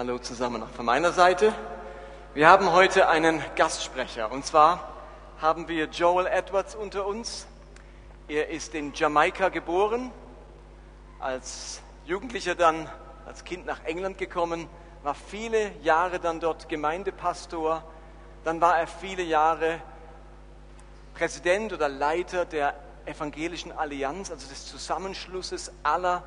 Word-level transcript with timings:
Hallo 0.00 0.18
zusammen 0.18 0.62
auch 0.62 0.70
von 0.70 0.86
meiner 0.86 1.12
Seite. 1.12 1.52
Wir 2.32 2.48
haben 2.48 2.72
heute 2.72 3.10
einen 3.10 3.42
Gastsprecher 3.54 4.32
und 4.32 4.46
zwar 4.46 4.94
haben 5.42 5.68
wir 5.68 5.88
Joel 5.88 6.26
Edwards 6.26 6.74
unter 6.74 7.04
uns. 7.04 7.46
Er 8.26 8.48
ist 8.48 8.74
in 8.74 8.94
Jamaika 8.94 9.50
geboren, 9.50 10.10
als 11.18 11.82
Jugendlicher 12.06 12.54
dann 12.54 12.88
als 13.26 13.44
Kind 13.44 13.66
nach 13.66 13.84
England 13.84 14.16
gekommen, 14.16 14.70
war 15.02 15.14
viele 15.14 15.70
Jahre 15.82 16.18
dann 16.18 16.40
dort 16.40 16.70
Gemeindepastor, 16.70 17.84
dann 18.42 18.58
war 18.62 18.78
er 18.78 18.86
viele 18.86 19.22
Jahre 19.22 19.82
Präsident 21.12 21.74
oder 21.74 21.90
Leiter 21.90 22.46
der 22.46 22.74
Evangelischen 23.04 23.70
Allianz, 23.70 24.30
also 24.30 24.48
des 24.48 24.64
Zusammenschlusses 24.64 25.70
aller 25.82 26.22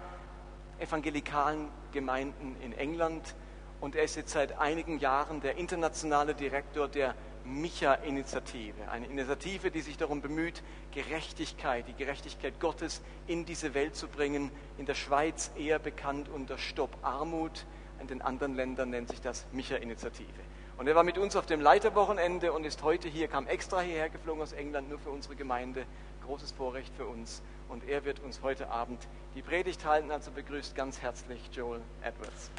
evangelikalen 0.78 1.70
Gemeinden 1.92 2.56
in 2.62 2.74
England 2.74 3.34
und 3.84 3.98
er 3.98 4.04
ist 4.04 4.16
jetzt 4.16 4.32
seit 4.32 4.58
einigen 4.60 4.98
Jahren 4.98 5.42
der 5.42 5.58
internationale 5.58 6.34
Direktor 6.34 6.88
der 6.88 7.16
Micha-Initiative. 7.44 8.90
Eine 8.90 9.08
Initiative, 9.08 9.72
die 9.72 9.82
sich 9.82 9.98
darum 9.98 10.22
bemüht, 10.22 10.64
Gerechtigkeit, 10.94 11.86
die 11.90 11.94
Gerechtigkeit 11.94 12.62
Gottes 12.62 13.02
in 13.28 13.44
diese 13.44 13.74
Welt 13.74 13.98
zu 13.98 14.08
bringen. 14.08 14.52
In 14.78 14.86
der 14.86 14.94
Schweiz 14.94 15.52
eher 15.58 15.80
bekannt 15.80 16.30
unter 16.30 16.58
Stopp 16.58 16.96
Armut. 17.02 17.66
In 18.00 18.08
den 18.08 18.22
anderen 18.22 18.56
Ländern 18.56 18.90
nennt 18.90 19.10
sich 19.10 19.20
das 19.20 19.46
Micha-Initiative. 19.52 20.30
Und 20.78 20.88
er 20.88 20.96
war 20.96 21.04
mit 21.04 21.18
uns 21.18 21.36
auf 21.36 21.46
dem 21.46 21.60
Leiterwochenende 21.60 22.54
und 22.54 22.66
ist 22.66 22.84
heute 22.84 23.10
hier, 23.10 23.28
kam 23.28 23.48
extra 23.48 23.82
hierher 23.82 24.08
geflogen 24.08 24.42
aus 24.42 24.54
England, 24.54 24.88
nur 24.88 25.00
für 25.00 25.10
unsere 25.10 25.36
Gemeinde. 25.36 25.86
Großes 26.26 26.54
Vorrecht 26.54 26.94
für 26.96 27.06
uns. 27.06 27.42
Und 27.68 27.84
er 27.90 28.06
wird 28.06 28.22
uns 28.22 28.42
heute 28.44 28.70
Abend 28.70 29.10
die 29.36 29.42
Predigt 29.42 29.84
halten. 29.84 30.10
Also 30.10 30.32
begrüßt 30.32 30.74
ganz 30.74 31.02
herzlich 31.02 31.50
Joel 31.52 31.82
Edwards. 32.02 32.50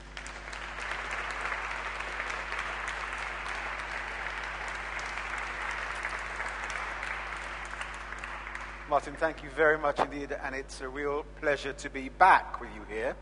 Martin, 8.94 9.16
thank 9.16 9.42
you 9.42 9.50
very 9.50 9.76
much 9.76 9.98
indeed, 9.98 10.30
and 10.30 10.54
it's 10.54 10.80
a 10.80 10.88
real 10.88 11.24
pleasure 11.40 11.72
to 11.72 11.90
be 11.90 12.10
back 12.10 12.60
with 12.60 12.70
you 12.76 12.82
here. 12.88 13.16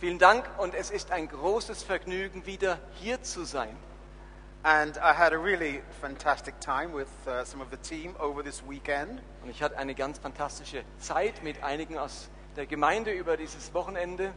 Vielen 0.00 0.18
Dank 0.18 0.44
und 0.58 0.74
es 0.74 0.90
ist 0.90 1.10
ein 1.10 1.28
großes 1.28 1.82
Vergnügen, 1.82 2.44
wieder 2.44 2.78
hier 2.96 3.22
zu 3.22 3.46
sein. 3.46 3.74
And 4.62 4.98
I 4.98 5.14
had 5.14 5.32
a 5.32 5.38
really 5.38 5.80
fantastic 6.02 6.60
time 6.60 6.92
with 6.92 7.08
uh, 7.26 7.42
some 7.42 7.62
of 7.62 7.70
the 7.70 7.78
team 7.78 8.14
over 8.20 8.42
this 8.42 8.62
weekend. 8.68 9.22
Und 9.42 9.48
ich 9.48 9.62
hatte 9.62 9.78
eine 9.78 9.94
ganz 9.94 10.18
fantastische 10.18 10.84
Zeit 10.98 11.42
mit 11.42 11.64
einigen 11.64 11.96
aus 11.96 12.28
der 12.54 12.66
Gemeinde 12.66 13.12
über 13.12 13.38
dieses 13.38 13.72
Wochenende. 13.72 14.34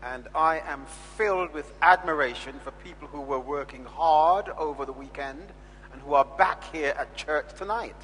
And 0.00 0.26
I 0.34 0.60
am 0.68 0.84
filled 1.16 1.54
with 1.54 1.66
admiration 1.78 2.58
for 2.64 2.72
people 2.82 3.06
who 3.06 3.24
were 3.24 3.38
working 3.38 3.86
hard 3.96 4.48
over 4.58 4.84
the 4.84 4.98
weekend 4.98 5.52
and 5.92 6.02
who 6.04 6.16
are 6.16 6.26
back 6.36 6.64
here 6.72 6.98
at 6.98 7.14
church 7.14 7.54
tonight. 7.56 7.94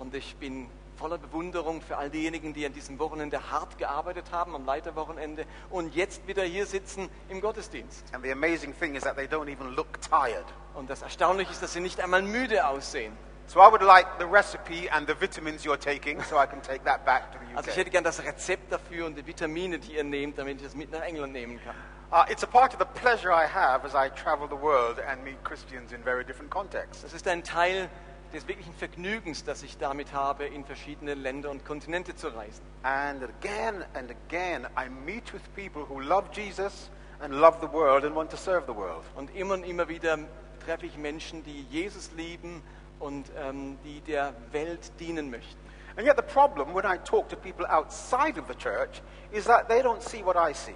Und 0.00 0.14
ich 0.14 0.34
bin 0.36 0.66
voller 0.96 1.18
Bewunderung 1.18 1.82
für 1.82 1.98
all 1.98 2.08
diejenigen, 2.08 2.54
die 2.54 2.64
an 2.64 2.72
diesem 2.72 2.98
Wochenende 2.98 3.50
hart 3.50 3.76
gearbeitet 3.76 4.32
haben, 4.32 4.54
am 4.54 4.64
Leiterwochenende, 4.64 5.44
und 5.68 5.94
jetzt 5.94 6.26
wieder 6.26 6.42
hier 6.42 6.64
sitzen 6.64 7.10
im 7.28 7.42
Gottesdienst. 7.42 8.14
And 8.14 8.24
the 8.24 8.32
amazing 8.32 8.74
thing 8.78 8.94
is 8.94 9.02
that 9.02 9.16
they 9.16 9.26
don't 9.26 9.52
even 9.52 9.74
look 9.74 10.00
tired. 10.00 10.46
Und 10.74 10.88
das 10.88 11.02
Erstaunliche 11.02 11.52
ist, 11.52 11.62
dass 11.62 11.74
sie 11.74 11.80
nicht 11.80 12.00
einmal 12.00 12.22
müde 12.22 12.66
aussehen. 12.66 13.12
So 13.46 13.60
I 13.60 13.70
would 13.70 13.82
like 13.82 14.06
the 14.18 14.24
recipe 14.24 14.90
and 14.90 15.06
the 15.06 15.14
vitamins 15.20 15.66
you're 15.66 15.78
taking 15.78 16.22
so 16.22 16.36
I 16.36 16.46
can 16.46 16.62
take 16.62 16.82
that 16.84 17.04
back 17.04 17.30
to 17.32 17.38
the 17.38 17.52
UK. 17.52 17.56
Also 17.58 17.70
ich 17.70 17.76
hätte 17.76 17.90
gern 17.90 18.04
das 18.04 18.24
Rezept 18.24 18.72
dafür 18.72 19.04
und 19.04 19.18
die 19.18 19.26
Vitamine, 19.26 19.78
die 19.78 19.96
ihr 19.96 20.04
nehmt, 20.04 20.38
damit 20.38 20.56
ich 20.56 20.62
das 20.62 20.74
mit 20.74 20.90
nach 20.90 21.02
England 21.02 21.34
nehmen 21.34 21.60
kann. 21.62 21.74
Uh, 22.10 22.24
it's 22.30 22.42
a 22.42 22.46
part 22.46 22.72
of 22.72 22.78
the 22.78 23.00
pleasure 23.00 23.30
I 23.30 23.46
have 23.46 23.84
as 23.84 23.94
I 23.94 24.08
travel 24.08 24.48
the 24.48 24.60
world 24.60 24.98
and 24.98 25.22
meet 25.22 25.44
Christians 25.44 25.92
in 25.92 26.02
very 26.02 26.24
different 26.24 26.50
contexts. 26.50 27.02
Das 27.02 27.12
ist 27.12 27.28
ein 27.28 27.44
Teil 27.44 27.90
des 28.32 28.46
wirklichen 28.48 28.74
Vergnügens, 28.74 29.44
das 29.44 29.62
ich 29.62 29.78
damit 29.78 30.12
habe, 30.12 30.46
in 30.46 30.64
verschiedene 30.64 31.14
Länder 31.14 31.50
und 31.50 31.64
Kontinente 31.64 32.14
zu 32.14 32.28
reisen. 32.28 32.64
And 32.82 33.22
again 33.22 33.84
and 33.94 34.10
again, 34.10 34.66
I 34.78 34.88
meet 34.88 35.32
with 35.32 35.42
people 35.54 35.82
who 35.88 36.00
love 36.00 36.28
Jesus 36.32 36.90
and 37.20 37.34
love 37.34 37.58
the 37.60 37.72
world 37.72 38.04
and 38.04 38.14
want 38.14 38.30
to 38.30 38.36
serve 38.36 38.64
the 38.66 38.74
world. 38.74 39.04
Und 39.16 39.34
immer 39.34 39.54
und 39.54 39.64
immer 39.64 39.88
wieder 39.88 40.18
treffe 40.64 40.86
ich 40.86 40.96
Menschen, 40.96 41.42
die 41.44 41.62
Jesus 41.70 42.10
lieben 42.16 42.62
und 42.98 43.30
ähm, 43.36 43.78
die 43.84 44.00
der 44.00 44.34
Welt 44.52 44.92
dienen 45.00 45.30
möchten. 45.30 45.58
And 45.96 46.06
yet, 46.06 46.16
the 46.16 46.22
problem 46.22 46.72
when 46.72 46.86
I 46.86 46.96
talk 46.98 47.28
to 47.30 47.36
people 47.36 47.66
outside 47.66 48.38
of 48.38 48.46
the 48.46 48.54
church 48.54 49.02
is 49.32 49.44
that 49.44 49.68
they 49.68 49.82
don't 49.82 50.02
see 50.02 50.24
what 50.24 50.36
I 50.36 50.54
see. 50.54 50.74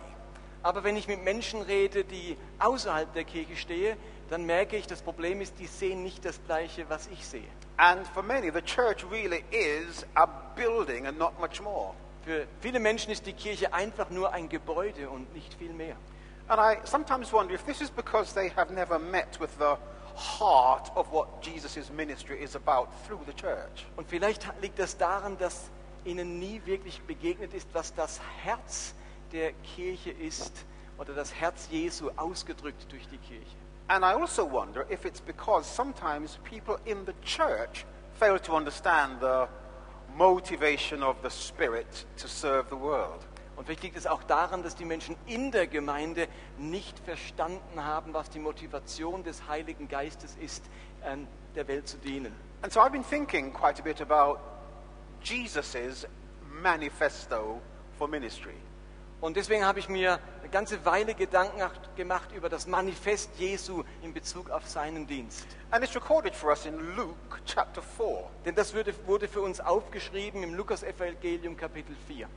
Aber 0.65 0.83
wenn 0.83 0.97
ich 0.97 1.07
mit 1.09 1.23
Menschen 1.23 1.61
rede, 1.61 2.05
die 2.05 2.39
außerhalb 2.59 3.13
der 3.13 3.25
Kirche 3.25 3.55
stehen, 3.55 3.99
dann 4.31 4.47
merke 4.47 4.79
ich, 4.79 4.87
das 4.87 5.03
Problem 5.03 5.43
ist, 5.43 5.59
die 5.59 5.67
sehen 5.67 6.03
nicht 6.03 6.25
das 6.25 6.43
Gleiche, 6.47 6.89
was 6.89 7.07
ich 7.09 7.27
sehe. 7.27 7.45
And 7.77 8.07
for 8.09 8.23
many, 8.23 8.51
the 8.51 8.63
church 8.63 9.05
really 9.11 9.45
is 9.51 10.07
a 10.15 10.25
building 10.25 11.07
and 11.07 11.19
not 11.19 11.39
much 11.39 11.61
more. 11.61 11.93
Für 12.25 12.47
viele 12.61 12.81
Menschen 12.81 13.13
ist 13.13 13.27
die 13.27 13.35
Kirche 13.35 13.75
einfach 13.75 14.09
nur 14.09 14.33
ein 14.33 14.49
Gebäude 14.49 15.11
und 15.11 15.35
nicht 15.35 15.53
viel 15.53 15.75
mehr. 15.75 15.97
And 16.49 16.59
I 16.59 16.81
sometimes 16.87 17.31
wonder 17.31 17.53
if 17.53 17.63
this 17.65 17.83
is 17.83 17.91
because 17.91 18.33
they 18.35 18.51
have 18.57 18.73
never 18.73 18.99
met 18.99 19.39
with 19.39 19.51
the 19.59 19.77
heart 20.17 20.91
of 20.95 21.13
what 21.13 21.29
Jesus' 21.43 21.91
ministry 21.91 22.43
is 22.43 22.57
about 22.57 22.89
through 23.07 23.21
the 23.27 23.35
church. 23.35 23.85
Und 23.97 24.09
vielleicht 24.09 24.49
liegt 24.63 24.79
das 24.79 24.97
daran, 24.97 25.37
dass 25.37 25.71
ihnen 26.07 26.39
nie 26.39 26.63
wirklich 26.65 27.03
begegnet 27.03 27.53
ist, 27.53 27.69
was 27.75 27.93
das 27.93 28.19
Herz 28.43 28.95
der 29.35 29.53
Kirche 29.75 30.11
ist 30.11 30.65
oder 30.97 31.13
das 31.13 31.35
Herz 31.35 31.69
Jesu 31.71 32.11
ausgedrückt 32.17 32.91
durch 32.91 33.07
die 33.09 33.19
Kirche. 33.19 33.57
And 33.89 34.03
I 34.03 34.15
also 34.15 34.51
wonder 34.51 34.91
if 34.91 35.05
it's 35.05 35.21
because 35.21 35.69
sometimes 35.69 36.39
people 36.49 36.79
in 36.87 37.05
the 37.05 37.13
church 37.23 37.85
fail 38.19 38.39
to 38.39 38.55
understand 38.57 39.21
the 39.21 39.47
motivation 40.17 41.03
of 41.03 41.17
the 41.23 41.29
Spirit 41.29 42.07
to 42.17 42.29
serve 42.29 42.69
the 42.71 42.77
world. 42.77 43.27
Und 43.57 43.67
vielleicht 43.67 43.83
liegt 43.83 43.97
es 43.97 44.07
auch 44.07 44.23
daran, 44.23 44.63
dass 44.63 44.75
die 44.75 44.85
Menschen 44.85 45.17
in 45.27 45.51
der 45.51 45.67
Gemeinde 45.67 46.29
nicht 46.59 46.99
verstanden 47.01 47.85
haben, 47.85 48.15
was 48.15 48.31
die 48.31 48.39
Motivation 48.39 49.23
des 49.23 49.47
Heiligen 49.49 49.89
Geistes 49.89 50.37
ist, 50.41 50.65
ähm, 51.05 51.29
der 51.55 51.69
Welt 51.69 51.87
zu 51.87 51.99
dienen. 51.99 52.35
And 52.63 52.73
so 52.73 52.81
I've 52.81 52.91
been 52.91 53.05
thinking 53.05 53.53
quite 53.53 53.81
a 53.81 53.85
bit 53.85 54.01
about 54.01 54.39
Jesus' 55.23 56.07
manifesto 56.63 57.61
for 57.99 58.09
ministry. 58.09 58.55
Und 59.25 59.39
deswegen 59.39 59.65
habe 59.65 59.79
ich 59.79 59.89
mir 59.89 60.21
eine 60.41 60.51
ganze 60.51 60.85
Weile 60.85 61.15
Gedanken 61.15 61.63
gemacht 61.97 62.29
über 62.37 62.51
das 62.51 62.67
Manifest 62.67 63.31
Jesu 63.39 63.83
in 64.03 64.13
Bezug 64.13 64.51
auf 64.51 64.69
seinen 64.69 65.07
Dienst. 65.07 65.47
And 65.71 65.83
it's 65.83 65.95
recorded 65.95 66.35
for 66.35 66.51
us 66.51 66.67
in 66.67 66.95
Luke 66.95 67.41
chapter 67.47 67.81
4. 67.81 68.29
Denn 68.45 68.55
das 68.55 68.75
wurde, 68.75 68.93
wurde 69.07 69.27
für 69.27 69.41
uns 69.41 69.61
aufgeschrieben 69.61 70.43
im 70.43 70.53
Lukas-Evangelium 70.53 71.57
Kapitel 71.57 71.97
4. 72.07 72.29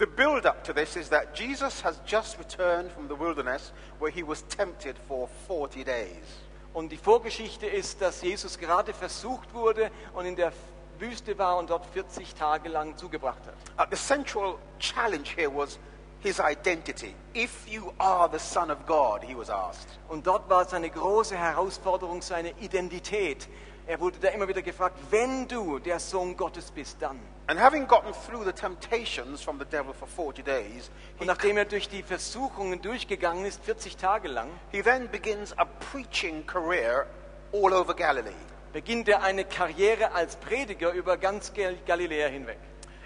The 0.00 0.06
build 0.06 0.46
up 0.46 0.64
to 0.64 0.72
this 0.72 0.96
is 0.96 1.08
that 1.10 1.38
Jesus 1.38 1.84
has 1.84 2.00
just 2.04 2.36
returned 2.40 2.90
from 2.90 3.06
the 3.06 3.16
wilderness 3.16 3.72
where 4.00 4.10
he 4.10 4.26
was 4.26 4.44
tempted 4.48 4.96
for 5.06 5.28
40 5.46 5.84
days. 5.84 6.42
Und 6.74 6.90
die 6.90 6.98
Vorgeschichte 6.98 7.68
ist, 7.68 8.02
dass 8.02 8.20
Jesus 8.22 8.58
gerade 8.58 8.92
versucht 8.92 9.54
wurde 9.54 9.92
und 10.12 10.26
in 10.26 10.34
der 10.34 10.52
Wüste 10.98 11.38
war 11.38 11.56
und 11.56 11.70
dort 11.70 11.86
40 11.86 12.34
Tage 12.34 12.68
lang 12.68 12.96
zugebracht 12.96 13.42
hat. 13.46 13.54
Uh, 13.78 13.88
the 13.88 13.96
central 13.96 14.58
challenge 14.80 15.28
here 15.36 15.54
was 15.54 15.78
his 16.22 16.40
identity. 16.40 17.14
If 17.34 17.66
you 17.68 17.92
are 17.98 18.28
the 18.30 18.38
Son 18.38 18.70
of 18.70 18.86
God, 18.86 19.22
he 19.22 19.36
was 19.36 19.50
asked. 19.50 19.98
Und 20.08 20.26
dort 20.26 20.48
war 20.48 20.64
seine 20.64 20.90
große 20.90 21.36
Herausforderung 21.36 22.22
seine 22.22 22.50
Identität. 22.60 23.48
Er 23.88 24.00
wurde 24.00 24.18
da 24.20 24.28
immer 24.30 24.48
wieder 24.48 24.62
gefragt, 24.62 24.96
wenn 25.10 25.46
du 25.46 25.78
der 25.78 26.00
Sohn 26.00 26.36
Gottes 26.36 26.72
bist, 26.72 26.96
dann. 27.00 27.20
And 27.46 27.60
having 27.60 27.86
gotten 27.86 28.12
through 28.28 28.44
the 28.44 28.52
temptations 28.52 29.40
from 29.40 29.60
the 29.60 29.64
devil 29.64 29.94
for 29.94 30.08
40 30.08 30.44
days, 30.44 30.90
Und 31.20 31.26
nachdem 31.28 31.56
er 31.56 31.66
durch 31.66 31.88
die 31.88 32.02
Versuchungen 32.02 32.82
durchgegangen 32.82 33.44
ist, 33.44 33.64
40 33.64 33.96
Tage 33.96 34.26
lang, 34.26 34.48
he 34.72 34.82
then 34.82 35.08
begins 35.08 35.56
a 35.56 35.64
preaching 35.92 36.44
career 36.46 37.06
all 37.52 37.72
over 37.72 37.94
Galilee. 37.94 38.32
beginnt 38.72 39.08
er 39.08 39.22
eine 39.22 39.44
Karriere 39.44 40.10
als 40.12 40.34
Prediger 40.34 40.90
über 40.92 41.16
ganz 41.16 41.52
Gal- 41.54 41.78
Galiläa 41.86 42.26
hinweg. 42.26 42.58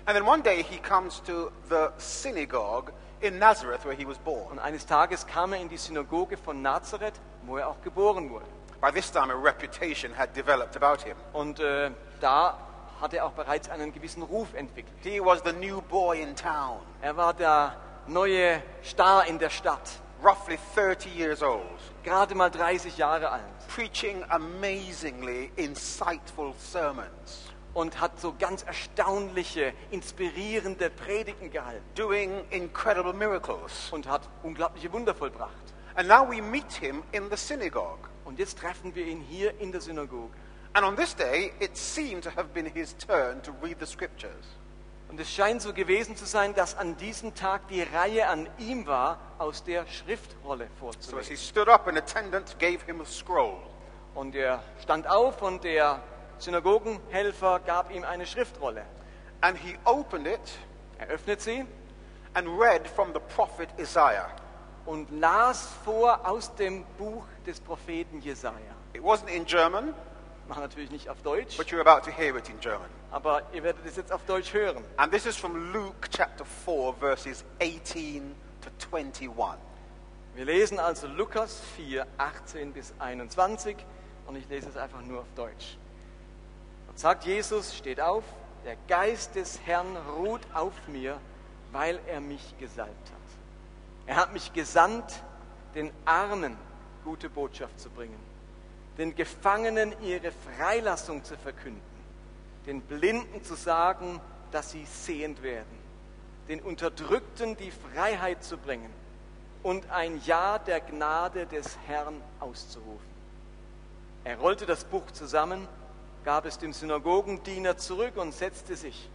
And 0.06 0.16
then 0.16 0.26
one 0.26 0.42
day 0.42 0.62
he 0.62 0.78
comes 0.78 1.20
to 1.26 1.52
the 1.68 1.92
synagogue 1.98 2.92
in 3.20 3.38
Nazareth 3.38 3.84
where 3.84 3.94
he 3.94 4.06
was 4.06 4.18
born. 4.18 4.50
Und 4.50 4.58
eines 4.58 4.86
Tages 4.86 5.26
kam 5.26 5.52
er 5.52 5.60
in 5.60 5.68
die 5.68 5.76
Synagoge 5.76 6.36
von 6.36 6.62
Nazareth, 6.62 7.20
wo 7.42 7.56
er 7.58 7.68
auch 7.68 7.80
geboren 7.82 8.30
wurde. 8.30 8.46
By 8.80 8.90
this 8.90 9.10
time, 9.10 9.30
a 9.30 9.36
reputation 9.36 10.12
had 10.12 10.34
developed 10.34 10.74
about 10.76 11.02
him. 11.02 11.16
Und 11.32 11.60
äh, 11.60 11.90
da 12.20 12.56
hat 13.00 13.12
er 13.12 13.26
auch 13.26 13.32
bereits 13.32 13.68
einen 13.68 13.92
gewissen 13.92 14.22
Ruf 14.22 14.54
entwickelt. 14.54 14.96
He 15.02 15.20
was 15.20 15.42
the 15.44 15.52
new 15.52 15.82
boy 15.82 16.20
in 16.20 16.34
town, 16.34 16.80
Er 17.02 17.16
war 17.16 17.34
der 17.34 17.76
neue 18.06 18.62
Star 18.82 19.26
in 19.26 19.38
der 19.38 19.50
Stadt, 19.50 20.00
roughly 20.22 20.58
30 20.74 21.14
years 21.14 21.42
old, 21.42 21.78
gerade 22.02 22.34
mal 22.34 22.50
30 22.50 22.96
Jahre 22.96 23.30
alt 23.30 23.42
preaching 23.70 24.24
amazingly 24.30 25.52
insightful 25.56 26.54
sermons, 26.58 27.49
und 27.74 28.00
hat 28.00 28.18
so 28.20 28.34
ganz 28.38 28.62
erstaunliche, 28.62 29.72
inspirierende 29.90 30.90
Predigten 30.90 31.50
gehalten 31.50 31.84
doing 31.94 32.44
incredible 32.50 33.12
miracles. 33.12 33.90
und 33.90 34.08
hat 34.08 34.28
unglaubliche 34.42 34.92
Wunder 34.92 35.14
vollbracht. 35.14 35.50
And 35.94 36.08
now 36.08 36.28
we 36.28 36.40
meet 36.40 36.72
him 36.72 37.02
in 37.12 37.28
the 37.30 37.36
synagogue. 37.36 38.08
Und 38.24 38.38
jetzt 38.38 38.58
treffen 38.58 38.94
wir 38.94 39.04
ihn 39.06 39.20
hier 39.20 39.58
in 39.60 39.72
der 39.72 39.80
Synagoge. 39.80 40.32
And 40.72 40.86
on 40.86 40.96
this 40.96 41.14
day, 41.16 41.52
it 41.58 41.76
seemed 41.76 42.22
to 42.22 42.30
have 42.30 42.48
been 42.54 42.66
his 42.66 42.96
turn 42.96 43.42
to 43.42 43.52
read 43.62 43.78
the 43.80 43.86
scriptures. 43.86 44.56
Und 45.08 45.18
es 45.18 45.28
scheint 45.28 45.60
so 45.60 45.72
gewesen 45.72 46.14
zu 46.14 46.24
sein, 46.24 46.54
dass 46.54 46.76
an 46.76 46.96
diesem 46.96 47.34
Tag 47.34 47.66
die 47.66 47.82
Reihe 47.82 48.28
an 48.28 48.48
ihm 48.58 48.86
war, 48.86 49.18
aus 49.38 49.64
der 49.64 49.84
Schriftrolle 49.88 50.68
So 50.78 50.86
as 50.86 50.96
he 51.00 51.10
vorzulesen. 51.10 51.36
stood 51.36 51.68
up, 51.68 51.88
an 51.88 51.96
attendant 51.96 52.56
gave 52.60 52.84
him 52.86 53.00
a 53.00 53.04
scroll. 53.04 53.56
Und 54.14 54.36
er 54.36 54.62
stand 54.80 55.08
auf 55.08 55.42
und 55.42 55.64
der 55.64 56.00
Synagogenhelfer 56.40 57.60
gab 57.60 57.90
ihm 57.90 58.04
eine 58.04 58.26
Schriftrolle. 58.26 58.82
And 59.40 59.56
he 59.58 59.76
opened 59.84 60.26
it 60.26 60.40
Er 60.98 61.08
öffnet 61.08 61.40
sie 61.40 61.64
and 62.34 62.46
read 62.60 62.86
from 62.86 63.12
the 63.14 63.20
prophet 63.34 63.68
Isaiah. 63.78 64.28
und 64.86 65.10
las 65.20 65.68
vor 65.84 66.20
aus 66.28 66.54
dem 66.56 66.84
Buch 66.98 67.24
des 67.46 67.60
Propheten 67.60 68.20
Jesaja. 68.20 68.74
It 68.92 69.02
wasn't 69.02 69.28
in 69.28 69.44
German, 69.46 69.94
Machen 70.48 70.62
natürlich 70.62 70.90
nicht 70.90 71.08
auf 71.08 71.22
Deutsch, 71.22 71.56
but 71.56 71.68
you're 71.68 71.80
about 71.80 72.04
to 72.04 72.10
hear 72.10 72.36
it 72.36 72.48
in 72.48 72.58
German. 72.60 72.88
aber 73.12 73.42
ihr 73.52 73.62
werdet 73.62 73.86
es 73.86 73.96
jetzt 73.96 74.10
auf 74.12 74.24
Deutsch 74.26 74.52
hören. 74.52 74.84
And 74.96 75.12
this 75.12 75.24
is 75.26 75.36
from 75.36 75.72
Luke 75.72 76.08
chapter 76.10 76.44
4, 76.44 76.94
verses 76.98 77.44
18 77.62 78.34
to 78.60 78.96
21. 78.96 79.30
Wir 80.34 80.44
lesen 80.44 80.78
also 80.78 81.06
Lukas 81.06 81.60
4, 81.76 82.06
18 82.18 82.72
bis 82.72 82.92
21 82.98 83.76
und 84.26 84.36
ich 84.36 84.48
lese 84.48 84.68
es 84.68 84.76
einfach 84.76 85.00
nur 85.02 85.20
auf 85.20 85.32
Deutsch. 85.36 85.78
Sagt 87.00 87.24
Jesus, 87.24 87.74
steht 87.74 87.98
auf, 87.98 88.24
der 88.66 88.76
Geist 88.86 89.34
des 89.34 89.58
Herrn 89.64 89.96
ruht 90.18 90.42
auf 90.52 90.74
mir, 90.86 91.18
weil 91.72 91.98
er 92.06 92.20
mich 92.20 92.58
gesalbt 92.58 93.10
hat. 93.10 94.04
Er 94.04 94.16
hat 94.16 94.34
mich 94.34 94.52
gesandt, 94.52 95.22
den 95.74 95.90
Armen 96.04 96.58
gute 97.02 97.30
Botschaft 97.30 97.80
zu 97.80 97.88
bringen, 97.88 98.20
den 98.98 99.14
Gefangenen 99.14 99.94
ihre 100.02 100.30
Freilassung 100.30 101.24
zu 101.24 101.38
verkünden, 101.38 101.80
den 102.66 102.82
Blinden 102.82 103.42
zu 103.44 103.54
sagen, 103.54 104.20
dass 104.52 104.72
sie 104.72 104.84
sehend 104.84 105.42
werden, 105.42 105.78
den 106.48 106.60
Unterdrückten 106.60 107.56
die 107.56 107.70
Freiheit 107.70 108.44
zu 108.44 108.58
bringen 108.58 108.92
und 109.62 109.88
ein 109.90 110.20
Ja 110.26 110.58
der 110.58 110.82
Gnade 110.82 111.46
des 111.46 111.78
Herrn 111.86 112.20
auszurufen. 112.40 113.08
Er 114.24 114.36
rollte 114.36 114.66
das 114.66 114.84
Buch 114.84 115.10
zusammen, 115.12 115.66
gab 116.24 116.46
es 116.46 116.58
dem 116.58 116.72
Synagogendiener 116.72 117.76
zurück 117.76 118.16
und 118.16 118.32
setzte 118.32 118.76
sich. 118.76 119.08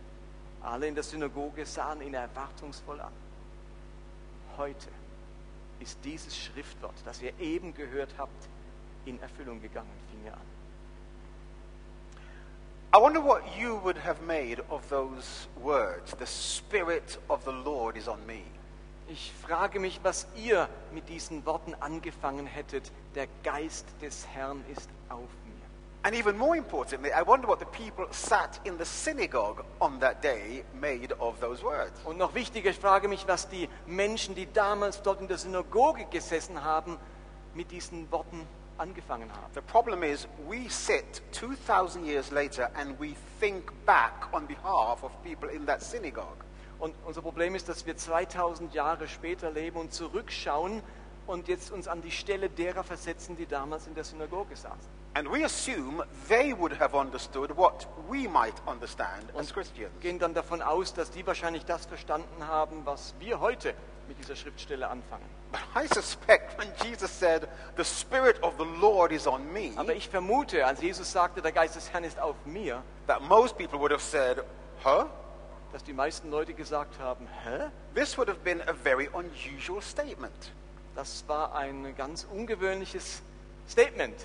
Alle 0.61 0.87
in 0.87 0.95
der 0.95 1.03
Synagoge 1.03 1.65
sahen 1.65 2.01
ihn 2.01 2.13
erwartungsvoll 2.13 2.99
an. 2.99 3.13
Heute 4.57 4.87
ist 5.79 5.99
dieses 6.03 6.35
Schriftwort, 6.35 6.95
das 7.05 7.21
ihr 7.21 7.37
eben 7.39 7.73
gehört 7.73 8.09
habt, 8.17 8.49
in 9.05 9.21
Erfüllung 9.21 9.61
gegangen, 9.61 9.91
fing 10.09 10.25
er 10.25 10.33
an. 10.33 10.55
I 12.95 12.97
wonder 12.97 13.21
what 13.21 13.41
you 13.57 13.77
would 13.83 13.97
have 13.97 14.21
made 14.23 14.63
of 14.69 14.87
those 14.89 15.47
words. 15.61 16.15
The 16.17 16.25
Spirit 16.25 17.19
of 17.27 17.43
the 17.43 17.51
Lord 17.51 17.97
is 17.97 18.07
on 18.07 18.25
me. 18.25 18.41
Ich 19.07 19.33
frage 19.45 19.79
mich, 19.79 19.99
was 20.01 20.25
ihr 20.35 20.67
mit 20.93 21.09
diesen 21.09 21.45
Worten 21.45 21.75
angefangen 21.75 22.47
hättet. 22.47 22.91
Der 23.13 23.27
Geist 23.43 23.85
des 24.01 24.25
Herrn 24.27 24.63
ist 24.73 24.89
auf 25.09 25.29
mir. 25.44 25.44
And 26.05 26.13
even 26.13 26.37
more 26.37 26.55
importantly, 26.55 27.11
I 27.11 27.23
wonder 27.23 27.47
what 27.47 27.57
the 27.57 27.65
people 27.65 28.05
sat 28.11 28.59
in 28.63 28.77
the 28.77 28.85
synagogue 28.85 29.65
on 29.81 29.99
that 30.01 30.21
day 30.21 30.63
made 30.79 31.11
of 31.19 31.39
those 31.39 31.63
words. 31.63 31.99
Und 32.05 32.19
noch 32.19 32.35
wichtiger, 32.35 32.69
ich 32.69 32.77
frage 32.77 33.07
mich, 33.07 33.27
was 33.27 33.49
die 33.49 33.67
Menschen, 33.87 34.35
die 34.35 34.45
damals 34.53 35.01
dort 35.01 35.19
in 35.19 35.27
der 35.27 35.39
Synagoge 35.39 36.05
gesessen 36.11 36.63
haben, 36.63 36.99
mit 37.55 37.71
diesen 37.71 38.11
Worten 38.11 38.45
angefangen 38.77 39.31
haben. 39.31 39.51
The 39.55 39.61
problem 39.61 40.03
is, 40.03 40.27
we 40.47 40.69
sit 40.69 41.23
2,000 41.31 42.05
years 42.05 42.29
later 42.29 42.69
and 42.75 42.99
we 42.99 43.15
think 43.39 43.71
back 43.87 44.31
on 44.31 44.45
behalf 44.45 45.03
of 45.03 45.11
people 45.23 45.49
in 45.49 45.65
that 45.65 45.81
synagogue. 45.81 46.45
Und 46.77 46.93
unser 47.07 47.23
Problem 47.23 47.55
ist, 47.55 47.67
dass 47.67 47.87
wir 47.87 47.97
2000 47.97 48.75
Jahre 48.75 49.07
später 49.07 49.49
leben 49.49 49.79
und 49.79 49.91
zurückschauen 49.91 50.83
und 51.27 51.48
jetzt 51.48 51.72
uns 51.72 51.88
an 51.88 52.01
die 52.01 52.12
Stelle 52.12 52.50
derer 52.50 52.83
versetzen, 52.83 53.36
die 53.36 53.45
damals 53.45 53.88
in 53.88 53.95
der 53.95 54.04
Synagoge 54.04 54.56
saßen. 54.56 55.06
And 55.13 55.31
we 55.31 55.45
assume 55.45 56.04
they 56.27 56.54
would 56.57 56.77
have 56.80 56.95
understood 56.95 57.56
what 57.56 57.88
we 58.10 58.27
might 58.27 58.56
understand 58.68 59.30
as 59.33 59.48
Und 59.48 59.54
Christians. 59.54 59.92
gehen 60.01 60.19
dann 60.19 60.33
davon 60.33 60.62
aus, 60.62 60.94
dass 60.94 61.10
die 61.10 61.25
wahrscheinlich 61.25 61.63
das 61.66 61.86
verstanden 61.86 62.45
haben, 62.48 62.86
was 62.86 63.16
wir 63.19 63.39
heute 63.39 63.74
mit 64.10 64.19
dieser 64.19 64.36
Schriftstelle 64.36 64.88
anfangen. 64.89 65.24
But 65.51 65.62
I 65.74 65.88
suspect 65.94 66.60
when 66.60 66.68
Jesus 66.83 67.18
said, 67.18 67.48
The 67.77 67.86
Spirit 67.86 68.44
of 68.44 68.56
the 68.57 68.66
Lord 68.81 69.12
is 69.13 69.25
on 69.25 69.51
me, 69.54 69.72
Aber 69.77 69.95
ich 69.95 70.10
vermute, 70.10 70.66
als 70.66 70.81
Jesus 70.81 71.12
sagte, 71.12 71.42
der 71.42 71.54
Geist 71.54 71.75
des 71.77 71.92
Herrn 71.94 72.04
ist 72.04 72.19
auf 72.19 72.36
mir, 72.45 72.83
that 73.07 73.22
most 73.22 73.57
people 73.57 73.80
would 73.80 73.92
have 73.94 74.04
said, 74.04 74.44
Huh? 74.83 75.06
dass 75.72 75.83
die 75.83 75.94
meisten 75.94 76.30
Leute 76.30 76.54
gesagt 76.54 77.00
haben, 77.00 77.27
hä? 77.45 77.69
This 77.95 78.18
would 78.18 78.27
have 78.27 78.39
been 78.39 78.62
a 78.68 78.74
very 78.74 79.10
unusual 79.13 79.81
statement. 79.81 80.51
Das 80.95 81.25
war 81.27 81.53
ein 81.53 81.94
ganz 81.97 82.25
ungewöhnliches 82.31 83.21
Statement. 83.69 84.15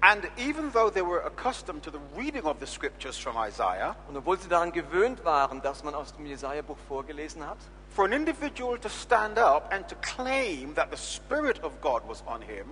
And 0.00 0.28
even 0.36 0.72
though 0.72 0.90
they 0.90 1.02
were 1.02 1.24
accustomed 1.24 1.82
to 1.84 1.90
the 1.90 2.00
reading 2.16 2.44
of 2.44 2.58
the 2.60 2.66
scriptures 2.66 3.16
from 3.16 3.36
Isaiah, 3.36 3.96
Und 4.08 4.16
obwohl 4.16 4.38
sie 4.38 4.48
daran 4.48 4.72
gewöhnt 4.72 5.24
waren, 5.24 5.62
dass 5.62 5.82
man 5.82 5.94
aus 5.94 6.14
dem 6.14 6.26
Jesaja-Buch 6.26 6.76
vorgelesen 6.88 7.46
hat, 7.46 7.58
for 7.90 8.04
an 8.04 8.12
individual 8.12 8.78
to 8.78 8.88
stand 8.88 9.38
up 9.38 9.72
and 9.72 9.88
to 9.88 9.96
claim 9.96 10.74
that 10.74 10.88
the 10.90 10.96
Spirit 10.96 11.62
of 11.64 11.80
God 11.80 12.02
was 12.06 12.22
on 12.26 12.42
him 12.42 12.66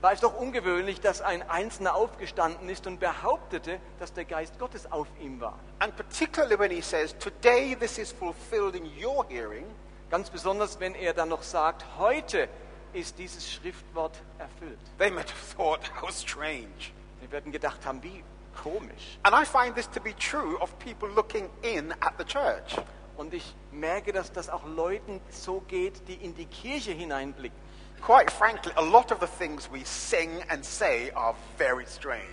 war 0.00 0.12
es 0.12 0.20
doch 0.20 0.38
ungewöhnlich, 0.38 1.00
dass 1.00 1.22
ein 1.22 1.48
Einzelner 1.48 1.94
aufgestanden 1.94 2.68
ist 2.68 2.86
und 2.86 3.00
behauptete, 3.00 3.80
dass 3.98 4.12
der 4.12 4.26
Geist 4.26 4.58
Gottes 4.58 4.92
auf 4.92 5.06
ihm 5.18 5.40
war. 5.40 5.58
And 5.78 5.96
particularly 5.96 6.58
when 6.58 6.70
he 6.70 6.82
says, 6.82 7.14
Today 7.18 7.74
this 7.74 7.96
is 7.96 8.12
fulfilled 8.12 8.74
in 8.74 8.84
your 9.02 9.24
hearing, 9.30 9.64
Ganz 10.10 10.30
besonders, 10.30 10.78
wenn 10.78 10.94
er 10.94 11.12
dann 11.12 11.30
noch 11.30 11.42
sagt, 11.42 11.84
heute 11.98 12.48
ist 12.94 13.18
dieses 13.18 13.52
Schriftwort 13.52 14.20
erfüllt. 14.38 14.78
they 14.98 15.10
might 15.10 15.30
have 15.30 15.56
thought, 15.56 15.90
How 16.00 16.10
strange. 16.10 16.92
Wir 17.20 17.30
werden 17.32 17.52
gedacht 17.52 17.84
haben, 17.84 18.02
wie 18.02 18.22
komisch. 18.62 19.18
And 19.22 19.34
I 19.34 19.44
find 19.44 19.74
this 19.74 19.88
to 19.90 20.00
be 20.00 20.14
true 20.14 20.56
of 20.60 20.78
people 20.78 21.08
looking 21.08 21.50
in 21.62 21.92
at 22.00 22.14
the 22.18 22.24
church. 22.24 22.76
Und 23.16 23.32
ich 23.32 23.54
merke, 23.70 24.12
dass 24.12 24.32
das 24.32 24.48
auch 24.48 24.64
Leuten 24.66 25.20
so 25.30 25.60
geht, 25.60 26.06
die 26.08 26.14
in 26.14 26.34
die 26.34 26.46
Kirche 26.46 26.92
hineinblicken. 26.92 27.58
Quite 28.02 28.30
frankly, 28.30 28.72
a 28.76 28.82
lot 28.82 29.12
of 29.12 29.20
the 29.20 29.26
things 29.38 29.70
we 29.72 29.84
sing 29.84 30.42
and 30.48 30.64
say 30.64 31.10
are 31.14 31.34
very 31.56 31.86
strange. 31.86 32.28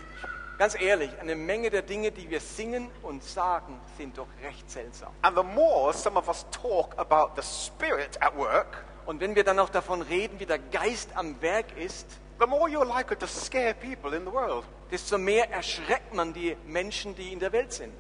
Ganz 0.58 0.80
ehrlich, 0.80 1.10
eine 1.20 1.36
Menge 1.36 1.70
der 1.70 1.82
Dinge, 1.82 2.12
die 2.12 2.30
wir 2.30 2.40
singen 2.40 2.90
und 3.02 3.24
sagen, 3.24 3.80
sind 3.98 4.18
doch 4.18 4.28
recht 4.44 4.70
seltsam. 4.70 5.12
And 5.22 5.36
the 5.36 5.44
more 5.44 5.94
some 5.94 6.18
of 6.20 6.28
us 6.28 6.46
talk 6.52 6.94
about 7.00 7.32
the 7.36 7.42
Spirit 7.42 8.18
at 8.22 8.36
work, 8.36 8.84
Und 9.06 9.20
wenn 9.20 9.36
wir 9.36 9.44
dann 9.44 9.56
noch 9.56 9.70
davon 9.70 10.02
reden, 10.02 10.40
wie 10.40 10.46
der 10.46 10.60
Geist 10.60 11.10
am 11.16 11.42
Werk 11.42 11.78
ist, 11.78 12.08
the 12.40 12.46
more 12.46 12.70
you're 12.70 12.86
likely 12.86 13.16
to 13.18 13.28
scare 13.28 13.74
people 13.74 14.16
in 14.16 14.26
the 14.26 14.32
world. 14.32 14.66
desto 14.92 15.18
mehr 15.18 15.50
erschreckt 15.52 16.14
man 16.14 16.34
die 16.34 16.56
Menschen, 16.68 17.16
die 17.16 17.32
in 17.32 17.40
der 17.40 17.52
Welt 17.52 17.72
sind. 17.74 17.94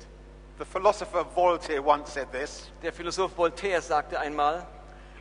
The 0.57 0.65
philosopher 0.65 1.25
Voltaire 1.35 1.83
once 1.83 2.13
said 2.13 2.31
this 2.31 2.71
Der 2.83 2.93
Philosoph 2.93 3.35
Voltaire 3.35 3.81
sagte 3.81 4.19
einmal, 4.19 4.67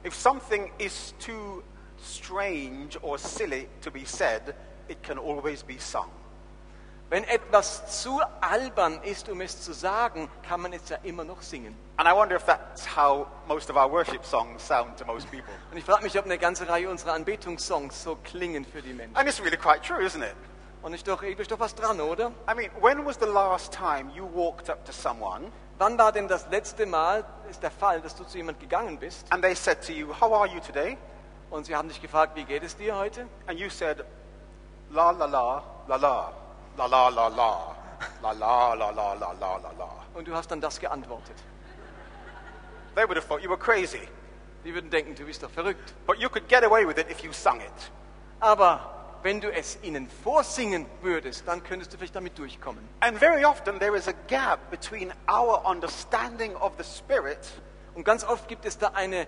If 0.05 0.15
something 0.15 0.71
is 0.79 1.15
too 1.19 1.63
strange 2.03 2.99
or 3.03 3.19
silly 3.19 3.69
to 3.83 3.91
be 3.91 4.05
said, 4.05 4.55
it 4.89 5.03
can 5.03 5.19
always 5.19 5.63
be 5.63 5.79
sung. 5.79 6.11
Wenn 7.11 7.25
etwas 7.25 8.01
zu 8.03 8.21
albern 8.41 9.03
ist, 9.03 9.29
um 9.29 9.41
es 9.41 9.63
zu 9.63 9.73
sagen, 9.73 10.31
kann 10.49 10.61
man 10.61 10.73
es 10.73 10.89
ja 10.89 10.97
immer 11.03 11.25
noch 11.25 11.43
singen. 11.43 11.77
And 11.97 12.09
I 12.09 12.13
wonder 12.13 12.37
if 12.37 12.45
that's 12.47 12.97
how 12.97 13.27
most 13.47 13.69
of 13.69 13.77
our 13.77 13.91
worship 13.91 14.25
songs 14.25 14.67
sound 14.67 14.97
to 14.99 15.05
most 15.05 15.31
people. 15.31 15.53
Und 15.71 15.77
ich 15.77 15.85
frage 15.85 16.05
mich, 16.05 16.19
ob 16.19 16.25
eine 16.25 16.39
ganze 16.39 16.69
Reihe 16.69 16.89
unserer 16.89 17.13
Anbetungssongs 17.13 18.03
so 18.03 18.17
klingen 18.17 18.65
für 18.65 18.81
die 18.81 18.95
Menschen. 18.95 19.17
And 19.17 19.29
it's 19.29 19.41
really 19.41 19.57
quite 19.57 19.81
true, 19.83 20.03
isn't 20.03 20.23
it? 20.23 20.35
Und 20.83 20.95
ich 20.95 21.05
doch, 21.05 21.23
ist 21.23 21.51
doch 21.51 21.61
was 21.61 21.75
dran, 21.75 22.01
oder? 22.01 22.33
I 22.49 22.55
mean, 22.55 22.71
when 22.81 23.05
was 23.05 23.19
the 23.21 23.27
last 23.27 23.73
time 23.73 24.11
you 24.15 24.25
walked 24.33 24.71
up 24.71 24.85
to 24.87 24.93
someone 24.93 25.51
Wann 25.81 25.97
war 25.97 26.13
denn 26.13 26.29
das 26.29 26.47
letzte 26.51 26.85
Mal, 26.85 27.25
ist 27.49 27.63
der 27.63 27.71
Fall, 27.71 28.03
dass 28.03 28.15
du 28.15 28.25
zu 28.25 28.37
jemand 28.37 28.61
gegangen 28.61 28.99
bist 28.99 29.27
and 29.33 29.43
they 29.43 29.55
said 29.55 29.85
to 29.85 29.93
you, 29.93 30.09
How 30.21 30.31
are 30.33 30.47
you 30.47 30.61
today? 30.61 30.97
und 31.51 31.67
sie 31.67 31.75
haben 31.75 31.89
dich 31.89 32.01
gefragt, 32.01 32.37
wie 32.37 32.45
geht 32.45 32.63
es 32.63 32.77
dir 32.77 32.97
heute? 32.97 33.27
And 33.47 33.59
you 33.59 33.69
said, 33.69 34.05
La 34.91 35.11
la 35.11 35.25
la, 35.25 35.65
la 35.89 35.97
la, 35.97 36.33
La 36.81 36.87
la 36.87 37.09
la 37.09 37.29
la. 37.29 37.77
La 38.23 38.33
la 38.33 38.73
la 38.73 38.91
la 38.91 39.13
la 39.13 39.33
la 39.33 39.57
la 39.59 39.71
la. 39.79 39.89
Und 40.15 40.27
du 40.27 40.35
hast 40.35 40.51
dann 40.51 40.63
das 40.63 40.81
geantwortet. 40.81 41.37
They 42.95 43.05
would 43.05 43.19
have 43.19 43.29
thought 43.29 43.43
you 43.43 43.51
were 43.51 43.59
crazy. 43.59 44.09
Die 44.65 44.73
würden 44.73 44.89
denken, 44.89 45.15
du 45.15 45.27
bist 45.27 45.43
doch 45.43 45.51
verrückt. 45.51 45.93
But 46.07 46.19
you 46.19 46.31
could 46.31 46.49
get 46.49 46.65
away 46.65 46.87
with 46.87 46.97
it 46.97 47.11
if 47.11 47.21
you 47.21 47.33
sung 47.35 47.61
it. 47.61 47.93
Aber 48.41 49.19
wenn 49.23 49.43
du 49.43 49.53
es 49.53 49.79
ihnen 49.83 50.09
vorsingen 50.09 50.87
würdest, 51.03 51.47
dann 51.47 51.63
könntest 51.63 51.93
du 51.93 51.99
vielleicht 51.99 52.17
damit 52.17 52.39
durchkommen. 52.39 52.89
And 53.01 53.19
very 53.19 53.45
often 53.45 53.79
there 53.79 53.95
is 53.95 54.09
a 54.09 54.15
gap 54.29 54.71
between 54.71 55.13
our 55.29 55.63
understanding 55.67 56.57
of 56.57 56.73
the 56.79 56.85
spirit 56.85 57.47
Und 57.95 58.05
ganz 58.05 58.25
oft 58.25 58.49
gibt 58.49 58.65
es 58.65 58.79
da 58.79 58.93
eine 58.95 59.27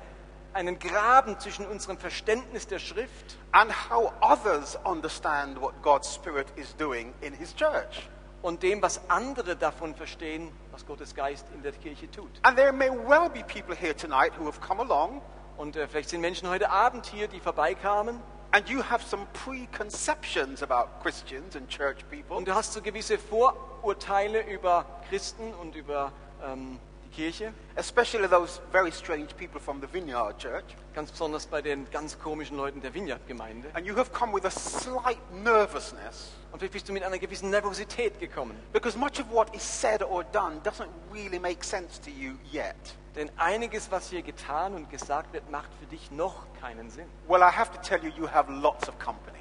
einen 0.55 0.79
Graben 0.79 1.39
zwischen 1.39 1.67
unserem 1.67 1.99
Verständnis 1.99 2.67
der 2.67 2.79
Schrift 2.79 3.37
and 3.53 3.73
how 3.91 4.13
others 4.21 4.79
understand 4.85 5.61
what 5.61 5.75
God's 5.83 6.15
Spirit 6.15 6.47
is 6.57 6.77
doing 6.77 7.13
in 7.21 7.33
His 7.35 7.55
church. 7.55 8.09
und 8.43 8.63
dem, 8.63 8.83
was 8.83 9.01
andere 9.09 9.55
davon 9.55 9.95
verstehen, 9.95 10.51
was 10.73 10.85
Gottes 10.85 11.15
Geist 11.15 11.47
in 11.55 11.63
der 11.63 11.73
Kirche 11.73 12.11
tut. 12.11 12.31
And 12.43 12.57
there 12.57 12.73
may 12.73 12.91
well 12.91 13.29
be 13.29 13.43
people 13.45 13.75
here 13.75 13.95
tonight 13.95 14.33
who 14.39 14.47
have 14.47 14.61
come 14.61 14.83
along 14.83 15.23
Und 15.57 15.77
äh, 15.77 15.87
vielleicht 15.87 16.09
sind 16.09 16.21
Menschen 16.23 16.49
heute 16.49 16.71
Abend 16.71 17.07
hier, 17.07 17.29
die 17.29 17.39
vorbeikamen 17.39 18.21
and 18.55 18.69
you 18.69 18.83
have 18.83 19.03
some 19.07 19.27
preconceptions 19.45 20.63
about 20.63 20.89
Christians 21.03 21.57
and 21.57 21.69
church 21.69 22.05
people. 22.11 22.37
und 22.37 22.47
du 22.49 22.55
hast 22.55 22.73
so 22.73 22.83
gewisse 22.83 23.17
Vorurteile 23.19 24.43
über 24.51 24.85
Christen 25.09 25.55
und 25.55 25.75
über 25.77 26.13
ähm, 26.45 26.79
Kirche, 27.13 27.53
especially 27.77 28.29
those 28.29 28.61
very 28.73 28.91
strange 28.91 29.35
people 29.37 29.61
from 29.61 29.81
the 29.81 29.87
Vineyard 29.93 30.39
Church. 30.39 30.65
ganz 30.95 31.11
besonders 31.11 31.47
bei 31.47 31.63
den 31.63 31.89
ganz 31.91 32.19
komischen 32.19 32.57
Leuten 32.57 32.81
der 32.81 32.93
Vineyard-Gemeinde. 32.95 33.69
And 33.75 33.87
you 33.87 33.97
have 33.97 34.11
come 34.13 34.33
with 34.35 34.45
a 34.45 34.51
slight 34.51 35.19
nervousness 35.33 36.33
Und 36.53 36.59
vielleicht 36.59 36.73
bist 36.73 36.89
du 36.89 36.93
mit 36.93 37.03
einer 37.03 37.19
gewissen 37.19 37.51
Nervosität 37.51 38.19
gekommen, 38.19 38.57
because 38.73 38.99
much 38.99 39.21
of 39.21 39.31
what 39.31 39.55
is 39.55 39.63
said 39.63 40.03
or 40.03 40.25
done 40.25 40.61
doesn't 40.65 40.89
really 41.13 41.39
make 41.39 41.65
sense 41.65 42.01
to 42.01 42.11
you 42.11 42.35
yet. 42.51 42.75
denn 43.15 43.31
einiges, 43.37 43.91
was 43.91 44.09
hier 44.11 44.23
getan 44.23 44.75
und 44.75 44.89
gesagt 44.91 45.33
wird, 45.33 45.51
macht 45.51 45.71
für 45.79 45.87
dich 45.87 46.11
noch 46.11 46.47
keinen 46.61 46.91
Sinn. 46.91 47.07
Well, 47.29 47.43
I 47.43 47.51
have 47.51 47.71
to 47.73 47.79
tell 47.81 48.03
you, 48.03 48.11
you 48.17 48.31
have 48.31 48.51
lots 48.51 48.89
of 48.89 48.99
company. 48.99 49.39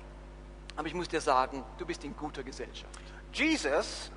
Aber 0.75 0.87
ich 0.87 0.93
muss 0.93 1.07
dir 1.07 1.21
sagen, 1.21 1.63
du 1.77 1.85
bist 1.85 2.03
in 2.03 2.15
guter 2.15 2.43
Gesellschaft. 2.43 2.99
Jesus 3.33 4.11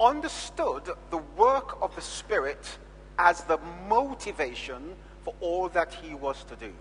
understood 0.00 0.82
the 1.10 1.18
work 1.36 1.76
of 1.82 1.94
the 1.94 2.02
Spirit 2.02 2.78
as 3.18 3.44
the 3.44 3.58
motivation 3.88 4.94
for 5.22 5.34
all 5.40 5.68
that 5.68 5.92
he 5.94 6.14
was 6.14 6.42
to 6.44 6.56
do. 6.56 6.72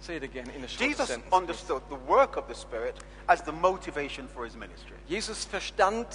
Say 0.00 0.16
it 0.16 0.22
again 0.22 0.48
in 0.54 0.62
a 0.62 0.68
short 0.68 0.88
Jesus 0.88 1.08
sentence. 1.08 1.32
understood 1.32 1.82
the 1.88 1.96
work 1.96 2.36
of 2.36 2.46
the 2.48 2.54
Spirit 2.54 2.96
as 3.28 3.42
the 3.42 3.52
motivation 3.52 4.28
for 4.28 4.44
his 4.44 4.54
ministry. 4.54 4.96
Jesus 5.08 5.44
verstand 5.44 6.06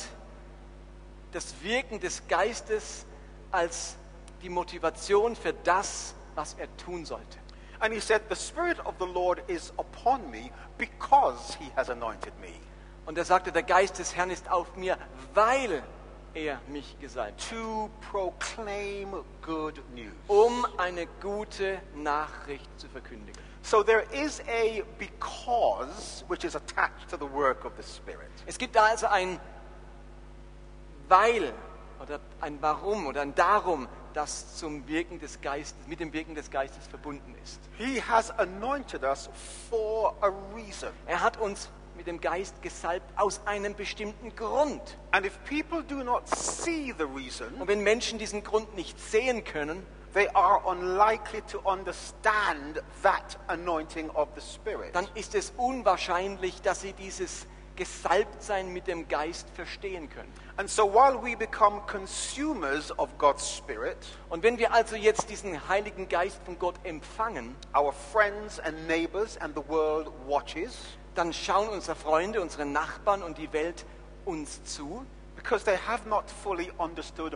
das 1.31 1.53
Wirken 1.61 1.99
des 1.99 2.21
Geistes 2.27 3.05
als 3.51 3.95
die 4.41 4.49
Motivation 4.49 5.35
für 5.35 5.53
das, 5.63 6.13
was 6.35 6.55
er 6.57 6.67
tun 6.77 7.05
sollte. 7.05 7.37
And 7.81 7.93
he 7.93 7.99
said, 7.99 8.21
The 8.29 8.35
Spirit 8.35 8.79
of 8.85 8.97
the 8.99 9.07
Lord 9.07 9.41
is 9.47 9.73
upon 9.79 10.29
me 10.29 10.51
because 10.77 11.55
he 11.55 11.69
has 11.75 11.89
anointed 11.89 12.33
me 12.39 12.53
Und 13.05 13.17
er 13.17 13.25
sagte, 13.25 13.51
der 13.51 13.63
Geist 13.63 13.99
des 13.99 14.15
Herrn 14.15 14.29
ist 14.29 14.49
auf 14.49 14.75
mir, 14.75 14.97
weil 15.33 15.83
er 16.33 16.61
mich 16.67 16.97
gesalbt 16.99 17.41
hat, 17.41 17.49
to 17.49 17.89
proclaim 18.11 19.13
good 19.41 19.81
news. 19.93 20.13
um 20.27 20.65
eine 20.77 21.07
gute 21.21 21.81
Nachricht 21.95 22.69
zu 22.79 22.87
verkündigen. 22.87 23.41
So 23.63 23.83
there 23.83 24.03
is 24.11 24.39
a 24.41 24.81
because 24.97 26.23
which 26.27 26.43
is 26.43 26.55
attached 26.55 27.09
to 27.09 27.17
the 27.17 27.31
work 27.31 27.65
of 27.65 27.73
the 27.77 27.83
Spirit. 27.83 28.31
Es 28.45 28.57
gibt 28.57 28.75
da 28.75 28.83
also 28.85 29.07
ein 29.07 29.39
Weil 31.07 31.53
oder 32.01 32.19
ein 32.39 32.57
Warum 32.61 33.07
oder 33.07 33.21
ein 33.21 33.35
Darum, 33.35 33.87
das 34.13 34.55
zum 34.57 34.87
Wirken 34.87 35.19
des 35.19 35.41
Geistes, 35.41 35.87
mit 35.87 35.99
dem 35.99 36.13
Wirken 36.13 36.33
des 36.35 36.49
Geistes 36.49 36.87
verbunden 36.87 37.35
ist. 37.43 37.59
He 37.77 38.01
has 38.01 38.31
anointed 38.39 39.03
us 39.03 39.29
for 39.69 40.15
a 40.21 40.31
reason. 40.55 40.89
Er 41.05 41.21
hat 41.21 41.37
uns 41.37 41.69
mit 41.95 42.07
dem 42.07 42.19
Geist 42.21 42.61
gesalbt 42.61 43.05
aus 43.17 43.41
einem 43.45 43.75
bestimmten 43.75 44.35
Grund. 44.35 44.81
And 45.11 45.25
if 45.25 45.37
people 45.45 45.83
do 45.83 46.03
not 46.03 46.27
see 46.27 46.93
the 46.97 47.05
reason, 47.05 47.53
Und 47.59 47.67
wenn 47.67 47.81
Menschen 47.81 48.19
diesen 48.19 48.43
Grund 48.43 48.75
nicht 48.75 48.99
sehen 48.99 49.43
können, 49.43 49.85
they 50.13 50.27
are 50.33 50.59
unlikely 50.65 51.41
to 51.43 51.59
understand 51.59 52.81
that 53.03 53.37
anointing 53.47 54.09
of 54.11 54.29
the 54.35 54.41
Spirit. 54.41 54.93
dann 54.95 55.07
ist 55.15 55.35
es 55.35 55.53
unwahrscheinlich, 55.57 56.61
dass 56.61 56.81
sie 56.81 56.93
dieses 56.93 57.47
Gesalbtsein 57.77 58.71
mit 58.73 58.87
dem 58.87 59.07
Geist 59.07 59.49
verstehen 59.55 60.09
können. 60.09 60.31
And 60.57 60.69
so 60.69 60.93
while 60.93 61.17
we 61.23 61.35
become 61.37 61.81
consumers 61.87 62.91
of 62.99 63.09
God's 63.17 63.49
Spirit, 63.57 63.97
Und 64.29 64.43
wenn 64.43 64.57
wir 64.57 64.73
also 64.73 64.95
jetzt 64.95 65.29
diesen 65.29 65.67
Heiligen 65.69 66.09
Geist 66.09 66.39
von 66.45 66.59
Gott 66.59 66.75
empfangen, 66.83 67.55
our 67.75 67.93
friends 67.93 68.59
and 68.59 68.87
neighbors 68.87 69.37
and 69.37 69.55
the 69.55 69.63
world 69.67 70.11
watches 70.27 70.75
dann 71.15 71.33
schauen 71.33 71.69
unsere 71.69 71.95
Freunde, 71.95 72.41
unsere 72.41 72.65
Nachbarn 72.65 73.23
und 73.23 73.37
die 73.37 73.51
Welt 73.53 73.85
uns 74.25 74.63
zu. 74.63 75.05
because 75.35 75.63
they 75.65 75.75
have 75.75 76.07
not 76.07 76.29
fully 76.29 76.71
understood 76.77 77.35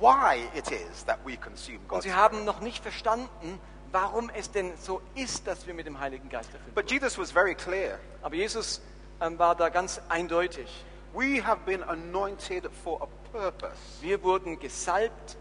why 0.00 0.48
it 0.54 0.70
is 0.72 1.04
that 1.04 1.18
we 1.24 1.36
consume 1.36 1.78
Und 1.80 1.88
God's 1.88 2.04
sie 2.04 2.12
haben 2.12 2.44
noch 2.44 2.60
nicht 2.60 2.82
verstanden, 2.82 3.58
warum 3.90 4.30
es 4.30 4.50
denn 4.50 4.72
so 4.78 5.02
ist, 5.14 5.46
dass 5.46 5.66
wir 5.66 5.74
mit 5.74 5.86
dem 5.86 6.00
Heiligen 6.00 6.28
Geist 6.30 6.52
erfüllt 6.54 6.74
But. 6.74 6.90
Jesus 6.90 7.18
was 7.18 7.30
very 7.30 7.54
clear. 7.54 7.98
Aber 8.22 8.34
Jesus 8.34 8.80
ähm, 9.20 9.38
war 9.38 9.54
da 9.54 9.68
ganz 9.68 10.00
eindeutig. 10.08 10.66
We 11.14 11.44
have 11.44 11.60
been 11.66 11.82
anointed 11.82 12.70
for 12.82 13.02
a 13.02 13.08
purpose. 13.32 13.76
Wir 14.00 14.22
wurden 14.22 14.58
gesalbt 14.58 15.36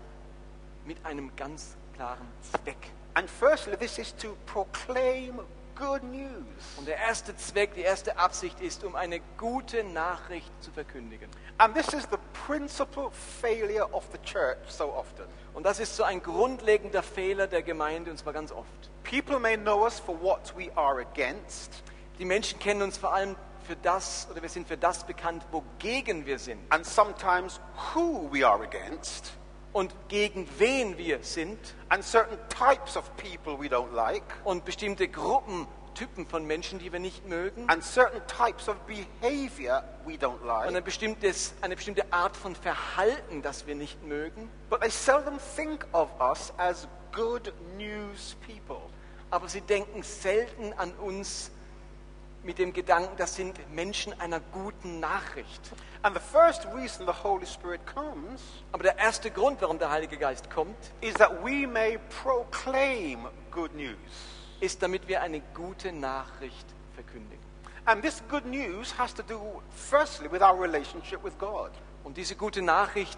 mit 0.86 1.04
einem 1.06 1.34
ganz 1.38 1.78
klaren 1.96 2.28
Zweck. 2.52 2.92
And 3.14 3.30
firstly, 3.30 3.78
this 3.78 3.98
is 3.98 4.14
to 4.18 4.36
proclaim 4.46 5.40
good 5.82 6.04
news. 6.04 6.78
Und 6.78 6.88
der 6.88 6.98
erste 6.98 7.36
Zweck, 7.36 7.74
die 7.74 7.82
erste 7.82 8.18
Absicht 8.18 8.62
ist, 8.62 8.84
um 8.84 8.96
eine 8.96 9.20
gute 9.38 9.84
Nachricht 9.84 10.52
zu 10.62 10.72
verkündigen. 10.72 11.28
And 11.58 11.76
this 11.76 11.88
is 11.94 12.08
the 12.12 12.18
principal 12.46 13.10
failure 13.42 13.92
of 13.92 14.06
the 14.12 14.20
church 14.20 14.60
so 14.68 14.94
often. 14.94 15.26
Und 15.54 15.66
das 15.66 15.80
ist 15.80 15.96
so 15.96 16.04
ein 16.04 16.22
grundlegender 16.22 17.04
Fehler 17.04 17.48
der 17.48 17.64
Gemeinde, 17.64 18.12
und 18.12 18.18
zwar 18.18 18.34
ganz 18.34 18.52
oft. 18.52 18.92
People 19.04 19.40
may 19.40 19.58
know 19.58 19.84
us 19.84 20.00
for 20.00 20.20
what 20.22 20.54
we 20.56 20.72
are 20.76 21.02
against, 21.02 21.84
Die 22.22 22.26
Menschen 22.26 22.60
kennen 22.60 22.84
uns 22.84 23.00
vor 23.00 23.14
allem 23.14 23.36
für 23.66 23.76
das, 23.76 24.28
oder 24.30 24.44
wir 24.44 24.50
sind 24.50 24.68
für 24.68 24.78
das 24.78 25.06
bekannt, 25.06 25.44
wogegen 25.52 26.26
wir 26.28 26.38
sind 26.38 26.60
and 26.70 26.86
sometimes 26.86 27.60
who 27.96 28.30
we 28.32 28.46
are 28.46 28.64
against, 28.64 29.34
und 29.74 29.94
gegen 30.08 30.48
wen 30.58 30.98
wir 30.98 31.20
sind 31.22 31.58
and 31.90 32.04
certain 32.04 32.38
types 32.50 32.98
of 32.98 33.10
people 33.18 33.58
we 33.60 33.68
don't 33.68 33.94
like, 33.94 34.24
und 34.44 34.66
bestimmte 34.66 35.08
Gruppen, 35.08 35.68
Typen 35.94 36.26
von 36.26 36.46
Menschen, 36.46 36.80
die 36.80 36.92
wir 36.92 37.00
nicht 37.00 37.28
mögen 37.28 37.70
and 37.70 37.84
certain 37.84 38.22
types 38.28 38.70
of 38.70 38.76
behavior 38.88 39.84
we 40.06 40.14
don't 40.14 40.40
und 40.40 40.48
like. 40.48 40.76
ein 40.76 40.84
bestimmtes, 40.84 41.54
eine 41.62 41.76
bestimmte 41.76 42.12
Art 42.12 42.36
von 42.36 42.56
Verhalten, 42.56 43.42
das 43.42 43.68
wir 43.68 43.76
nicht 43.76 44.02
mögen. 44.04 44.50
But 44.70 44.82
they 44.82 44.90
seldom 44.90 45.38
think 45.56 45.86
of 45.94 46.10
us 46.20 46.54
as 46.58 46.88
good 47.12 47.54
news 47.78 48.36
people. 48.46 48.82
Aber 49.30 49.48
sie 49.48 49.62
denken 49.62 50.04
selten 50.04 50.74
an 50.74 50.92
uns 50.96 51.52
mit 52.44 52.58
dem 52.58 52.74
Gedanken, 52.74 53.16
das 53.18 53.36
sind 53.36 53.60
Menschen 53.74 54.20
einer 54.20 54.40
guten 54.52 55.00
Nachricht. 55.00 55.72
And 56.02 56.16
the 56.16 56.22
first 56.22 56.66
reason 56.74 57.06
the 57.06 57.14
Holy 57.24 57.46
Spirit 57.46 57.82
comes 57.86 58.42
Aber 58.72 58.84
der 58.84 58.98
erste 58.98 59.30
Grund, 59.30 59.62
warum 59.62 59.78
der 59.78 59.92
Heilige 59.92 60.18
Geist 60.18 60.50
kommt, 60.50 60.76
is 61.02 61.14
that 61.16 61.32
we 61.44 61.68
may 61.68 62.00
proclaim 62.24 63.28
good 63.52 63.74
news. 63.76 63.96
ist, 64.60 64.82
damit 64.82 65.08
wir 65.08 65.22
eine 65.22 65.42
gute 65.54 65.92
Nachricht 65.92 66.66
verkündigen. 66.96 67.44
And 67.86 68.04
this 68.04 68.22
good 68.30 68.46
news 68.46 68.96
has 68.98 69.14
to 69.14 69.24
do, 69.24 69.62
firstly, 69.72 70.32
with 70.32 70.42
our 70.42 70.60
relationship 70.60 71.24
with 71.24 71.38
God. 71.40 71.72
Und 72.04 72.18
diese 72.18 72.36
gute 72.36 72.62
Nachricht, 72.62 73.18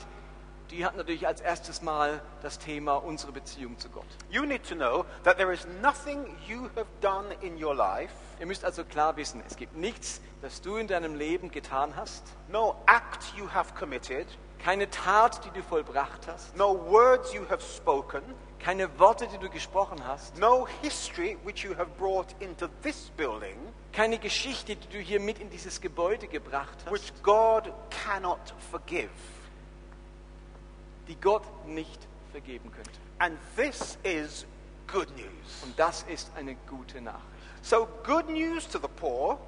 die 0.74 0.86
hat 0.86 0.98
natürlich 0.98 1.28
als 1.28 1.40
erstes 1.40 1.82
Mal 1.82 2.22
das 2.42 2.58
Thema 2.58 2.96
unsere 2.96 3.32
Beziehung 3.32 3.78
zu 3.78 3.90
Gott. 3.90 4.08
You 4.30 4.44
need 4.44 4.68
to 4.68 4.76
know 4.76 5.06
that 5.24 5.38
there 5.38 5.54
is 5.54 5.68
nothing 5.82 6.36
you 6.48 6.70
have 6.76 6.88
done 7.00 7.34
in 7.42 7.64
your 7.64 7.76
life, 7.76 8.14
Ihr 8.40 8.48
müsst 8.48 8.66
also 8.66 8.84
klar 8.84 9.16
wissen, 9.16 9.42
es 9.48 9.56
gibt 9.56 9.78
nichts, 9.78 10.20
das 10.42 10.62
du 10.62 10.76
in 10.78 10.88
deinem 10.88 11.16
Leben 11.16 11.52
getan 11.52 11.96
hast, 11.96 12.24
no 12.50 12.76
act 12.88 13.34
you 13.38 13.48
have 13.54 13.74
committed, 13.76 14.28
keine 14.58 14.90
Tat, 14.90 15.46
die 15.46 15.52
du 15.52 15.62
vollbracht 15.62 16.28
hast, 16.28 16.58
no 16.58 16.76
words 16.90 17.34
you 17.34 17.48
have 17.50 17.62
spoken, 17.62 18.22
keine 18.60 18.90
Worte, 19.00 19.28
die 19.28 19.38
du 19.38 19.50
gesprochen 19.50 20.06
hast, 20.06 20.38
no 20.40 20.68
history 20.82 21.38
which 21.46 21.64
you 21.64 21.78
have 21.78 21.92
brought 21.98 22.36
into 22.40 22.68
this 22.82 23.12
building, 23.16 23.56
keine 23.92 24.18
Geschichte, 24.18 24.76
die 24.76 24.88
du 24.88 24.98
hier 24.98 25.20
mit 25.20 25.38
in 25.38 25.50
dieses 25.50 25.80
Gebäude 25.80 26.28
gebracht 26.28 26.84
which 26.90 27.12
hast, 27.14 27.24
God 27.24 27.72
cannot 28.04 28.56
forgive. 28.72 29.10
Die 31.08 31.16
Gott 31.16 31.44
nicht 31.68 32.08
vergeben 32.32 32.72
könnte. 32.72 32.92
And 33.20 33.38
this 33.56 33.98
is 34.04 34.46
good 34.88 35.10
news. 35.16 35.64
Und 35.64 35.78
das 35.78 36.04
ist 36.04 36.32
eine 36.36 36.56
gute 36.68 37.02
Nachricht. 37.02 37.24
So, 37.62 37.88
good 38.04 38.30
news 38.30 38.68
to 38.68 38.80
the 38.80 38.88
poor 38.88 39.40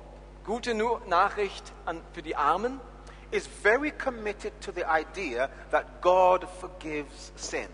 Gute 0.45 0.75
Nachricht 1.07 1.74
an, 1.85 2.01
für 2.13 2.21
die 2.21 2.35
Armen 2.35 2.79
is 3.31 3.47
very 3.47 3.89
committed 3.89 4.53
to 4.62 4.71
the 4.71 4.83
idea 4.85 5.50
that 5.71 6.01
God 6.01 6.47
forgives 6.62 7.31
sins 7.35 7.69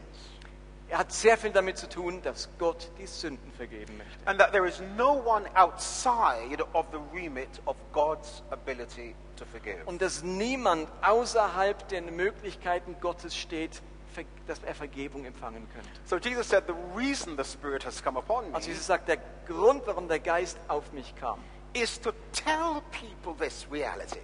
er 0.91 1.00
hat 1.00 1.12
sehr 1.12 1.38
viel 1.38 1.51
damit 1.51 1.77
zu 1.77 1.88
tun, 1.89 2.21
dass 2.21 2.50
Gott 2.60 2.91
die 3.00 3.07
Sünden 3.07 3.51
vergeben 3.53 3.98
möchte. 3.98 4.27
and 4.27 4.38
that 4.39 4.51
there 4.51 4.67
is 4.67 4.81
no 4.98 5.13
one 5.13 5.45
outside 5.55 6.63
of 6.74 6.86
the 6.91 7.00
remit 7.17 7.50
of 7.65 7.75
God's 7.93 8.43
ability 8.51 9.15
to 9.38 9.45
forgive. 9.45 9.77
Und 9.86 10.01
dass 10.01 10.21
niemand 10.24 10.89
außerhalb 11.01 11.88
der 11.88 12.01
Möglichkeiten 12.03 12.95
Gottes 13.01 13.36
steht, 13.36 13.81
Ver- 14.13 14.24
dass 14.45 14.60
er 14.63 14.75
Vergebung 14.75 15.24
empfangen 15.24 15.65
könnte. 15.74 15.89
So 16.03 16.17
Jesus 16.17 16.50
said, 16.50 16.65
The 16.67 16.74
reason 16.95 17.38
the 17.38 17.45
Spirit 17.45 17.86
has 17.86 18.03
come 18.03 18.19
upon 18.19 18.50
me 18.50 18.55
Also 18.55 18.69
Jesus 18.69 18.86
sagt, 18.86 19.07
der 19.07 19.17
Grund, 19.48 19.83
warum 19.88 20.10
der 20.10 20.19
Geist 20.19 20.57
auf 20.67 20.91
mich 20.91 21.15
kam, 21.15 21.39
is 21.74 22.00
to 22.01 22.12
tell 22.33 22.81
people 22.91 23.33
this 23.39 23.65
reality. 23.71 24.19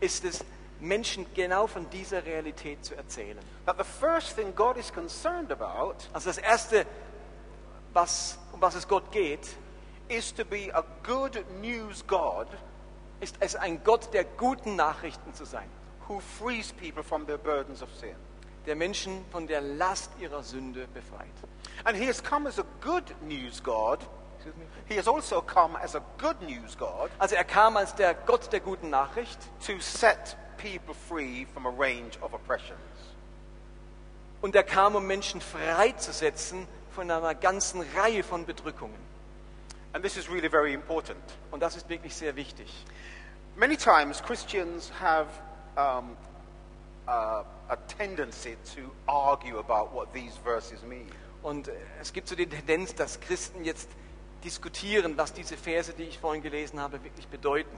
ist 0.00 0.24
es, 0.24 0.42
Menschen 0.80 1.26
genau 1.34 1.66
von 1.66 1.88
dieser 1.90 2.24
Realität 2.24 2.84
zu 2.84 2.94
erzählen. 2.94 3.38
That 3.64 3.76
the 3.78 3.84
first 3.84 4.36
thing 4.36 4.54
God 4.54 4.76
is 4.76 4.92
concerned 4.92 5.50
about 5.50 5.96
Also 6.12 6.28
das 6.28 6.38
Erste, 6.38 6.86
was, 7.92 8.38
um 8.52 8.60
was 8.60 8.74
es 8.74 8.86
Gott 8.86 9.10
geht, 9.10 9.56
is 10.08 10.32
to 10.34 10.44
be 10.44 10.70
a 10.72 10.84
good 11.02 11.44
news 11.60 12.06
God 12.06 12.46
ist 13.20 13.36
es 13.40 13.56
ein 13.56 13.82
Gott 13.82 14.12
der 14.12 14.24
guten 14.24 14.76
Nachrichten 14.76 15.32
zu 15.34 15.44
sein, 15.44 15.68
who 16.06 16.20
frees 16.20 16.72
people 16.72 17.02
from 17.02 17.26
their 17.26 17.38
burdens 17.38 17.82
of 17.82 17.88
sin. 17.94 18.14
der 18.66 18.76
Menschen 18.76 19.24
von 19.30 19.46
der 19.46 19.60
Last 19.60 20.10
ihrer 20.18 20.42
Sünde 20.42 20.86
befreit. 20.92 21.32
And 21.84 21.96
he 21.96 22.06
has 22.06 22.22
come 22.22 22.48
as 22.48 22.58
a 22.58 22.64
good 22.80 23.04
news 23.22 23.62
God. 23.62 24.00
He 24.88 24.96
has 24.96 25.08
also 25.08 25.40
come 25.40 25.76
as 25.76 25.96
a 25.96 26.02
good 26.18 26.40
news 26.42 26.76
God 26.78 27.10
Also 27.18 27.34
er 27.34 27.44
kam 27.44 27.76
als 27.76 27.94
der 27.96 28.14
Gott 28.14 28.52
der 28.52 28.60
guten 28.60 28.90
Nachricht 28.90 29.38
to 29.66 29.78
set 29.80 30.36
people 30.56 30.94
free 30.94 31.46
from 31.52 31.66
a 31.66 31.70
range 31.70 32.18
of 32.22 32.34
oppressions. 32.34 32.80
und 34.42 34.54
er 34.54 34.62
kam, 34.62 34.94
um 34.94 35.06
Menschen 35.06 35.40
freizusetzen 35.40 36.68
von 36.94 37.10
einer 37.10 37.34
ganzen 37.34 37.82
Reihe 37.96 38.22
von 38.22 38.46
Bedrückungen. 38.46 38.94
And 39.92 40.04
this 40.04 40.16
is 40.16 40.30
really 40.30 40.48
very 40.48 40.72
important. 40.72 41.18
Und 41.50 41.60
das 41.60 41.76
ist 41.76 41.88
wirklich 41.88 42.14
sehr 42.14 42.36
wichtig. 42.36 42.72
Many 43.56 43.76
times 43.76 44.22
Christians 44.22 44.92
have 45.00 45.26
um, 45.76 46.16
uh, 47.08 47.42
a 47.68 47.76
tendency 47.98 48.56
to 48.76 48.92
argue 49.08 49.58
about 49.58 49.92
what 49.92 50.12
these 50.12 50.36
verses 50.44 50.82
mean. 50.82 51.10
Und 51.42 51.68
äh, 51.68 51.72
es 52.00 52.12
gibt 52.12 52.28
so 52.28 52.36
die 52.36 52.46
Tendenz, 52.46 52.94
dass 52.94 53.18
Christen 53.18 53.64
jetzt 53.64 53.88
diskutieren, 54.44 55.16
was 55.16 55.32
diese 55.32 55.56
Verse, 55.56 55.92
die 55.94 56.04
ich 56.04 56.18
vorhin 56.18 56.42
gelesen 56.42 56.78
habe, 56.78 57.02
wirklich 57.02 57.26
bedeuten. 57.28 57.76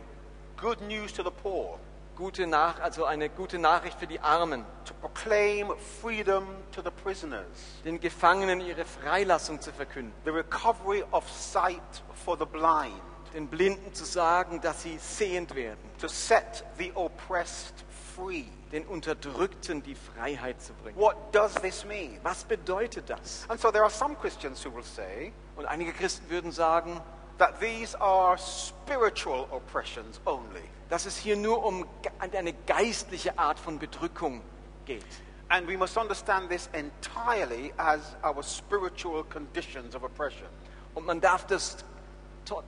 Good 0.60 0.80
news 0.82 1.12
to 1.12 1.22
the 1.22 1.30
poor, 1.42 1.78
Gute 2.18 2.48
Nach 2.48 2.80
also 2.80 3.04
eine 3.04 3.28
gute 3.30 3.60
Nachricht 3.60 3.96
für 4.00 4.08
die 4.08 4.18
Armen, 4.18 4.64
to 4.84 4.92
proclaim 4.94 5.72
freedom 6.02 6.48
to 6.72 6.82
the 6.82 6.90
prisoners, 6.90 7.46
den 7.84 8.00
Gefangenen 8.00 8.60
ihre 8.60 8.84
Freilassung 8.84 9.60
zu 9.60 9.72
verkünden, 9.72 10.12
the 10.24 10.32
recovery 10.32 11.04
of 11.12 11.22
sight 11.30 11.80
for 12.24 12.36
the 12.36 12.44
blind, 12.44 13.00
den 13.34 13.46
Blinden 13.46 13.94
zu 13.94 14.04
sagen, 14.04 14.60
dass 14.60 14.82
sie 14.82 14.98
sehend 14.98 15.54
werden, 15.54 15.78
to 16.00 16.08
set 16.08 16.64
the 16.76 16.90
oppressed 16.96 17.84
free. 18.16 18.46
den 18.72 18.84
Unterdrückten 18.86 19.84
die 19.84 19.94
Freiheit 19.94 20.60
zu 20.60 20.72
bringen. 20.74 20.98
What 20.98 21.14
does 21.32 21.54
this 21.54 21.84
mean? 21.84 22.18
Was 22.24 22.42
bedeutet 22.42 23.08
das? 23.08 23.46
And 23.48 23.60
so 23.60 23.70
there 23.70 23.84
are 23.84 23.92
some 23.92 24.16
Christians 24.16 24.66
who 24.66 24.74
will 24.74 24.82
say 24.82 25.32
Und 25.54 25.66
einige 25.66 25.92
Christen 25.92 26.28
würden 26.30 26.50
sagen, 26.50 27.00
that 27.38 27.60
these 27.60 27.94
are 28.00 28.36
spiritual 28.36 29.48
oppressions 29.50 30.20
only. 30.26 30.62
dass 30.88 31.06
es 31.06 31.16
hier 31.16 31.36
nur 31.36 31.64
um 31.64 31.86
eine 32.18 32.52
geistliche 32.66 33.38
Art 33.38 33.58
von 33.58 33.78
Bedrückung 33.78 34.42
geht. 34.86 35.04
And 35.50 35.66
we 35.66 35.76
must 35.76 35.96
understand 35.96 36.50
this 36.50 36.68
entirely 36.72 37.72
as 37.78 38.16
our 38.22 38.42
spiritual 38.42 39.24
conditions 39.24 39.94
of 39.94 40.02
oppression. 40.02 40.46
Und 40.94 41.06
man 41.06 41.20
darf 41.20 41.46
das 41.46 41.84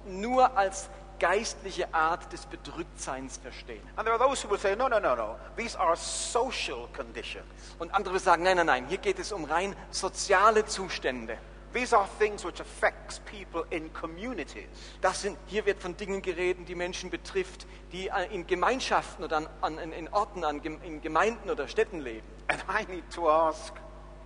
nur 0.07 0.57
als 0.57 0.89
geistliche 1.19 1.93
Art 1.93 2.33
des 2.33 2.47
Bedrücktseins 2.47 3.37
verstehen. 3.37 3.83
And 3.97 4.07
there 4.07 4.15
are 4.15 4.19
those 4.19 4.43
who 4.43 4.51
will 4.51 4.59
say, 4.59 4.75
no, 4.75 4.89
no, 4.89 4.99
no, 4.99 5.15
no. 5.15 5.37
These 5.57 5.79
are 5.79 5.95
social 5.97 6.89
conditions. 6.95 7.45
Und 7.79 7.95
andere 7.95 8.19
sagen, 8.19 8.43
nein, 8.43 8.57
nein, 8.57 8.67
nein, 8.67 8.87
hier 8.87 8.99
geht 8.99 9.19
es 9.19 9.33
um 9.33 9.45
rein 9.45 9.77
soziale 9.91 10.65
Zustände. 10.65 11.37
These 11.73 11.97
are 11.97 12.09
things 12.19 12.45
which 12.45 12.61
affects 12.61 13.21
people 13.21 13.65
in 13.71 13.93
communities. 13.93 14.67
Das 15.01 15.23
sind, 15.23 15.39
hier 15.47 15.65
wird 15.67 15.81
von 15.81 15.97
Dingen 15.97 16.21
geredet, 16.21 16.69
die 16.69 16.75
Menschen 16.75 17.11
betrifft, 17.11 17.67
die 17.93 18.09
äh, 18.09 18.27
in 18.33 18.45
Gemeinschaften 18.47 19.23
oder 19.25 19.37
an, 19.37 19.49
an, 19.61 19.79
in- 19.93 20.09
Orten, 20.13 20.43
an, 20.45 20.61
in 20.63 21.01
Gemeinden 21.01 21.49
oder 21.49 21.69
Städten 21.69 22.01
leben. 22.01 22.27
And 22.49 22.65
I 22.69 22.85
need 22.91 23.05
to 23.15 23.31
ask, 23.31 23.73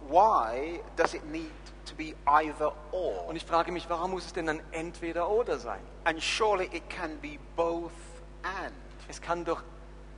why 0.08 0.80
does 0.96 1.12
it 1.12 1.24
need 1.26 1.50
to 1.84 1.94
be 1.94 2.14
either 2.26 2.72
or? 2.92 3.26
Und 3.26 3.36
ich 3.36 3.44
frage 3.44 3.70
mich, 3.72 3.90
warum 3.90 4.12
muss 4.12 4.24
es 4.24 4.32
denn 4.32 4.46
dann 4.46 4.60
entweder 4.72 5.28
oder 5.28 5.58
sein? 5.58 5.80
And 6.04 6.22
surely 6.22 6.70
it 6.72 6.88
can 6.88 7.18
be 7.20 7.38
both 7.56 7.92
and. 8.42 8.72
Es 9.06 9.20
kann 9.20 9.44
doch 9.44 9.62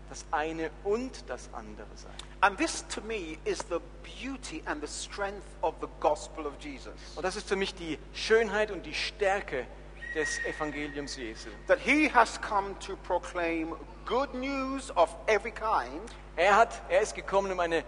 das 0.09 0.25
eine 0.31 0.71
und 0.85 1.29
das 1.29 1.49
andere 1.53 1.87
sein. 1.95 2.12
And 2.40 2.57
this 2.59 2.85
to 2.88 3.01
me 3.01 3.38
is 3.45 3.59
the 3.69 3.79
beauty 4.21 4.62
and 4.66 4.81
the 4.81 4.88
strength 4.88 5.47
of 5.62 5.75
the 5.81 5.88
gospel 6.01 6.47
of 6.47 6.55
Jesus. 6.61 6.92
Und 7.16 7.25
das 7.25 7.37
ist 7.37 7.49
für 7.49 7.57
mich 7.57 7.75
die 7.75 7.99
Schönheit 8.12 8.71
und 8.71 8.85
die 8.87 8.95
Stärke 8.95 9.66
des 10.14 10.38
Evangeliums 10.47 11.16
Jesu. 11.16 11.49
That 11.66 11.79
he 11.81 12.09
has 12.12 12.40
come 12.40 12.79
to 12.81 12.97
proclaim 12.97 13.75
good 14.05 14.33
news 14.35 14.90
of 14.97 15.14
every 15.27 15.53
kind 15.53 16.11
Er, 16.37 16.55
hat, 16.55 16.83
er 16.90 17.01
ist 17.01 17.14
gekommen, 17.14 17.51
um, 17.51 17.61
eine, 17.61 17.83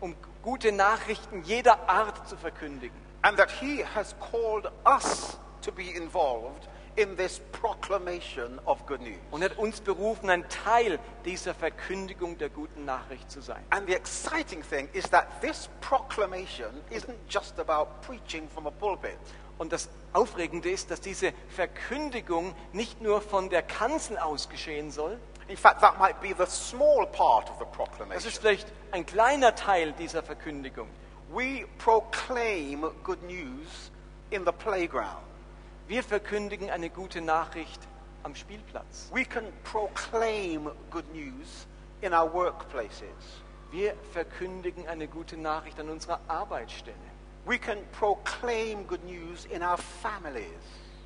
um 0.00 0.14
gute 0.42 0.72
Nachrichten 0.72 1.42
jeder 1.42 1.88
Art 1.88 2.28
zu 2.28 2.36
verkündigen. 2.36 2.96
and 3.22 3.36
that 3.36 3.50
he 3.50 3.82
has 3.82 4.14
called 4.20 4.70
us 4.86 5.38
to 5.60 5.72
be 5.72 5.90
involved 5.90 6.68
in 6.98 7.16
this 7.16 7.40
proclamation 7.52 8.58
of 8.66 8.84
good 8.86 9.00
news. 9.00 9.18
Und 9.30 9.42
hat 9.44 9.56
uns 9.56 9.80
berufen, 9.80 10.28
ein 10.30 10.48
Teil 10.48 10.98
dieser 11.24 11.54
Verkündigung 11.54 12.36
der 12.38 12.48
guten 12.48 12.84
Nachricht 12.84 13.30
zu 13.30 13.40
sein. 13.40 13.64
And 13.70 13.86
the 13.86 13.94
exciting 13.94 14.62
thing 14.62 14.88
is 14.92 15.04
that 15.10 15.40
this 15.40 15.68
proclamation 15.80 16.70
isn't 16.90 17.14
just 17.28 17.58
about 17.60 17.86
preaching 18.02 18.48
from 18.48 18.66
a 18.66 18.70
pulpit. 18.70 19.16
Und 19.58 19.72
das 19.72 19.88
Aufregende 20.12 20.70
ist, 20.70 20.90
dass 20.90 21.00
diese 21.00 21.32
Verkündigung 21.48 22.54
nicht 22.72 23.00
nur 23.00 23.20
von 23.20 23.48
der 23.48 23.62
Kanzel 23.62 24.18
aus 24.18 24.48
geschehen 24.48 24.90
soll. 24.90 25.18
In 25.46 25.56
fact, 25.56 25.80
that 25.80 25.98
might 25.98 26.20
be 26.20 26.34
the 26.36 26.50
small 26.50 27.06
part 27.06 27.48
of 27.48 27.58
the 27.58 27.64
Das 27.64 27.76
proclamation. 27.76 28.28
ist 28.28 28.38
vielleicht 28.38 28.68
ein 28.90 29.06
kleiner 29.06 29.54
Teil 29.54 29.92
dieser 29.92 30.22
Verkündigung. 30.22 30.88
We 31.30 31.66
proclaim 31.78 32.90
good 33.04 33.22
news 33.22 33.90
in 34.30 34.44
the 34.44 34.52
playground. 34.52 35.22
Wir 35.88 36.02
verkündigen 36.02 36.68
eine 36.68 36.90
gute 36.90 37.22
Nachricht 37.22 37.80
am 38.22 38.34
Spielplatz. 38.34 39.10
We 39.10 39.24
can 39.24 39.44
proclaim 39.64 40.70
good 40.90 41.10
news 41.14 41.66
in 42.02 42.12
our 42.12 42.30
workplaces. 42.30 43.42
Wir 43.70 43.94
verkündigen 44.12 44.86
eine 44.86 45.08
gute 45.08 45.38
Nachricht 45.38 45.80
an 45.80 45.88
unserer 45.88 46.20
Arbeitsstelle. 46.28 46.94
We 47.46 47.58
can 47.58 47.78
proclaim 47.98 48.86
good 48.86 49.02
news 49.04 49.46
in 49.46 49.62
our 49.62 49.78
families. 49.78 50.44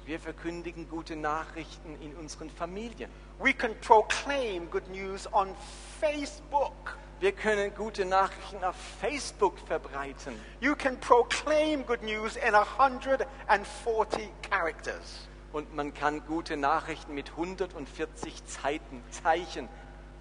Wir 0.05 0.18
verkündigen 0.18 0.88
gute 0.88 1.14
Nachrichten 1.14 1.97
in 2.01 2.16
unseren 2.16 2.51
Familien. 2.51 3.09
We 3.38 3.53
can 3.53 3.77
proclaim 3.83 4.68
good 4.68 4.88
news 4.88 5.33
on 5.33 5.55
Facebook. 6.01 6.99
Wir 7.22 7.30
können 7.30 7.72
gute 7.76 8.04
Nachrichten 8.04 8.64
auf 8.64 8.74
Facebook 9.00 9.56
verbreiten. 9.61 10.35
You 10.58 10.74
can 10.74 10.98
proclaim 10.98 11.87
good 11.87 12.02
news 12.02 12.35
in 12.35 12.52
140 12.52 14.28
characters. 14.42 15.28
Und 15.52 15.72
man 15.72 15.94
kann 15.94 16.26
gute 16.26 16.56
Nachrichten 16.56 17.14
mit 17.14 17.30
140 17.30 18.44
Zeiten, 18.46 19.04
Zeichen 19.12 19.68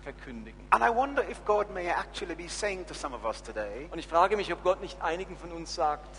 verkündigen. 0.03 0.59
And 0.69 0.83
I 0.83 0.95
wonder 0.95 1.27
if 1.27 1.43
God 1.43 1.73
may 1.73 1.87
actually 1.87 2.35
be 2.35 2.47
saying 2.47 2.85
to 2.85 2.93
some 2.93 3.15
of 3.15 3.25
us 3.25 3.41
today 3.41 3.89
Und 3.91 3.97
ich 3.97 4.05
frage 4.07 4.37
mich, 4.37 4.53
ob 4.53 4.61
Gott 4.63 4.79
nicht 4.79 5.01
einigen 5.01 5.35
von 5.35 5.51
uns 5.51 5.73
sagt, 5.73 6.15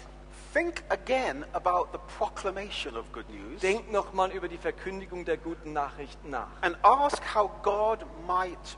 think 0.52 0.82
again 0.88 1.44
about 1.52 1.90
the 1.92 2.00
proclamation 2.18 2.96
of 2.96 3.04
good 3.12 3.30
news 3.30 3.60
denkt 3.60 3.92
nochmal 3.92 4.32
über 4.32 4.48
die 4.48 4.58
Verkündigung 4.58 5.24
der 5.24 5.36
guten 5.36 5.74
Nachrichten 5.74 6.30
nach. 6.30 6.48
and 6.62 6.76
ask 6.82 7.22
how 7.32 7.48
God 7.62 8.04
might 8.26 8.76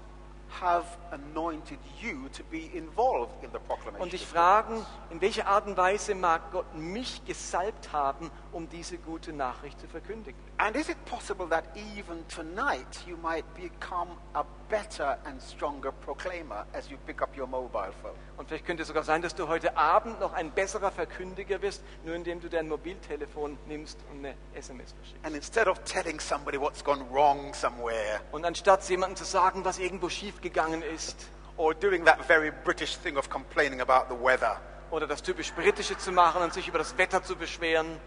have 0.61 0.85
anointed 1.11 1.79
you 2.01 2.29
to 2.31 2.43
be 2.45 2.71
involved 2.75 3.43
in 3.43 3.51
the 3.53 3.59
proclamation. 3.59 4.03
Und 4.03 4.13
dich 4.13 4.27
good 4.27 4.27
fragen, 4.27 4.85
in 5.11 5.21
welcher 5.21 5.47
Art 5.47 5.67
und 5.67 5.77
Weise 5.77 6.15
mag 6.15 6.53
Gott 6.53 6.75
mich 6.75 7.25
gesalbt 7.25 7.93
haben, 7.93 8.31
um 8.53 8.69
diese 8.69 8.99
gute 8.99 9.33
Nachricht 9.33 9.81
zu 9.81 9.89
verkündigen. 9.89 10.41
And 10.59 10.77
is 10.77 10.89
it 10.89 11.03
possible 11.05 11.49
that 11.49 11.65
even 11.77 12.27
tonight 12.29 13.05
you 13.07 13.17
might 13.17 13.45
become 13.55 14.11
a 14.35 14.45
better 14.75 15.17
and 15.25 15.41
stronger 15.41 15.93
proclaimer 15.93 16.67
as 16.73 16.91
you 16.91 16.97
pick 17.07 17.23
up 17.23 17.37
your 17.37 17.47
mobile 17.47 17.93
phone? 18.03 18.17
Und 18.37 18.49
vielleicht 18.49 18.67
könnte 18.67 18.83
es 18.83 18.89
sogar 18.89 19.05
sein, 19.05 19.23
dass 19.23 19.35
du 19.37 19.47
heute 19.47 19.77
Abend 19.77 20.19
noch 20.19 20.33
ein 20.33 20.51
besserer 20.51 20.91
Verkündiger 20.91 21.63
wirst, 21.63 21.85
nur 22.05 22.17
indem 22.17 22.41
du 22.41 22.49
dein 22.49 22.69
Mobiltelefon 22.69 23.57
nimmst 23.69 24.01
und 24.11 24.19
eine 24.19 24.35
SMS 24.55 24.93
verschickst. 24.93 25.25
And 25.25 25.37
instead 25.37 25.69
of 25.69 25.79
telling 25.85 26.19
somebody 26.19 26.61
what's 26.61 26.83
gone 26.83 27.05
wrong 27.13 27.55
somewhere 27.55 28.21
Und 28.33 28.45
anstatt 28.45 28.83
jemandem 28.89 29.17
zu 29.17 29.25
sagen, 29.25 29.65
was 29.65 29.79
irgendwo 29.79 30.09
schiefgegangen 30.09 30.83
ist, 30.83 31.29
or 31.57 31.73
doing 31.73 32.05
that 32.05 32.19
very 32.25 32.51
British 32.65 32.99
thing 32.99 33.17
of 33.17 33.31
complaining 33.31 33.81
about 33.81 34.13
the 34.13 34.21
weather, 34.21 34.61
oder 34.91 35.07
das 35.07 35.23
typisch 35.23 35.53
Britische 35.53 35.97
zu 35.97 36.11
machen 36.11 36.43
und 36.43 36.53
sich 36.53 36.67
über 36.67 36.79
das 36.79 36.99
Wetter 36.99 37.23
zu 37.23 37.37
beschweren, 37.37 38.01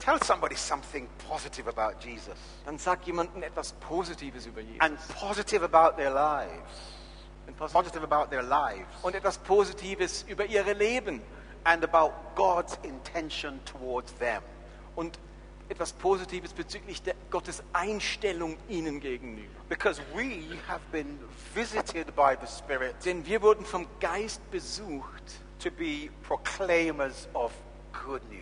tell 0.00 0.18
somebody 0.24 0.56
something 0.56 1.08
positive 1.28 1.68
about 1.68 2.00
Jesus 2.04 2.34
dann 2.64 2.78
sag 2.78 3.06
jemandem 3.06 3.42
etwas 3.42 3.72
Positives 3.74 4.46
über 4.46 4.60
Jesus. 4.60 4.80
and 4.80 4.98
positive 5.18 5.62
about 5.64 5.96
their 5.96 6.10
lives. 6.12 6.96
and 7.46 7.56
posi- 7.58 7.72
positive 7.72 8.02
about 8.02 8.30
their 8.30 8.42
lives, 8.42 8.86
und 9.02 9.14
etwas 9.14 9.38
Positives 9.38 10.24
über 10.28 10.44
ihre 10.46 10.72
Leben 10.72 11.20
and 11.64 11.84
about 11.84 12.12
God's 12.34 12.78
intention 12.82 13.60
towards 13.64 14.12
them. 14.18 14.42
und 14.96 15.18
etwas 15.68 15.92
Positives 15.92 16.52
bezüglich 16.52 17.00
der 17.02 17.14
Gottes 17.30 17.62
Einstellung 17.72 18.56
ihnen 18.68 18.98
gegenüber. 18.98 19.54
Because 19.68 20.02
we 20.14 20.42
have 20.66 20.80
been 20.90 21.18
visited 21.54 22.06
by 22.16 22.34
the 22.40 22.46
Spirit 22.48 22.96
Denn 23.04 23.24
wir 23.24 23.40
wurden 23.40 23.64
vom 23.64 23.86
Geist 24.00 24.40
besucht, 24.50 25.22
to 25.62 25.70
be 25.70 26.10
proclaimers 26.26 27.28
of 27.34 27.52
good 28.04 28.22
news. 28.30 28.40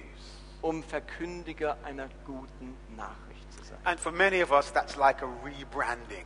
Um 0.62 0.82
Verkündiger 0.82 1.76
einer 1.84 2.08
guten 2.26 2.74
Nachricht 2.96 3.52
zu 3.52 3.62
sein. 3.64 3.78
And 3.84 4.00
for 4.00 4.12
many 4.12 4.42
of 4.42 4.50
us, 4.50 4.72
that's 4.72 4.96
like 4.96 5.22
a 5.22 5.28
rebranding. 5.44 6.24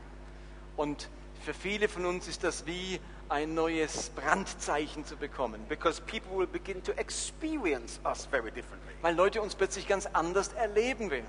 Und 0.77 1.09
für 1.45 1.55
viele 1.55 1.89
von 1.89 2.07
uns 2.07 2.29
ist 2.29 2.45
das 2.45 2.67
wie 2.67 3.01
ein 3.29 3.55
neues 3.55 4.11
Brandzeichen 4.11 5.05
zu 5.05 5.17
bekommen, 5.17 5.65
Because 5.69 6.01
people 6.03 6.37
will 6.39 6.47
begin 6.47 6.83
to 6.83 6.93
experience 6.93 8.01
us 8.05 8.27
very 8.27 8.51
differently. 8.51 8.93
weil 9.03 9.15
Leute 9.15 9.41
uns 9.43 9.55
plötzlich 9.55 9.89
ganz 9.89 10.07
anders 10.07 10.53
erleben 10.53 11.11
werden. 11.11 11.27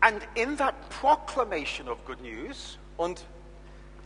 And 0.00 0.20
in 0.34 0.56
that 0.58 0.74
proclamation 1.00 1.88
of 1.88 2.04
good 2.04 2.20
news, 2.20 2.78
Und 2.96 3.24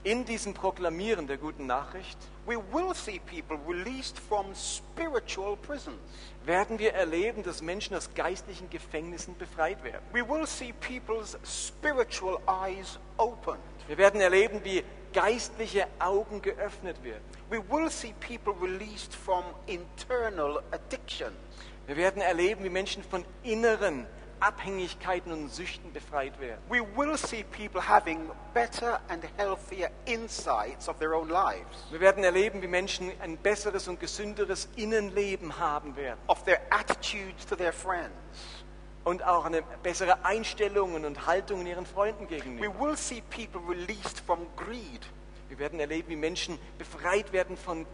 in 0.05 0.25
diesem 0.25 0.53
Proklamieren 0.53 1.27
der 1.27 1.39
guten 1.39 1.67
Nachricht 1.67 2.19
we 2.47 2.57
will 2.57 2.95
see 2.95 3.21
people 3.21 3.59
released 3.67 4.19
from 4.19 4.55
spiritual 4.55 5.57
prisons. 5.57 5.99
werden 6.45 6.79
wir 6.79 6.93
erleben, 6.93 7.43
dass 7.43 7.63
Menschen 7.63 7.97
aus 7.97 8.13
geistlichen 8.15 8.69
Gefängnissen 8.69 9.37
befreit 9.37 9.83
werden. 9.85 10.03
We 10.13 10.29
will 10.29 10.47
see 10.47 10.73
people's 10.73 11.39
spiritual 11.45 12.41
eyes 12.47 12.99
opened. 13.17 13.61
Wir 13.87 13.99
werden 13.99 14.21
erleben, 14.21 14.61
wie 14.65 14.83
geistliche 15.13 15.87
Augen 15.99 16.43
geöffnet 16.43 17.03
werden. 17.05 17.23
We 17.51 17.63
will 17.71 17.91
see 17.91 18.15
people 18.21 18.55
released 18.61 19.15
from 19.15 19.45
internal 19.67 20.63
addictions. 20.73 21.37
Wir 21.87 21.97
werden 21.97 22.23
erleben, 22.23 22.65
wie 22.65 22.71
Menschen 22.71 23.03
von 23.03 23.25
inneren 23.43 24.07
Abhängigkeiten 24.43 25.33
und 25.33 25.49
Süchten 25.53 25.93
befreit 25.93 26.39
werden. 26.41 26.61
We 26.69 26.81
will 26.97 27.17
see 27.17 27.45
people 27.45 27.81
having 27.81 28.29
better 28.53 29.01
and 29.09 29.23
healthier 29.37 29.91
insights 30.05 30.89
of 30.89 30.99
their 30.99 31.15
own 31.15 31.29
lives, 31.29 31.87
Wir 31.91 32.01
werden 32.01 32.25
erleben, 32.25 32.61
wie 32.61 32.67
Menschen 32.67 33.13
ein 33.21 33.37
besseres 33.39 33.87
und 33.89 34.01
gesünderes 34.01 34.69
Innenleben 34.77 35.59
haben 35.59 35.95
werden 35.97 36.19
of 36.27 36.43
their 36.45 36.61
attitudes 36.71 37.47
to 37.47 37.55
their 37.57 37.73
friends. 37.73 38.11
und 39.05 39.23
auch 39.25 39.45
eine 39.45 39.63
bessere 39.83 40.25
Einstellung 40.25 40.95
und 40.95 41.27
Haltung 41.27 41.65
ihren 41.67 41.87
Freunden 41.87 42.25
We 42.29 42.37
gegenüber. 42.39 42.81
will 42.81 42.97
see 42.97 43.23
people 43.31 43.61
released 43.69 44.21
from 44.27 44.47
greed 44.57 45.01
Wir 45.49 45.59
werden 45.59 45.79
erleben, 45.81 46.09
wie 46.09 46.17
Menschen 46.17 46.59
befreit 46.79 47.33
werden 47.33 47.57
von 47.57 47.87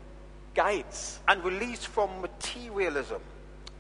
Geiz 0.55 1.21
and 1.27 1.45
released 1.45 1.87
from 1.87 2.09
materialism. 2.21 3.17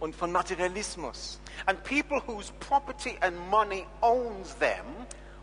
Und 0.01 0.15
von 0.15 0.33
Materialismus. 0.33 1.41
And 1.67 1.83
people 1.85 2.21
whose 2.27 2.53
property 2.61 3.17
and 3.21 3.37
money 3.51 3.87
owns 4.01 4.55
them 4.59 4.85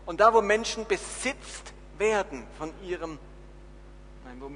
Und 0.06 0.20
da, 0.20 0.32
wo 0.32 0.40
Menschen 0.40 0.86
besitzt 0.86 1.74
werden 1.98 2.46
von 2.56 2.72
ihrem, 2.82 3.18
nein, 4.24 4.40
wo, 4.40 4.50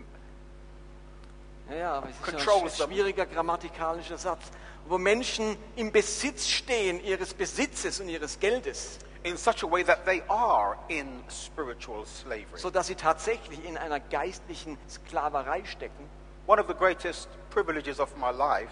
ja, 1.75 1.95
aber 1.95 2.09
es 2.09 2.17
ist 2.35 2.47
ja 2.47 2.55
ein 2.55 2.89
schwieriger 2.89 3.27
grammatikalischer 3.27 4.17
Satz, 4.17 4.43
wo 4.87 4.97
Menschen 4.97 5.57
im 5.75 5.91
Besitz 5.91 6.47
stehen 6.47 7.03
ihres 7.05 7.35
Besitzes 7.35 8.01
und 8.01 8.09
ihres 8.09 8.39
Geldes, 8.39 8.99
in 9.25 9.37
such 9.37 9.65
a 9.65 9.71
way 9.71 9.85
that 9.85 10.05
they 10.05 10.23
are 10.29 10.79
in 10.89 11.23
spiritual 11.29 12.07
slavery. 12.07 12.57
so 12.57 12.71
dass 12.71 12.87
sie 12.87 12.95
tatsächlich 12.95 13.65
in 13.65 13.77
einer 13.77 13.99
geistlichen 13.99 14.79
Sklaverei 14.89 15.65
stecken. 15.65 16.09
One 16.47 16.61
of 16.61 16.69
the 16.69 16.75
greatest 16.75 17.29
privileges 17.51 17.99
of 17.99 18.17
my 18.17 18.31
life 18.31 18.71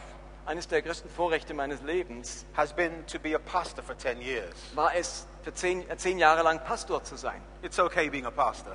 Eines 0.49 0.67
der 0.67 0.81
größten 0.81 1.11
Vorrechte 1.11 1.53
meines 1.53 1.83
Lebens 1.83 2.47
has 2.57 2.73
been 2.73 3.05
to 3.07 3.19
be 3.19 3.35
a 3.35 3.39
pastor 3.39 3.83
for 3.83 3.95
10 3.99 4.23
years. 4.23 4.55
war 4.75 4.95
es, 4.95 5.27
für 5.43 5.53
zehn, 5.53 5.87
äh, 5.91 5.97
zehn 5.99 6.19
Jahre 6.19 6.43
lang 6.43 6.59
Pastor 6.65 7.05
zu 7.05 7.17
sein. 7.17 7.43
It's 7.61 7.79
okay 7.79 8.09
being 8.09 8.25
a 8.25 8.31
pastor. 8.31 8.75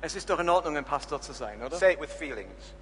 Es 0.00 0.16
ist 0.16 0.30
doch 0.30 0.38
in 0.38 0.48
Ordnung, 0.48 0.74
ein 0.74 0.86
Pastor 0.86 1.20
zu 1.20 1.34
sein, 1.34 1.62
oder? 1.62 1.76
Say 1.76 1.92
it 1.92 2.00
with 2.00 2.10
feelings. 2.10 2.72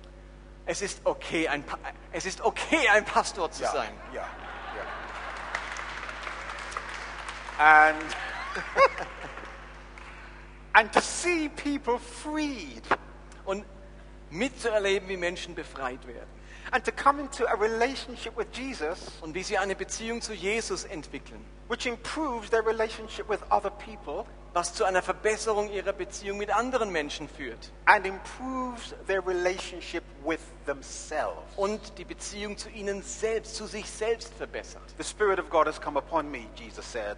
Es 0.65 0.81
ist 0.81 1.01
okay, 1.05 1.49
ein, 1.49 1.65
Pa- 1.65 1.77
es 2.13 2.25
ist 2.25 2.41
okay, 2.41 2.89
ein 2.89 3.05
Pastor 3.05 3.51
zu 3.51 3.63
Yeah, 3.65 3.73
sein. 3.73 3.93
yeah, 4.13 4.29
yeah. 7.59 7.89
And 7.91 8.17
and 10.75 10.93
to 10.93 11.01
see 11.01 11.49
people 11.49 11.99
freed 11.99 12.85
und 13.45 13.65
mitzuerleben, 14.31 15.09
wie 15.09 15.17
Menschen 15.17 15.57
befreit 15.57 16.07
werden 16.07 16.31
and 16.73 16.85
to 16.85 16.93
come 16.93 17.21
into 17.21 17.47
a 17.47 17.55
relationship 17.55 18.37
with 18.37 18.47
Jesus 18.53 18.99
und 19.23 19.35
wie 19.35 19.43
sie 19.43 19.59
eine 19.59 19.75
Beziehung 19.75 20.21
zu 20.23 20.33
Jesus 20.33 20.85
entwickeln, 20.85 21.45
which 21.69 21.87
improves 21.87 22.51
their 22.51 22.65
relationship 22.67 23.29
with 23.29 23.41
other 23.51 23.71
people 23.71 24.25
was 24.55 24.73
zu 24.73 24.85
einer 24.85 25.03
Verbesserung 25.03 25.69
ihrer 25.73 25.93
Beziehung 25.93 26.39
mit 26.39 26.49
anderen 26.55 26.91
Menschen 26.93 27.29
führt 27.29 27.73
and 27.87 28.07
improves 28.07 28.95
their 29.09 29.21
relationship 29.27 30.05
with 30.25 30.39
themselves. 30.65 31.43
und 31.57 31.81
die 31.99 32.05
Beziehung 32.05 32.57
zu 32.57 32.69
ihnen 32.71 33.03
selbst, 33.03 33.57
zu 33.57 33.67
sich 33.67 33.91
selbst 33.91 34.33
verbessert. 34.35 34.83
The 34.97 35.03
Spirit 35.05 35.41
of 35.41 35.51
God 35.51 35.67
has 35.67 35.81
come 35.81 35.99
upon 35.99 36.31
me, 36.31 36.47
Jesus 36.55 36.85
said, 36.91 37.17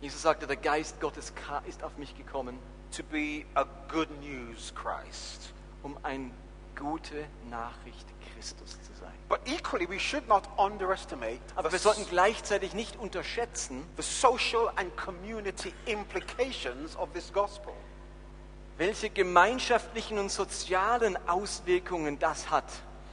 Jesus 0.00 0.22
sagte, 0.22 0.46
der 0.46 0.56
Geist 0.56 0.98
Gottes 1.00 1.34
ka- 1.34 1.62
ist 1.68 1.82
auf 1.82 1.96
mich 1.98 2.16
gekommen, 2.16 2.58
to 2.96 3.02
be 3.02 3.44
a 3.54 3.64
good 3.92 4.08
news 4.22 4.72
Christ. 4.74 5.52
um 5.82 5.96
eine 6.02 6.30
gute 6.74 7.26
Nachricht 7.50 8.06
Christus 8.36 8.80
zu 8.82 8.92
sein. 9.00 9.12
But 9.28 9.40
equally, 9.46 9.88
we 9.88 9.98
should 9.98 10.28
not 10.28 10.44
underestimate 10.56 11.40
Aber 11.56 11.70
the, 11.70 11.72
wir 11.72 11.78
sollten 11.80 12.06
gleichzeitig 12.08 12.74
nicht 12.74 12.96
unterschätzen, 12.96 13.84
the 13.96 14.02
social 14.02 14.70
and 14.76 14.96
community 14.96 15.72
implications 15.86 16.96
of 16.96 17.12
this 17.12 17.32
gospel. 17.32 17.72
welche 18.78 19.08
gemeinschaftlichen 19.10 20.18
und 20.18 20.30
sozialen 20.30 21.16
Auswirkungen 21.28 22.18
das 22.18 22.50
hat, 22.50 22.70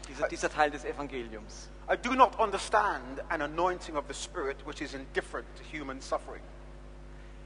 dieser, 0.08 0.28
dieser 0.28 0.50
Teil 0.50 0.72
des 0.72 0.84
Evangeliums. 0.84 1.70
I 1.90 1.98
do 1.98 2.14
not 2.14 2.38
understand 2.40 3.22
an 3.30 3.42
anointing 3.42 3.96
of 3.96 4.06
the 4.08 4.14
Spirit 4.14 4.58
which 4.66 4.82
is 4.82 4.94
indifferent 4.94 5.48
to 5.58 5.64
human 5.78 6.02
suffering. 6.02 6.42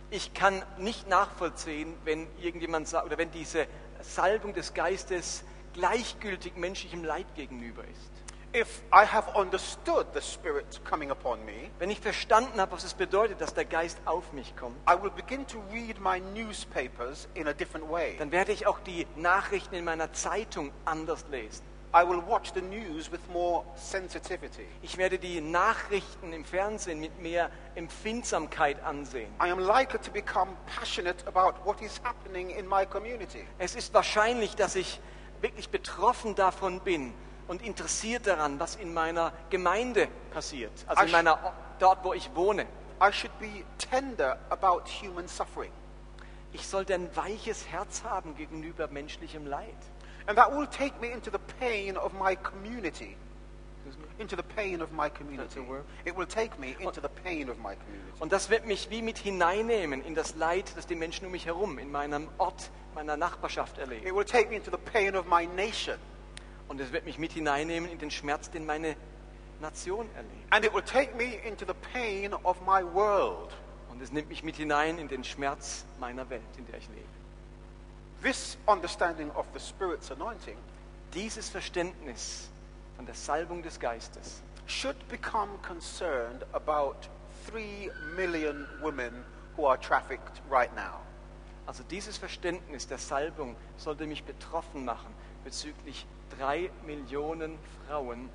Ich 0.09 0.33
kann 0.33 0.63
nicht 0.77 1.07
nachvollziehen, 1.09 1.93
wenn 2.05 2.27
irgendjemand 2.39 2.91
oder 2.93 3.17
wenn 3.17 3.29
diese 3.31 3.67
Salbung 4.01 4.53
des 4.53 4.73
Geistes 4.73 5.43
gleichgültig 5.77 6.57
menschlichem 6.57 7.03
Leid 7.03 7.27
gegenüber 7.35 7.83
ist. 7.83 8.11
If 8.55 8.81
I 8.91 9.05
have 9.05 9.29
understood 9.37 10.07
the 10.13 10.21
Spirit 10.21 10.81
coming 10.89 11.11
upon 11.11 11.43
me, 11.45 11.69
Wenn 11.79 11.91
ich 11.91 11.99
verstanden 11.99 12.59
habe, 12.59 12.71
was 12.71 12.83
es 12.83 12.93
bedeutet, 12.93 13.39
dass 13.39 13.53
der 13.53 13.65
Geist 13.65 13.99
auf 14.05 14.33
mich 14.33 14.55
kommt, 14.55 14.75
I 14.89 15.01
will 15.01 15.11
begin 15.11 15.45
to 15.47 15.61
read 15.71 15.99
my 15.99 16.19
newspapers 16.33 17.27
in 17.35 17.47
a 17.47 17.53
different 17.53 17.89
way. 17.91 18.15
dann 18.17 18.31
werde 18.31 18.53
ich 18.53 18.65
auch 18.65 18.79
die 18.79 19.05
Nachrichten 19.15 19.75
in 19.75 19.85
meiner 19.85 20.11
Zeitung 20.13 20.71
anders 20.85 21.25
lesen. 21.29 21.63
I 21.93 22.03
will 22.07 22.21
watch 22.25 22.51
the 22.53 22.61
news 22.61 23.11
with 23.11 23.19
more 23.31 23.63
sensitivity. 23.75 24.65
Ich 24.81 24.97
werde 24.97 25.19
die 25.19 25.39
Nachrichten 25.41 26.33
im 26.33 26.43
Fernsehen 26.43 26.99
mit 26.99 27.21
mehr 27.21 27.49
Empfindsamkeit 27.75 28.81
ansehen. 28.83 29.29
I 29.43 29.51
am 29.51 29.59
likely 29.59 29.99
to 29.99 30.11
become 30.11 30.51
passionate 30.79 31.25
about 31.27 31.53
what 31.65 31.81
is 31.81 31.99
happening 32.03 32.49
in 32.49 32.67
my 32.67 32.85
community. 32.85 33.45
Es 33.59 33.75
ist 33.75 33.93
wahrscheinlich, 33.93 34.55
dass 34.55 34.75
ich 34.75 34.99
wirklich 35.41 35.69
betroffen 35.69 36.36
davon 36.36 36.80
bin 36.82 37.13
und 37.47 37.62
interessiert 37.62 38.28
daran, 38.28 38.60
was 38.60 38.76
in 38.76 38.93
meiner 38.93 39.32
Gemeinde 39.50 40.08
passiert, 40.32 40.71
also 40.88 41.04
in 41.04 41.12
meiner, 41.12 41.54
dort, 41.80 42.04
wo 42.04 42.13
ich 42.13 42.30
wohne. 42.36 42.65
I 43.02 43.12
should 43.12 43.38
be 43.39 43.63
tender 43.78 44.38
about 44.50 44.84
human 45.02 45.28
suffering. 45.28 45.71
Ich 46.52 46.65
sollte 46.65 46.95
ein 46.95 47.10
weiches 47.15 47.67
Herz 47.67 48.04
haben 48.04 48.36
gegenüber 48.36 48.88
menschlichem 48.88 49.45
Leid. 49.45 49.76
And 50.26 50.38
that 50.38 50.52
will 50.52 50.67
take 50.67 51.00
me 51.00 51.08
into 51.08 51.30
the 51.30 51.39
pain 51.60 51.95
of 51.95 52.13
my 52.13 52.36
community. 52.36 53.15
Into 54.17 54.36
the 54.36 54.43
pain 54.43 54.82
of 54.82 54.91
my 54.91 55.10
community. 55.10 55.60
It 56.06 56.17
will 56.17 56.26
take 56.26 56.60
me 56.60 56.76
into 56.80 57.02
the 57.02 57.10
pain 57.23 57.50
of 57.50 57.58
my 57.58 57.76
community. 57.76 58.13
Und 58.19 58.32
das 58.32 58.50
wird 58.50 58.65
mich 58.65 58.89
wie 58.89 59.02
mit 59.02 59.17
hineinnehmen 59.17 60.04
in 60.04 60.15
das 60.15 60.36
Leid, 60.36 60.71
das 60.76 60.88
die 60.88 60.95
Menschen 60.95 61.26
um 61.26 61.32
mich 61.32 61.45
herum, 61.45 61.78
in 61.78 61.91
meinem 61.91 62.28
Ort, 62.38 62.71
meiner 62.95 63.17
Nachbarschaft 63.17 63.78
erleben. 63.78 64.06
It 64.08 64.15
will 64.15 64.26
take 64.26 64.50
me 64.50 64.56
into 64.56 64.71
the 64.71 64.78
pain 64.78 65.15
of 65.15 65.26
my 65.28 65.45
nation. 65.45 65.97
Und 66.67 66.82
es 66.82 66.91
wird 66.91 67.06
mich 67.06 67.17
mit 67.17 67.32
hineinnehmen 67.32 67.89
in 67.89 67.97
den 67.97 68.12
Schmerz, 68.12 68.50
den 68.50 68.65
meine 68.65 68.95
Nation 69.62 70.10
erlebt. 70.15 70.52
And 70.52 70.65
it 70.65 70.73
will 70.73 70.82
take 70.82 71.15
me 71.15 71.36
into 71.47 71.65
the 71.65 71.76
pain 71.93 72.34
of 72.43 72.60
my 72.62 72.84
world. 72.84 73.54
Und 73.89 74.02
es 74.02 74.12
nimmt 74.12 74.30
mich 74.30 74.43
mit 74.43 74.56
hinein 74.56 75.00
in 75.00 75.08
den 75.08 75.23
Schmerz 75.23 75.86
meiner 76.00 76.30
Welt, 76.30 76.43
in 76.58 76.67
der 76.67 76.78
ich 76.78 76.88
lebe. 76.89 77.08
This 78.21 78.58
understanding 78.65 79.32
of 79.32 79.45
the 79.54 79.60
Spirit's 79.60 80.12
anointing 80.12 80.58
Dieses 81.13 81.50
Verständnis 81.50 82.50
von 82.97 83.05
der 83.05 83.15
Salbung 83.15 83.63
des 83.63 83.79
Geistes 83.79 84.41
should 84.65 85.07
become 85.07 85.49
concerned 85.62 86.43
about 86.51 87.07
three 87.45 87.89
million 88.17 88.67
women 88.81 89.23
who 89.55 89.65
are 89.65 89.77
trafficked 89.77 90.41
right 90.49 90.75
now. 90.75 90.99
Also 91.67 91.83
dieses 91.89 92.17
Verständnis 92.17 92.88
der 92.88 92.97
Salbung 92.97 93.55
sollte 93.77 94.07
mich 94.07 94.23
betroffen 94.23 94.83
machen 94.83 95.13
bezüglich 95.43 96.05
drei 96.38 96.69
Millionen 96.86 97.57
Frauen, 97.88 98.29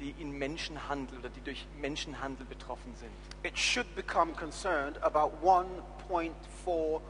die 0.00 0.14
in 0.18 0.38
Menschenhandel 0.38 1.18
oder 1.18 1.28
die 1.28 1.40
durch 1.40 1.66
Menschenhandel 1.80 2.46
betroffen 2.46 2.94
sind. 2.96 3.10
It 3.42 3.58
should 3.58 3.94
become 3.94 4.32
concerned 4.34 5.02
about 5.02 5.32
1.4 5.42 7.00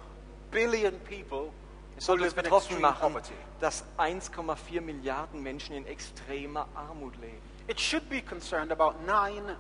billion 0.51 0.99
people 1.01 1.53
Es 1.97 2.07
sollte 2.07 2.25
uns 2.25 2.35
betroffen 2.35 2.81
machen, 2.81 3.15
dass 3.61 3.85
1,4 3.99 4.81
Milliarden 4.81 5.43
Menschen 5.43 5.77
in 5.77 5.87
extremer 5.87 6.67
Armut 6.75 7.17
leben. 7.17 7.41
It 7.69 7.81
should 7.81 8.09
be 8.09 8.21
concerned 8.21 8.73
about 8.73 8.95
9 9.07 9.57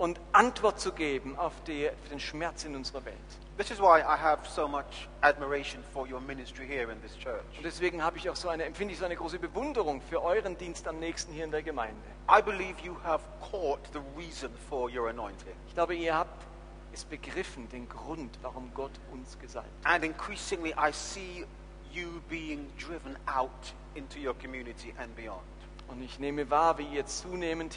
Und 0.00 0.18
Antwort 0.32 0.80
zu 0.80 0.92
geben 0.92 1.36
auf, 1.36 1.52
die, 1.66 1.86
auf 1.86 2.08
den 2.10 2.18
Schmerz 2.18 2.64
in 2.64 2.74
unserer 2.74 3.04
Welt. 3.04 3.16
This 3.58 3.70
is 3.70 3.78
why 3.78 4.00
I 4.00 4.16
have 4.18 4.48
so 4.48 4.66
much 4.66 5.06
admiration 5.20 5.84
for 5.92 6.10
your 6.10 6.20
ministry 6.20 6.66
here 6.66 6.90
in 6.90 7.02
this 7.02 7.14
church. 7.18 7.44
Und 7.58 7.64
deswegen 7.64 8.02
habe 8.02 8.16
ich 8.16 8.30
auch 8.30 8.34
so 8.34 8.48
eine, 8.48 8.64
empfinde 8.64 8.94
ich 8.94 8.98
so 8.98 9.04
eine 9.04 9.14
große 9.14 9.38
Bewunderung 9.38 10.00
für 10.00 10.22
euren 10.22 10.56
Dienst 10.56 10.88
am 10.88 10.98
nächsten 11.00 11.34
hier 11.34 11.44
in 11.44 11.50
der 11.50 11.62
Gemeinde. 11.62 12.00
I 12.30 12.40
believe 12.40 12.76
you 12.82 12.96
have 13.04 13.22
caught 13.50 13.80
the 13.92 14.00
reason 14.16 14.48
for 14.70 14.88
your 14.88 15.10
anointing. 15.10 15.52
Ich 15.68 15.74
glaube, 15.74 15.94
ihr 15.94 16.16
habt 16.16 16.46
es 16.94 17.04
begriffen, 17.04 17.68
den 17.68 17.86
Grund, 17.86 18.38
warum 18.40 18.72
Gott 18.72 18.92
uns 19.12 19.38
gesalbt 19.38 19.68
And 19.84 20.02
increasingly, 20.02 20.70
I 20.70 20.92
see 20.92 21.44
you 21.92 22.22
being 22.30 22.70
driven 22.78 23.18
out 23.26 23.74
into 23.94 24.18
your 24.18 24.32
community 24.32 24.94
and 24.96 25.14
beyond. 25.14 25.40
hat. 25.40 25.90
Und 25.90 26.02
ich 26.02 26.18
nehme 26.18 26.48
wahr, 26.48 26.78
wie 26.78 26.86
ihr 26.86 27.04
zunehmend 27.04 27.74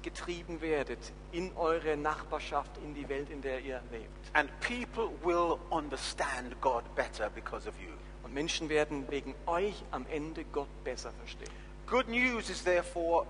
hinausgetrieben 0.00 0.60
werdet 0.60 1.12
in 1.32 1.52
eure 1.56 1.96
Nachbarschaft, 1.96 2.70
in 2.78 2.94
die 2.94 3.08
Welt, 3.08 3.30
in 3.30 3.40
der 3.42 3.60
ihr 3.60 3.80
lebt. 3.90 4.30
And 4.32 4.48
people 4.60 5.10
will 5.22 5.58
understand 5.70 6.60
God 6.60 6.82
better 6.94 7.30
because 7.30 7.68
of 7.68 7.74
you. 7.80 7.92
Und 8.22 8.34
Menschen 8.34 8.68
werden 8.68 9.04
wegen 9.10 9.34
euch 9.46 9.82
am 9.90 10.06
Ende 10.10 10.44
Gott 10.44 10.68
besser 10.84 11.12
verstehen. 11.12 11.50
Good 11.86 12.08
news 12.08 12.48
is 12.50 12.62
therefore 12.62 13.26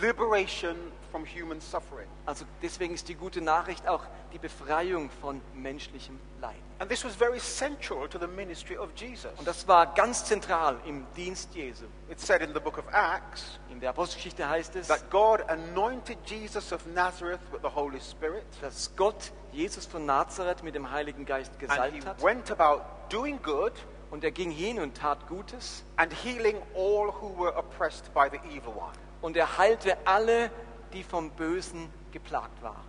liberation 0.00 0.76
from 1.10 1.24
human 1.24 1.60
suffering. 1.60 2.08
Also 2.26 2.44
deswegen 2.62 2.94
ist 2.94 3.08
die 3.08 3.14
gute 3.14 3.40
Nachricht 3.40 3.86
auch 3.86 4.02
die 4.32 4.38
Befreiung 4.38 5.10
von 5.20 5.40
menschlichem 5.54 6.18
Leid. 6.40 6.56
And 6.80 6.90
this 6.90 7.04
was 7.04 7.14
very 7.14 7.38
central 7.38 8.08
to 8.08 8.18
the 8.18 8.26
ministry 8.26 8.76
of 8.76 8.90
Jesus. 8.96 9.30
Und 9.38 9.46
das 9.46 9.68
war 9.68 9.94
ganz 9.94 10.24
zentral 10.24 10.80
im 10.86 11.06
Dienst 11.16 11.54
Jesu. 11.54 11.84
It 12.10 12.18
said 12.20 12.42
in 12.42 12.52
the 12.52 12.58
book 12.60 12.78
of 12.78 12.84
Acts 12.92 13.60
In 13.70 13.78
der 13.78 13.90
Apostelgeschichte 13.90 14.48
heißt 14.48 14.74
es, 14.76 14.88
that 14.88 15.08
God 15.10 15.40
anointed 15.48 16.18
Jesus 16.26 16.72
of 16.72 16.84
Nazareth 16.86 17.40
with 17.52 17.60
the 17.62 17.72
Holy 17.72 18.00
Spirit, 18.00 18.44
dass 18.60 18.90
Gott 18.96 19.32
Jesus 19.52 19.86
von 19.86 20.04
Nazareth 20.04 20.62
mit 20.64 20.74
dem 20.74 20.90
Heiligen 20.90 21.24
Geist 21.24 21.52
and 21.52 21.60
he 21.62 21.66
gesalbt 22.00 22.06
hat. 22.06 22.22
went 22.22 22.50
about 22.50 22.82
doing 23.08 23.40
good 23.42 23.72
Und 24.10 24.22
er 24.24 24.30
ging 24.32 24.50
hin 24.50 24.80
und 24.80 24.96
tat 24.96 25.26
Gutes. 25.28 25.84
and 25.96 26.12
healing 26.12 26.56
all 26.74 27.08
who 27.20 27.36
were 27.38 27.56
oppressed 27.56 28.12
by 28.14 28.28
the 28.30 28.38
evil 28.56 28.72
one. 28.74 28.92
Und 29.24 29.38
er 29.38 29.56
heilte 29.56 29.96
alle, 30.06 30.50
die 30.92 31.02
vom 31.02 31.30
Bösen 31.30 31.88
geplagt 32.12 32.62
waren. 32.62 32.84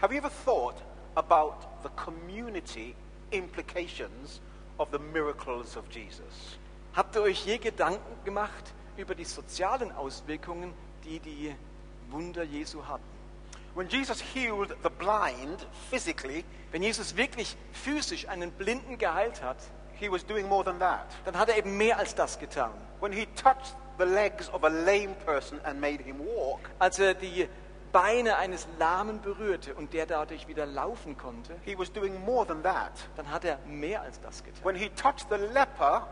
Have 0.00 0.12
you 0.12 0.18
ever 0.18 0.32
thought 0.44 0.74
about 1.14 1.54
the 1.84 1.88
community 1.90 2.96
implications 3.30 4.40
of 4.78 4.88
the 4.90 4.98
miracles 4.98 5.76
of 5.76 5.84
Jesus? 5.88 6.58
Habt 6.96 7.14
ihr 7.14 7.22
euch 7.22 7.46
je 7.46 7.58
Gedanken 7.58 8.24
gemacht 8.24 8.74
über 8.96 9.14
die 9.14 9.24
sozialen 9.24 9.92
Auswirkungen, 9.92 10.74
die 11.04 11.20
die 11.20 11.54
Wunder 12.10 12.42
Jesu 12.42 12.84
hatten? 12.84 13.04
When 13.76 13.88
Jesus 13.88 14.20
healed 14.20 14.76
the 14.82 14.90
blind 14.90 15.64
physically, 15.90 16.44
Wenn 16.72 16.82
Jesus 16.82 17.16
wirklich 17.16 17.56
physisch 17.70 18.26
einen 18.26 18.50
Blinden 18.50 18.98
geheilt 18.98 19.40
hat, 19.40 19.58
he 19.94 20.10
was 20.10 20.26
doing 20.26 20.48
more 20.48 20.64
than 20.64 20.80
that. 20.80 21.06
dann 21.24 21.38
hat 21.38 21.50
er 21.50 21.56
eben 21.56 21.76
mehr 21.76 21.98
als 21.98 22.16
das 22.16 22.36
getan. 22.36 22.72
When 22.98 23.12
he 23.12 23.26
touched 23.36 23.76
the 23.98 24.04
legs 24.04 24.48
of 24.50 24.64
a 24.64 24.68
lame 24.68 25.14
person 25.24 25.60
and 25.64 25.80
made 25.80 26.00
him 26.02 26.16
walk, 26.20 26.70
Als 26.78 26.98
er 26.98 27.14
die 27.14 27.48
Beine 27.92 28.36
eines 28.38 28.66
Lahmen 28.78 29.20
berührte 29.20 29.74
und 29.74 29.92
der 29.92 30.06
dadurch 30.06 30.48
wieder 30.48 30.64
laufen 30.64 31.16
konnte, 31.18 31.54
he 31.64 31.78
was 31.78 31.92
doing 31.92 32.18
more 32.24 32.46
than 32.46 32.62
that. 32.62 32.92
dann 33.16 33.30
hat 33.30 33.44
er 33.44 33.58
mehr 33.66 34.00
als 34.02 34.20
das 34.20 34.42
getan. 34.42 34.64
When 34.64 34.76
he 34.76 34.88
touched 34.90 35.26
the 35.28 35.36
leper, 35.36 36.06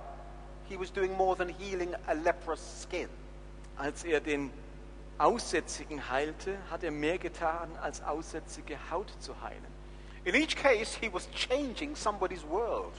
he 0.68 0.78
was 0.78 0.92
doing 0.92 1.16
more 1.16 1.34
than 1.36 1.48
healing 1.48 1.94
a 2.06 2.12
leprous 2.12 2.82
skin. 2.82 3.08
Als 3.76 4.04
er 4.04 4.20
den 4.20 4.50
Aussätzigen 5.18 6.10
heilte, 6.10 6.56
hat 6.70 6.82
er 6.82 6.90
mehr 6.90 7.18
getan, 7.18 7.70
als 7.80 8.02
aussätzige 8.02 8.76
Haut 8.90 9.10
zu 9.20 9.34
heilen. 9.42 9.80
In 10.24 10.34
each 10.34 10.54
case, 10.56 10.98
he 11.00 11.10
was 11.10 11.28
changing 11.30 11.96
somebody's 11.96 12.42
world, 12.46 12.92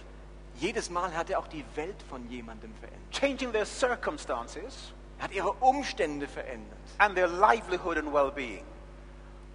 Jedes 0.59 0.89
Mal 0.89 1.15
hat 1.15 1.29
er 1.29 1.39
auch 1.39 1.47
die 1.47 1.65
Welt 1.75 1.95
von 2.09 2.27
jemandem 2.29 2.73
verändert. 2.75 3.11
changing 3.11 3.51
their 3.51 3.65
circumstances 3.65 4.93
Er 5.17 5.25
hat 5.25 5.31
ihre 5.33 5.51
Umstände 5.53 6.27
verändert 6.27 6.77
and 6.97 7.15
their 7.15 7.27
livelihood 7.27 7.97
and 7.97 8.11
well 8.13 8.31
being. 8.31 8.63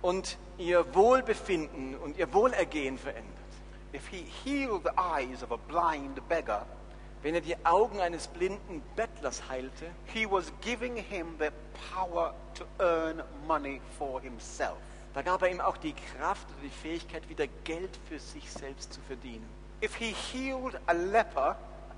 und 0.02 0.36
ihr 0.58 0.94
Wohlbefinden 0.94 1.96
und 1.96 2.16
ihr 2.18 2.32
Wohlergehen 2.32 2.98
verändert. 2.98 3.32
If 3.94 4.06
he 4.08 4.24
healed 4.44 4.82
the 4.84 4.90
eyes 4.98 5.42
of 5.42 5.52
a 5.52 5.56
blind 5.56 6.20
beggar, 6.28 6.66
Wenn 7.22 7.34
er 7.34 7.40
die 7.40 7.56
Augen 7.64 7.98
eines 8.00 8.28
blinden 8.28 8.82
Bettlers 8.94 9.42
heilte, 9.48 9.86
he 10.12 10.26
was 10.30 10.52
giving 10.60 10.96
him 10.96 11.34
the 11.40 11.48
power 11.94 12.34
to 12.54 12.64
earn 12.78 13.22
money 13.46 13.80
for 13.98 14.20
himself. 14.20 14.76
da 15.14 15.22
gab 15.22 15.42
er 15.42 15.50
ihm 15.50 15.60
auch 15.60 15.76
die 15.78 15.94
Kraft 15.94 16.46
oder 16.50 16.62
die 16.62 16.68
Fähigkeit, 16.70 17.28
wieder 17.28 17.46
Geld 17.64 17.98
für 18.08 18.18
sich 18.20 18.50
selbst 18.52 18.92
zu 18.92 19.00
verdienen. 19.02 19.48
If 19.82 19.94
he 19.96 20.12
healed 20.12 20.78
a 20.86 20.92
leper, 20.92 21.56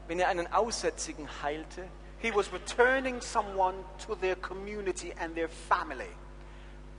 Wenn 0.08 0.18
er 0.20 0.28
einen 0.28 0.50
Aussätzigen 0.52 1.28
heilte, 1.42 1.84
he 2.20 2.34
was 2.34 2.50
returning 2.50 3.20
someone 3.20 3.74
to 4.06 4.14
their 4.14 4.36
community 4.36 5.12
and 5.20 5.34
their 5.34 5.50
family. 5.68 6.08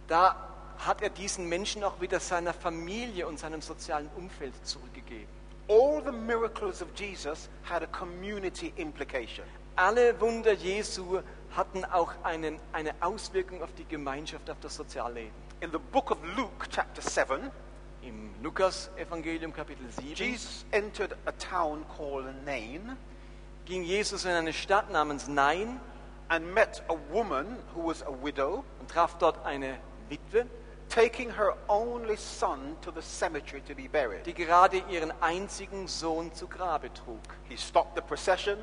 da 0.08 0.36
hat 0.78 1.02
er 1.02 1.10
diesen 1.10 1.50
Menschen 1.50 1.84
auch 1.84 2.00
wieder 2.00 2.20
seiner 2.20 2.54
Familie 2.54 3.28
und 3.28 3.38
seinem 3.40 3.62
sozialen 3.62 4.10
Umfeld 4.16 4.54
zurückgegeben. 4.66 5.28
All 5.68 6.02
the 6.06 6.12
miracles 6.12 6.82
of 6.82 6.88
Jesus 6.96 7.50
had 7.70 7.84
a 7.84 7.88
community 7.88 8.72
implication. 8.78 9.46
Alle 9.76 10.20
Wunder 10.22 10.54
Jesu 10.54 11.22
hatten 11.56 11.84
auch 11.86 12.14
einen, 12.24 12.60
eine 12.74 12.94
Auswirkung 13.02 13.62
auf 13.62 13.74
die 13.74 13.86
Gemeinschaft, 13.86 14.50
auf 14.50 14.58
das 14.62 14.76
Sozialleben. 14.76 15.34
In 15.62 15.72
the 15.72 15.80
book 15.92 16.12
of 16.12 16.18
Luke, 16.38 16.68
chapter 16.70 17.02
7, 17.02 17.52
Im 18.02 18.32
Lukas-Evangelium 18.42 19.54
Kapitel 19.54 19.90
7 19.90 20.16
Jesus 20.16 20.66
entered 20.72 21.16
a 21.26 21.32
town 21.34 21.86
called 21.98 22.26
Nain 22.46 22.98
ging 23.66 23.84
Jesus 23.84 24.26
in 24.26 24.32
eine 24.32 24.54
Stadt 24.54 24.90
namens 24.92 25.28
Nain 25.28 25.80
and 26.30 26.54
met 26.54 26.82
a 26.90 26.96
woman 27.12 27.58
who 27.76 27.88
was 27.88 28.02
a 28.04 28.12
widow, 28.12 28.64
und 28.80 28.90
traf 28.90 29.18
dort 29.18 29.46
eine 29.46 29.78
Witwe, 30.10 30.48
taking 30.90 31.30
her 31.32 31.56
only 31.68 32.16
son 32.16 32.76
to 32.82 32.92
the 32.92 33.02
cemetery 33.02 33.62
to 33.62 33.76
be 33.76 33.88
buried. 33.88 34.26
die 34.26 34.34
gerade 34.34 34.78
ihren 34.90 35.12
einzigen 35.22 35.88
Sohn 35.88 36.34
zu 36.34 36.48
Grabe 36.48 36.92
trug. 36.94 37.20
He 37.48 37.58
stopped 37.58 37.96
the 37.96 38.02
procession, 38.02 38.58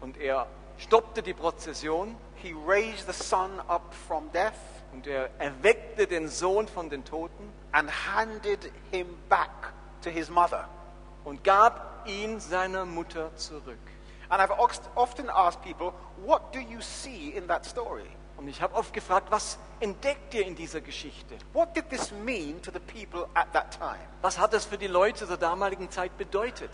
Und 0.00 0.16
er 0.16 0.46
stoppte 0.78 1.22
die 1.22 1.34
Prozession 1.34 2.16
he 2.34 2.52
raised 2.52 3.06
the 3.06 3.12
son 3.12 3.60
up 3.68 3.94
from 4.08 4.28
death, 4.32 4.71
und 4.92 5.06
er 5.06 5.30
erweckte 5.38 6.06
den 6.06 6.28
Sohn 6.28 6.68
von 6.68 6.90
den 6.90 7.04
Toten 7.04 7.52
and 7.72 7.90
handed 7.90 8.70
him 8.90 9.06
back 9.28 9.72
to 10.02 10.10
his 10.10 10.28
mother. 10.30 10.68
und 11.24 11.44
gab 11.44 12.06
ihn 12.06 12.40
seiner 12.40 12.84
Mutter 12.84 13.34
zurück. 13.36 13.78
And 14.28 14.40
I've 14.40 14.52
often 14.94 15.28
asked 15.28 15.62
people, 15.62 15.92
what 16.24 16.54
do 16.54 16.58
you 16.58 16.80
see 16.80 17.30
in 17.30 17.46
that 17.48 17.66
story? 17.66 18.06
Und 18.36 18.48
ich 18.48 18.62
habe 18.62 18.74
oft 18.74 18.92
gefragt, 18.92 19.30
was 19.30 19.58
entdeckt 19.78 20.34
ihr 20.34 20.46
in 20.46 20.56
dieser 20.56 20.80
Geschichte? 20.80 21.36
What 21.52 21.76
did 21.76 21.90
this 21.90 22.10
mean 22.10 22.60
to 22.62 22.70
the 22.72 22.80
people 22.80 23.28
at 23.34 23.52
that 23.52 23.78
time? 23.78 24.00
Was 24.22 24.38
hat 24.38 24.52
das 24.52 24.64
für 24.64 24.78
die 24.78 24.86
Leute 24.86 25.26
zur 25.26 25.36
damaligen 25.36 25.90
Zeit 25.90 26.16
bedeutet? 26.16 26.70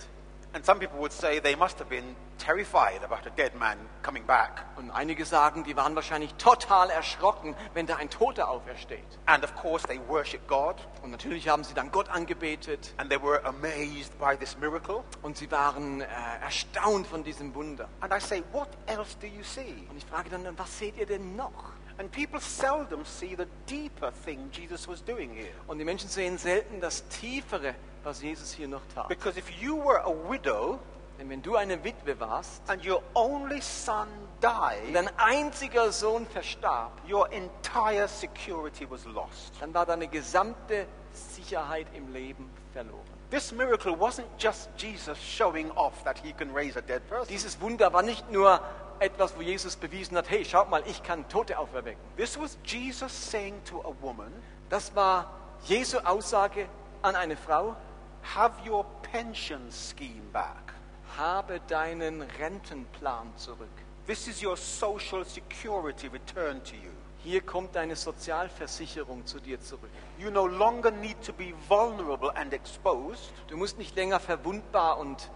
And 0.54 0.64
some 0.64 0.80
people 0.80 0.98
would 0.98 1.12
say 1.12 1.40
they 1.40 1.54
must 1.54 1.78
have 1.78 1.90
been 1.90 2.16
terrified 2.38 3.02
about 3.04 3.26
a 3.26 3.30
dead 3.36 3.54
man 3.54 3.76
coming 4.02 4.24
back. 4.24 4.64
Und 4.76 4.90
einige 4.90 5.24
sagen, 5.26 5.62
die 5.64 5.76
waren 5.76 5.94
wahrscheinlich 5.94 6.32
total 6.34 6.88
erschrocken, 6.88 7.54
wenn 7.74 7.86
da 7.86 7.96
ein 7.96 8.08
Toter 8.08 8.48
aufersteht. 8.48 9.04
And 9.26 9.44
of 9.44 9.54
course, 9.54 9.86
they 9.86 10.00
worship 10.08 10.46
God 10.48 10.76
Und 11.02 11.10
natürlich 11.10 11.48
haben 11.48 11.64
sie 11.64 11.74
dann 11.74 11.90
Gott 11.90 12.08
angebetet 12.08 12.94
and 12.96 13.10
they 13.10 13.20
were 13.22 13.44
amazed 13.44 14.18
by 14.18 14.36
this 14.36 14.56
miracle. 14.58 15.04
und 15.22 15.36
sie 15.36 15.50
waren 15.50 16.00
äh, 16.00 16.06
erstaunt 16.42 17.06
von 17.06 17.22
diesem 17.22 17.54
Wunder. 17.54 17.88
And 18.00 18.12
I 18.12 18.18
say, 18.18 18.42
what 18.52 18.68
else 18.86 19.16
do 19.20 19.26
you 19.26 19.42
see? 19.42 19.86
Und 19.90 19.98
ich 19.98 20.06
frage 20.06 20.30
dann, 20.30 20.46
was 20.56 20.78
seht 20.78 20.96
ihr 20.96 21.06
denn 21.06 21.36
noch? 21.36 21.72
And 21.98 22.10
people 22.12 22.40
seldom 22.40 23.04
see 23.04 23.36
the 23.36 23.46
deeper 23.68 24.12
thing 24.24 24.48
Jesus 24.52 24.86
was 24.88 25.04
doing 25.04 25.30
here. 25.32 25.50
Und 25.66 25.78
die 25.78 25.84
Menschen 25.84 26.08
sehen 26.08 26.38
selten 26.38 26.80
das 26.80 27.06
Tiefere, 27.08 27.74
was 28.08 28.22
Jesus 28.22 28.52
hier 28.52 28.68
noch 28.68 28.80
tat. 28.94 29.08
Because 29.08 29.38
if 29.38 29.50
you 29.60 29.76
were 29.76 30.00
a 30.04 30.30
widow 30.30 30.78
Denn 31.18 31.28
wenn 31.30 31.42
du 31.42 31.56
eine 31.56 31.82
Witwe 31.82 32.18
warst 32.20 32.62
and 32.68 32.84
your 32.86 33.02
only 33.14 33.60
son 33.60 34.06
und 34.06 34.28
died, 34.42 34.94
dein 34.94 35.10
einziger 35.18 35.90
Sohn 35.90 36.26
verstarb, 36.26 36.92
your 37.10 37.30
entire 37.32 38.08
security 38.08 38.88
was 38.88 39.04
lost. 39.04 39.52
dann 39.60 39.74
war 39.74 39.84
deine 39.84 40.06
gesamte 40.06 40.86
Sicherheit 41.12 41.88
im 41.94 42.12
Leben 42.12 42.48
verloren. 42.72 43.02
This 43.30 43.52
miracle 43.52 43.98
wasn't 43.98 44.28
just 44.38 44.70
Jesus 44.78 45.18
showing 45.18 45.70
off 45.72 46.02
that 46.04 46.18
he 46.18 46.32
can 46.32 46.50
raise 46.54 46.78
a 46.78 46.80
dead 46.80 47.06
person. 47.08 47.28
Dieses 47.28 47.60
Wunder 47.60 47.92
war 47.92 48.02
nicht 48.02 48.30
nur 48.30 48.60
etwas, 49.00 49.36
wo 49.36 49.42
Jesus 49.42 49.76
bewiesen 49.76 50.16
hat, 50.16 50.30
hey, 50.30 50.44
schaut 50.44 50.70
mal, 50.70 50.82
ich 50.86 51.02
kann 51.02 51.28
Tote 51.28 51.58
auferwecken. 51.58 52.00
This 52.16 52.38
was 52.40 52.56
Jesus 52.64 53.12
saying 53.12 53.54
to 53.64 53.80
a 53.82 53.92
woman, 54.00 54.32
Das 54.70 54.94
war 54.94 55.32
Jesu 55.64 55.98
Aussage 55.98 56.68
an 57.02 57.16
eine 57.16 57.36
Frau, 57.36 57.76
have 58.22 58.52
your 58.66 58.84
pension 59.02 59.70
scheme 59.70 60.28
back. 60.32 60.74
habe 61.16 61.60
deinen 61.68 62.22
Rentenplan 62.22 63.32
zurück. 63.36 63.68
This 64.06 64.28
is 64.28 64.42
your 64.42 64.56
social 64.56 65.24
security 65.24 66.08
returned 66.08 66.64
to 66.64 66.76
you. 66.76 66.90
Hier 67.24 67.40
kommt 67.40 67.74
deine 67.74 67.96
Sozialversicherung 67.96 69.26
zu 69.26 69.40
dir 69.40 69.60
zurück. 69.60 69.90
You 70.18 70.30
no 70.30 70.46
longer 70.46 70.90
need 70.90 71.20
to 71.26 71.32
be 71.32 71.52
vulnerable 71.68 72.30
and 72.36 72.52
exposed. 72.52 73.32
Du 73.48 73.56
musst 73.56 73.76
nicht 73.76 73.96
länger 73.96 74.20
verwundbar 74.20 74.98
und, 74.98 75.30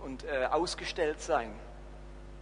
und 0.00 0.24
äh, 0.24 0.46
ausgestellt 0.46 1.20
sein, 1.20 1.52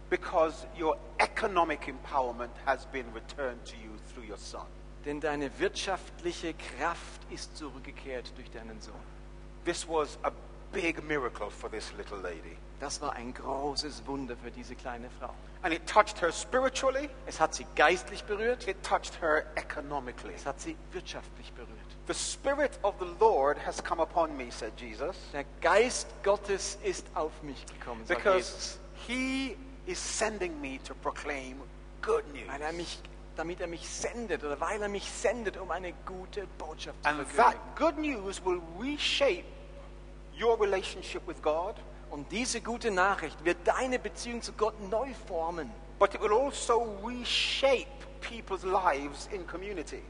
because 0.09 0.67
your 0.79 0.97
economic 1.17 1.87
empowerment 1.87 2.53
has 2.65 2.85
been 2.85 3.05
returned 3.13 3.65
to 3.65 3.75
you 3.75 3.91
through 4.13 4.29
your 4.29 4.37
son. 4.37 4.67
denn 5.05 5.19
deine 5.19 5.57
wirtschaftliche 5.59 6.53
Kraft 6.53 7.21
ist 7.31 7.57
zurückgekehrt 7.57 8.33
durch 8.35 8.51
deinen 8.51 8.79
Sohn. 8.81 9.16
This 9.67 9.85
was 9.85 10.17
a 10.23 10.31
big 10.71 11.03
miracle 11.03 11.49
for 11.49 11.69
this 11.69 11.91
little 11.97 12.17
lady. 12.17 12.55
Das 12.79 13.01
war 13.01 13.11
ein 13.13 13.33
großes 13.33 14.07
Wunder 14.07 14.37
für 14.41 14.49
diese 14.49 14.75
kleine 14.75 15.09
Frau. 15.19 15.33
And 15.61 15.73
it 15.73 15.85
touched 15.85 16.21
her 16.21 16.31
spiritually, 16.31 17.09
Es 17.25 17.37
hat 17.41 17.53
sie 17.53 17.65
geistlich 17.75 18.23
berührt, 18.23 18.65
it 18.65 18.81
touched 18.81 19.21
her 19.21 19.45
economically. 19.55 20.33
es 20.35 20.45
hat 20.45 20.61
sie 20.61 20.77
wirtschaftlich 20.93 21.51
berührt. 21.51 21.67
The 22.07 22.13
Spirit 22.13 22.79
of 22.81 22.95
the 22.99 23.07
Lord 23.19 23.57
has 23.65 23.83
come 23.83 24.01
upon 24.01 24.37
me, 24.37 24.49
said 24.51 24.71
Jesus, 24.79 25.17
Der 25.33 25.43
Geist 25.59 26.07
Gottes 26.23 26.77
ist 26.81 27.05
auf 27.13 27.33
mich 27.43 27.65
gekommen, 27.65 28.05
sagt 28.05 28.23
Jesus, 28.23 28.23
because 28.23 28.77
he 29.05 29.57
is 29.85 29.99
sending 29.99 30.61
me 30.61 30.79
to 30.85 30.93
proclaim 30.95 31.57
good 32.01 32.23
weil 32.47 32.61
er 32.61 32.71
news. 32.71 32.77
mich, 32.77 32.99
damit 33.35 33.59
er 33.59 33.67
mich 33.67 33.89
sendet 33.89 34.45
oder 34.45 34.57
weil 34.61 34.81
er 34.81 34.87
mich 34.87 35.11
sendet, 35.11 35.57
um 35.57 35.69
eine 35.71 35.91
gute 36.05 36.47
Botschaft 36.57 37.03
zu 37.03 37.09
And 37.09 37.27
verkündigen. 37.27 37.59
that 37.59 37.75
good 37.75 37.97
news 37.97 38.41
will 38.45 38.61
reshape 38.79 39.43
your 40.39 40.59
relationship 40.59 41.25
with 41.27 41.41
God, 41.41 41.75
Und 42.09 42.31
diese 42.31 42.61
gute 42.61 42.89
Nachricht 42.89 43.43
wird 43.43 43.57
deine 43.65 43.99
Beziehung 43.99 44.41
zu 44.41 44.53
Gott 44.53 44.79
neu 44.89 45.09
formen. 45.27 45.69
but 45.99 46.13
it 46.13 46.21
will 46.21 46.31
also 46.31 46.97
reshape 47.03 47.87
people's 48.21 48.63
lives 48.63 49.27
in 49.31 49.45
community. 49.47 50.01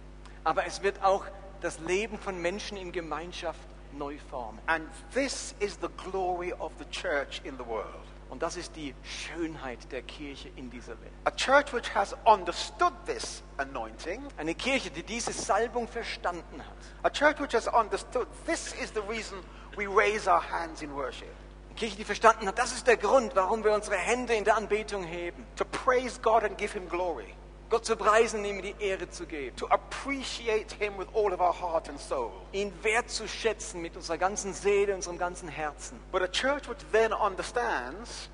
Aber 0.44 0.66
es 0.66 0.82
wird 0.84 1.02
auch 1.04 1.26
das 1.62 1.80
Leben 1.80 2.18
von 2.20 2.40
Menschen 2.42 2.78
in 2.78 2.92
Gemeinschaft 2.92 3.60
neu 3.94 4.18
formen. 4.30 4.60
And 4.68 4.88
this 5.14 5.56
is 5.60 5.78
the 5.82 5.88
glory 6.12 6.54
of 6.54 6.72
the 6.78 6.86
church 6.92 7.42
in 7.44 7.58
the 7.58 7.66
world. 7.66 7.88
Und 8.30 8.44
das 8.44 8.58
ist 8.58 8.76
die 8.76 8.94
Schönheit 9.04 9.90
der 9.92 10.02
Kirche 10.04 10.50
in 10.58 10.70
dieser 10.70 11.00
Welt. 11.02 11.14
A 11.24 11.32
church 11.32 11.74
which 11.74 11.96
has 11.96 12.14
understood 12.26 12.92
this 13.06 13.42
anointing, 13.58 14.22
Eine 14.38 14.54
Kirche, 14.54 14.92
die 14.92 15.02
diese 15.04 15.32
Salbung 15.34 15.88
verstanden 15.88 16.60
hat. 16.60 16.76
a 17.04 17.10
church 17.10 17.40
which 17.40 17.54
has 17.56 17.68
understood 17.68 18.28
this 18.46 18.74
is 18.74 18.92
the 18.94 19.02
reason 19.10 19.38
we 19.78 19.88
raise 19.88 20.28
our 20.28 20.42
hands 20.42 20.82
in 20.82 20.94
worship. 20.94 21.34
Kirche, 21.76 21.96
die 21.96 22.04
verstanden 22.04 22.48
hat, 22.48 22.58
das 22.58 22.72
ist 22.72 22.88
der 22.88 22.98
Grund, 22.98 23.36
warum 23.36 23.64
wir 23.64 23.72
unsere 23.72 23.96
Hände 23.96 24.34
in 24.34 24.44
der 24.44 24.58
Anbetung 24.58 25.04
heben. 25.04 25.46
To 25.58 25.66
praise 25.66 26.20
God 26.20 26.44
and 26.44 26.58
give 26.58 26.74
Him 26.74 26.90
glory. 26.90 27.36
Gott 27.70 27.86
zu 27.86 27.96
preisen, 27.96 28.44
ihm 28.46 28.62
die 28.62 28.76
Ehre 28.80 29.10
zu 29.10 29.26
geben. 29.26 29.56
To 29.58 29.68
appreciate 29.68 30.72
Him 30.80 30.98
with 30.98 31.08
all 31.14 31.34
of 31.34 31.40
our 31.40 31.54
heart 31.54 31.88
and 31.90 32.00
soul. 32.00 32.32
Ihn 32.52 32.74
wertzuschätzen 32.82 33.82
mit 33.82 33.96
unserer 33.96 34.18
ganzen 34.18 34.54
Seele, 34.54 34.96
unserem 34.96 35.20
ganzen 35.20 35.50
Herzen. 35.50 36.00
But 36.12 36.24
a 36.24 36.28
church 36.28 36.68
which 36.68 36.80
then 36.92 37.14
understands 37.14 38.30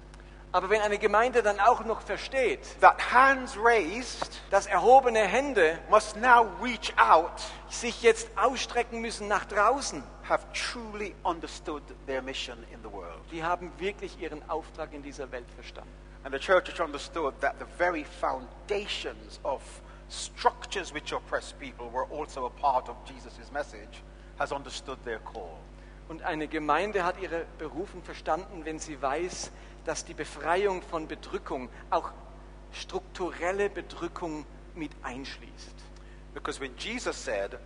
Aber 0.54 0.70
wenn 0.70 0.82
eine 0.82 1.00
Gemeinde 1.00 1.42
dann 1.42 1.60
auch 1.60 1.84
noch 1.84 2.02
versteht, 2.02 2.60
that 2.80 3.12
hands 3.12 3.58
raised 3.58 4.40
dass 4.52 4.68
erhobene 4.68 5.22
Hände 5.22 5.80
must 5.90 6.16
now 6.16 6.46
reach 6.62 6.94
out, 6.96 7.42
sich 7.70 8.04
jetzt 8.04 8.30
ausstrecken 8.38 9.02
müssen 9.02 9.28
nach 9.28 9.46
draußen, 9.46 10.04
have 10.24 10.46
truly 10.54 11.16
understood 11.26 11.84
their 12.06 12.22
mission 12.22 12.58
in 12.74 12.82
the 12.82 12.92
world. 12.92 13.22
die 13.32 13.44
haben 13.44 13.72
wirklich 13.78 14.20
ihren 14.20 14.48
Auftrag 14.50 14.94
in 14.94 15.04
dieser 15.04 15.32
Welt 15.32 15.50
verstanden. 15.56 15.92
And 16.24 16.34
the 16.34 16.40
church 16.40 16.70
which 16.70 16.80
understood 16.80 17.34
that 17.42 17.60
the 17.60 17.66
very 17.78 18.06
foundations 18.06 19.40
of 19.44 19.62
structures 20.10 20.94
which 20.94 21.12
oppress 21.12 21.54
people 21.60 21.90
were 21.92 22.06
also 22.06 22.46
a 22.46 22.50
part 22.50 22.88
of 22.88 22.96
Jesus' 23.06 23.52
message 23.52 24.02
has 24.40 24.52
understood 24.52 24.98
their 25.04 25.20
call. 25.20 25.60
Und 26.08 26.22
eine 26.24 26.48
Gemeinde 26.48 27.04
hat 27.04 27.20
ihre 27.22 27.46
Berufung 27.58 28.04
verstanden, 28.04 28.66
wenn 28.66 28.80
sie 28.80 29.02
weiß, 29.02 29.52
dass 29.86 30.06
die 30.06 30.14
Befreiung 30.14 30.82
von 30.82 31.08
Bedrückung 31.08 31.70
auch 31.90 32.12
strukturelle 32.72 33.70
Bedrückung 33.70 34.46
mit 34.76 34.92
einschließt. 35.04 35.76
Because 36.34 36.60
when 36.60 36.76
Jesus 36.78 37.16
said, 37.24 37.58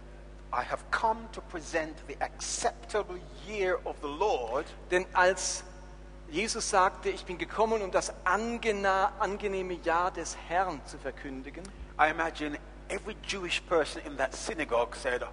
I 0.52 0.64
have 0.64 0.80
come 0.92 1.28
to 1.34 1.42
present 1.42 1.96
the 2.08 2.16
acceptable 2.22 3.18
year 3.48 3.80
of 3.86 3.96
the 4.02 4.08
Lord, 4.08 4.66
Denn 4.92 5.06
als 5.14 5.64
Jesus 6.30 6.70
sagte, 6.70 7.10
ich 7.10 7.26
bin 7.26 7.38
gekommen, 7.38 7.82
um 7.82 7.92
das 7.92 8.14
angenehme 8.26 9.74
Jahr 9.84 10.12
des 10.12 10.38
Herrn 10.48 10.82
zu 10.86 10.98
verkündigen, 10.98 11.64
I 12.00 12.10
imagine 12.10 12.58
every 12.90 13.16
Jewish 13.26 13.62
person 13.62 14.02
in 14.06 14.18
that 14.18 14.36
synagogue 14.36 14.96
said, 14.96 15.26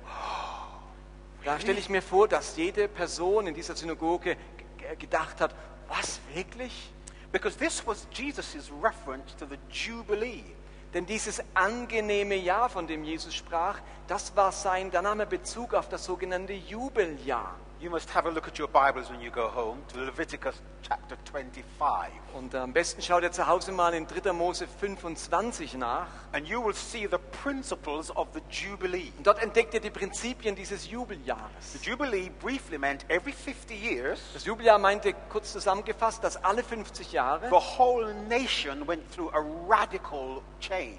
da 1.44 1.60
stelle 1.60 1.78
ich 1.78 1.88
mir 1.88 2.02
vor, 2.02 2.28
dass 2.28 2.56
jede 2.56 2.88
Person 2.88 3.46
in 3.46 3.54
dieser 3.54 3.76
Synagoge 3.76 4.36
gedacht 4.98 5.40
hat, 5.40 5.54
was 5.88 6.20
wirklich? 6.32 6.90
because 7.34 7.56
this 7.56 7.84
was 7.84 8.06
Jesus' 8.12 8.70
reference 8.70 9.34
to 9.34 9.44
the 9.44 9.58
Jubilee. 9.68 10.44
Denn 10.94 11.06
dieses 11.06 11.42
angenehme 11.54 12.36
Jahr, 12.36 12.70
von 12.70 12.86
dem 12.86 13.02
Jesus 13.02 13.34
sprach, 13.34 13.80
das 14.06 14.36
war 14.36 14.52
sein, 14.52 14.92
da 14.92 15.02
nahm 15.02 15.20
er 15.20 15.26
Bezug 15.26 15.74
auf 15.74 15.88
das 15.88 16.04
sogenannte 16.04 16.52
Jubeljahr. 16.52 17.56
You 17.80 17.90
must 17.90 18.08
have 18.14 18.24
a 18.26 18.30
look 18.30 18.46
at 18.48 18.58
your 18.58 18.68
Bibles 18.68 19.10
when 19.10 19.20
you 19.20 19.30
go 19.30 19.48
home 19.48 19.82
to 19.88 19.98
Leviticus 20.00 20.54
chapter 20.82 21.16
25. 21.30 22.10
Und 22.32 22.54
am 22.54 22.72
besten 22.72 23.02
schaut 23.02 23.22
ihr 23.22 23.32
zu 23.32 23.46
Hause 23.46 23.72
mal 23.72 23.92
in 23.92 24.06
3. 24.06 24.32
Mose 24.32 24.66
25 24.66 25.74
nach. 25.74 26.06
And 26.32 26.46
you 26.48 26.64
will 26.64 26.72
see 26.74 27.06
the 27.06 27.18
principles 27.42 28.10
of 28.16 28.28
the 28.32 28.40
Jubilee. 28.48 29.12
Und 29.18 29.26
dort 29.26 29.42
entdeckt 29.42 29.74
ihr 29.74 29.80
die 29.80 29.90
Prinzipien 29.90 30.54
dieses 30.54 30.88
Jubeljahres. 30.88 31.72
The 31.74 31.90
Jubilee 31.90 32.30
briefly 32.40 32.78
meant 32.78 33.04
every 33.10 33.32
50 33.32 33.74
years, 33.74 34.20
Das 34.32 34.46
Jubeljahr 34.46 34.78
meinte 34.78 35.12
kurz 35.28 35.52
zusammengefasst, 35.52 36.24
dass 36.24 36.42
alle 36.42 36.62
50 36.62 37.12
Jahre 37.12 37.48
the 37.50 37.78
whole 37.78 38.14
nation 38.28 38.86
went 38.88 39.02
through 39.12 39.30
a 39.34 39.44
radical 39.68 40.40
change. 40.60 40.98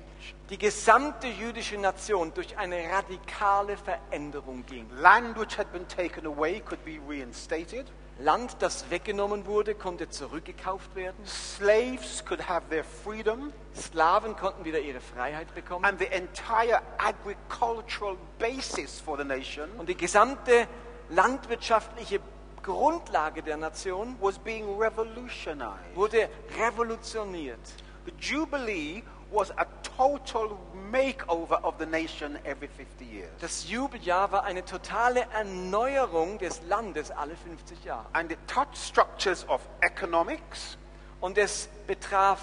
die 0.50 0.58
gesamte 0.58 1.28
jüdische 1.28 1.78
Nation 1.78 2.34
durch 2.34 2.58
eine 2.58 2.78
radikale 2.92 3.78
Veränderung 3.78 4.66
ging. 4.66 4.88
Land 5.00 5.40
which 5.40 5.58
had 5.58 5.72
been 5.72 5.88
taken 5.88 6.26
away 6.26 6.60
could 6.66 6.84
be 6.84 7.00
reinstated. 7.08 7.86
Land, 8.18 8.56
das 8.60 8.90
weggenommen 8.90 9.46
wurde, 9.46 9.76
konnte 9.76 10.10
zurückgekauft 10.10 10.96
werden. 10.96 11.18
Slaves 11.26 12.24
could 12.24 12.48
have 12.48 12.68
their 12.70 12.86
freedom. 12.86 13.52
Sklaven 13.76 14.38
konnten 14.38 14.64
wieder 14.64 14.80
ihre 14.80 15.02
Freiheit 15.02 15.54
bekommen. 15.54 15.84
And 15.84 16.00
the 16.00 16.06
entire 16.06 16.82
agricultural 16.98 18.16
basis 18.40 19.02
for 19.02 19.18
the 19.18 19.26
nation 19.26 19.70
Und 19.78 19.90
die 19.90 19.98
gesamte 19.98 20.68
landwirtschaftliche 21.10 22.22
Grundlage 22.64 23.44
der 23.44 23.58
Nation 23.58 24.16
was 24.22 24.40
being 24.40 24.66
revolutionized. 24.80 25.94
wurde 25.94 26.30
revolutioniert. 26.58 27.60
The 28.06 28.14
Jubilee 28.20 29.04
was 29.36 29.52
a 29.58 29.66
total 29.98 30.58
makeover 30.92 31.62
of 31.64 31.76
the 31.78 31.86
nation 31.86 32.40
every 32.46 32.68
50 32.68 33.06
years. 33.06 33.30
Das 33.40 33.70
Jubeljahr 33.70 34.32
war 34.32 34.44
eine 34.44 34.64
totale 34.64 35.28
Erneuerung 35.34 36.38
des 36.40 36.62
Landes 36.64 37.12
alle 37.12 37.36
50 37.36 37.84
Jahre. 37.84 38.06
And 38.14 38.32
it 38.32 38.40
touched 38.48 38.78
structures 38.78 39.48
of 39.50 39.62
economics, 39.82 40.78
Und 41.22 41.38
es 41.38 41.70
betraf 41.88 42.40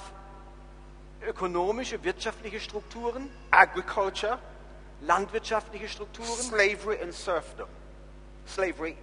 ökonomische, 1.26 2.02
wirtschaftliche 2.02 2.60
Strukturen, 2.60 3.30
agriculture, 3.50 4.38
landwirtschaftliche 5.00 5.88
Strukturen 5.88 6.28
slavery 6.28 6.98
and 7.02 7.14
serfdom. 7.14 7.68
Slavery, 8.46 8.96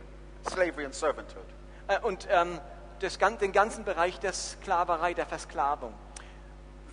slavery 0.49 0.85
and 0.85 0.93
servanthood. 0.93 1.45
äh, 1.87 1.99
und 1.99 2.27
ähm, 2.29 2.59
das, 2.99 3.17
den 3.17 3.51
ganzen 3.53 3.85
Bereich 3.85 4.19
der 4.19 4.33
Sklaverei, 4.33 5.13
der 5.13 5.25
Versklavung. 5.25 5.93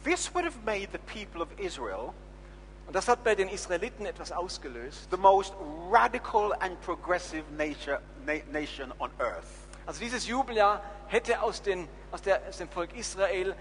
This 0.07 0.33
would 0.35 0.45
have 0.47 0.57
made 0.65 0.89
the 0.93 0.99
people 0.99 1.43
of 1.43 1.49
Israel 1.59 2.13
Und 2.87 2.95
das 2.95 3.09
hat 3.09 3.25
bei 3.25 3.35
den 3.35 3.49
Israeliten 3.49 4.07
etwas 4.07 4.31
ausgelöst. 4.31 5.09
the 5.11 5.17
most 5.17 5.53
radical 5.91 6.53
and 6.61 6.81
progressive 6.83 7.43
nature, 7.57 8.01
na- 8.25 8.35
nation 8.53 8.93
on 9.01 9.11
earth. 9.19 9.45
Also 9.87 10.01
dieses 10.01 10.27
Jubeljahr 10.29 10.81
hätte 11.09 11.43
aus, 11.43 11.61
den, 11.63 11.89
aus, 12.13 12.23
der, 12.23 12.41
aus 12.49 12.57
dem 12.59 12.69
Volk 12.69 12.95
Israel 12.97 13.55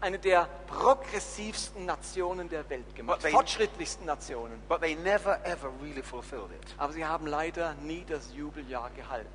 eine 0.00 0.18
der 0.18 0.48
progressivsten 0.66 1.86
Nationen 1.86 2.48
der 2.48 2.68
Welt 2.68 2.94
gemacht, 2.94 3.18
But 3.20 3.22
they- 3.30 3.32
fortschrittlichsten 3.32 4.04
Nationen. 4.06 4.60
But 4.68 4.80
they 4.80 4.96
never 4.96 5.38
ever 5.46 5.70
really 5.80 6.02
fulfilled 6.02 6.50
it. 6.50 6.74
Aber 6.76 6.92
sie 6.92 7.04
haben 7.04 7.26
leider 7.28 7.74
nie 7.82 8.04
das 8.08 8.32
Jubeljahr 8.34 8.90
gehalten. 8.90 9.28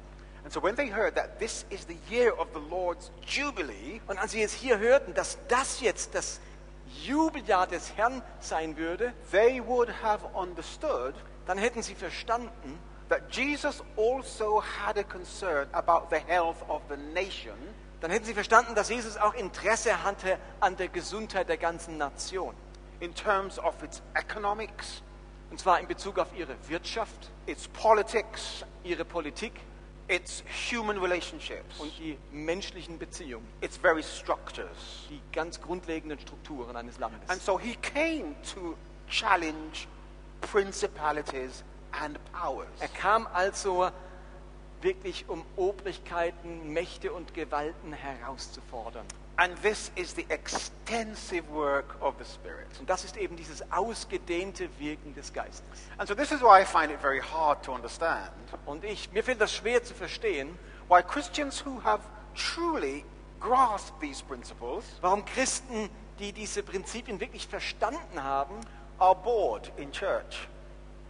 And 0.43 0.53
so 0.53 0.61
when 0.61 0.75
they 0.75 0.89
heard 0.89 1.15
that 1.15 1.37
this 1.39 1.65
is 1.69 1.85
the 1.85 1.97
year 2.09 2.31
of 2.37 2.47
the 2.53 2.61
Lord's 2.69 3.11
Jubilee, 3.25 4.01
Und 4.07 4.17
als 4.19 4.31
sie 4.31 4.39
jetzt 4.39 4.53
hier 4.53 4.79
hörten, 4.79 5.13
dass 5.13 5.37
das 5.47 5.81
jetzt 5.81 6.15
das 6.15 6.39
Jubeljahr 7.03 7.67
des 7.67 7.95
Herrn 7.97 8.21
sein 8.39 8.77
würde, 8.77 9.13
they 9.31 9.61
would 9.65 9.89
have 10.01 10.25
understood 10.33 11.13
dann 11.45 11.57
hätten 11.57 11.81
sie 11.81 11.95
verstanden, 11.95 12.79
that 13.09 13.21
Jesus 13.31 13.83
also 13.97 14.61
had 14.61 14.97
a 14.97 15.03
concern 15.03 15.67
about 15.71 16.07
the 16.09 16.19
health 16.27 16.57
of 16.67 16.81
the 16.89 16.97
nation 17.13 17.55
dann 18.01 18.11
hätten 18.11 18.25
sie 18.25 18.33
verstanden, 18.33 18.75
dass 18.75 18.87
Jesus 18.89 19.17
auch 19.17 19.33
Interesse 19.33 20.03
hatte 20.03 20.37
an 20.61 20.77
der 20.77 20.87
Gesundheit 20.87 21.49
der 21.49 21.57
ganzen 21.57 21.97
Nation. 21.97 22.55
in 23.01 23.13
terms 23.13 23.59
of 23.59 23.81
its 23.83 24.01
economics, 24.13 25.01
Und 25.51 25.59
zwar 25.59 25.79
in 25.79 25.87
Bezug 25.87 26.17
auf 26.19 26.27
ihre 26.35 26.55
Wirtschaft, 26.67 27.29
its 27.45 27.67
politics, 27.67 28.63
ihre 28.83 29.03
Politik 29.05 29.53
its 30.09 30.43
human 30.71 30.97
relationships, 30.97 31.79
und 31.79 31.91
die 31.99 32.17
menschlichen 32.31 32.97
Beziehungen, 32.97 33.47
its 33.61 33.77
very 33.77 34.03
structures. 34.03 35.07
die 35.09 35.21
ganz 35.31 35.61
grundlegenden 35.61 36.19
Strukturen 36.19 36.75
eines 36.75 36.97
Landes. 36.97 37.29
And 37.29 37.41
so 37.41 37.57
he 37.57 37.75
came 37.75 38.35
to 38.53 38.75
challenge 39.07 39.87
principalities 40.41 41.63
and 41.91 42.17
powers. 42.33 42.67
Er 42.79 42.87
kam 42.89 43.27
also 43.33 43.89
wirklich 44.81 45.25
um 45.27 45.45
Obrigkeiten, 45.55 46.73
Mächte 46.73 47.11
und 47.13 47.33
Gewalten 47.33 47.93
herauszufordern. 47.93 49.05
And 49.39 49.55
this 49.61 49.89
is 49.95 50.13
the 50.13 50.25
extensive 50.29 51.49
work 51.49 51.95
of 52.01 52.15
the 52.19 52.25
Spirit. 52.25 52.67
Und 52.77 52.89
das 52.89 53.05
ist 53.05 53.15
eben 53.15 53.37
dieses 53.37 53.63
ausgedehnte 53.71 54.67
Wirken 54.77 55.15
des 55.15 55.31
Geistes. 55.31 55.63
And 55.97 56.09
so 56.09 56.13
this 56.13 56.33
is 56.33 56.41
why 56.41 56.59
I 56.61 56.65
find 56.65 56.91
it 56.91 56.99
very 56.99 57.21
hard 57.21 57.63
to 57.63 57.71
understand 57.71 58.31
Und 58.65 58.83
ich, 58.83 59.09
mir 59.13 59.23
fällt 59.23 59.39
das 59.39 59.55
schwer 59.55 59.81
zu 59.81 59.93
verstehen, 59.93 60.59
why 60.89 61.01
Christians 61.01 61.65
who 61.65 61.81
have 61.85 62.03
truly 62.35 63.05
grasped 63.39 63.97
these 64.01 64.21
principles 64.21 64.83
warum 64.99 65.23
Christen, 65.23 65.89
die 66.19 66.33
diese 66.33 66.61
Prinzipien 66.61 67.21
wirklich 67.21 67.47
verstanden 67.47 68.21
haben, 68.21 68.55
are 68.97 69.15
bored 69.15 69.71
in 69.77 69.89
church 69.93 70.49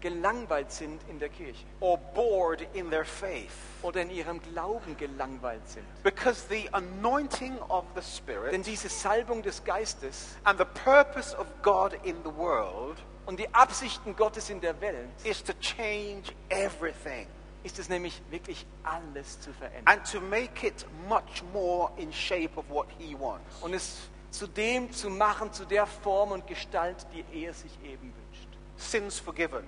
gelangweilt 0.02 0.72
sind 0.72 1.02
in 1.10 1.20
der 1.20 1.30
Kirche 1.30 1.64
or 1.80 1.98
bored 1.98 2.66
in 2.74 2.90
their 2.90 3.06
faith. 3.06 3.52
oder 3.82 4.02
in 4.02 4.10
ihrem 4.10 4.42
Glauben 4.42 4.98
gelangweilt 4.98 5.68
sind. 5.70 5.86
Because 6.04 6.46
the 6.50 6.70
anointing 6.74 7.58
of 7.70 7.86
the 7.96 8.02
Denn 8.02 8.04
Spirit 8.04 8.66
diese 8.66 8.90
Salbung 8.90 9.42
des 9.42 9.64
Geistes 9.64 10.36
and 10.44 10.60
the 10.60 10.66
purpose 10.84 11.38
of 11.38 11.48
God 11.62 11.94
in 12.04 12.16
the 12.24 12.36
world 12.36 12.98
und 13.26 13.40
die 13.40 13.54
Absichten 13.54 14.16
Gottes 14.16 14.50
in 14.50 14.60
der 14.62 14.80
Welt 14.82 15.10
is 15.24 15.44
to 15.44 15.54
change 15.60 16.34
everything 16.50 17.28
ist 17.64 17.78
es 17.78 17.90
nämlich 17.90 18.22
wirklich 18.30 18.66
alles 18.84 19.40
zu 19.42 19.52
verändern. 19.54 19.84
and 19.86 20.10
to 20.12 20.22
make 20.22 20.66
it 20.66 20.86
much 21.08 21.44
more 21.54 21.92
in 21.98 22.12
shape 22.12 22.52
of 22.56 22.66
what 22.70 22.88
He 22.98 23.16
wants. 23.20 23.62
Und 23.62 23.74
es 23.74 23.98
zu 24.32 24.48
dem 24.48 24.92
zu 24.92 25.10
machen, 25.10 25.52
zu 25.52 25.66
der 25.66 25.86
Form 25.86 26.32
und 26.32 26.46
Gestalt, 26.48 27.06
die 27.14 27.44
er 27.44 27.54
sich 27.54 27.72
eben 27.84 28.14
wünscht. 28.14 28.48
Sins 28.78 29.20
forgiven, 29.20 29.66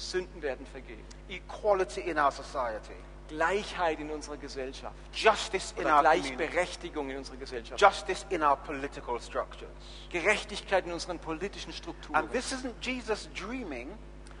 Sünden 0.00 0.42
werden 0.42 0.66
vergeben. 0.66 1.04
equality 1.28 2.00
in 2.00 2.18
our 2.18 2.32
society, 2.32 2.94
Gleichheit 3.28 4.00
in 4.00 4.10
unserer 4.10 4.36
Gesellschaft. 4.36 4.94
justice 5.12 5.72
in 5.76 5.86
our 5.86 6.02
community, 6.02 6.36
Gleichberechtigung 6.36 7.10
in 7.10 7.18
unserer 7.18 7.36
Gesellschaft. 7.36 7.80
justice 7.80 8.26
in 8.30 8.42
our 8.42 8.56
political 8.56 9.20
structures. 9.20 9.70
Gerechtigkeit 10.10 10.86
in 10.86 10.92
unseren 10.92 11.18
politischen 11.18 11.72
Strukturen. 11.72 12.16
And 12.16 12.32
this 12.32 12.52
isn't 12.52 12.74
Jesus 12.80 13.28
dreaming. 13.34 13.90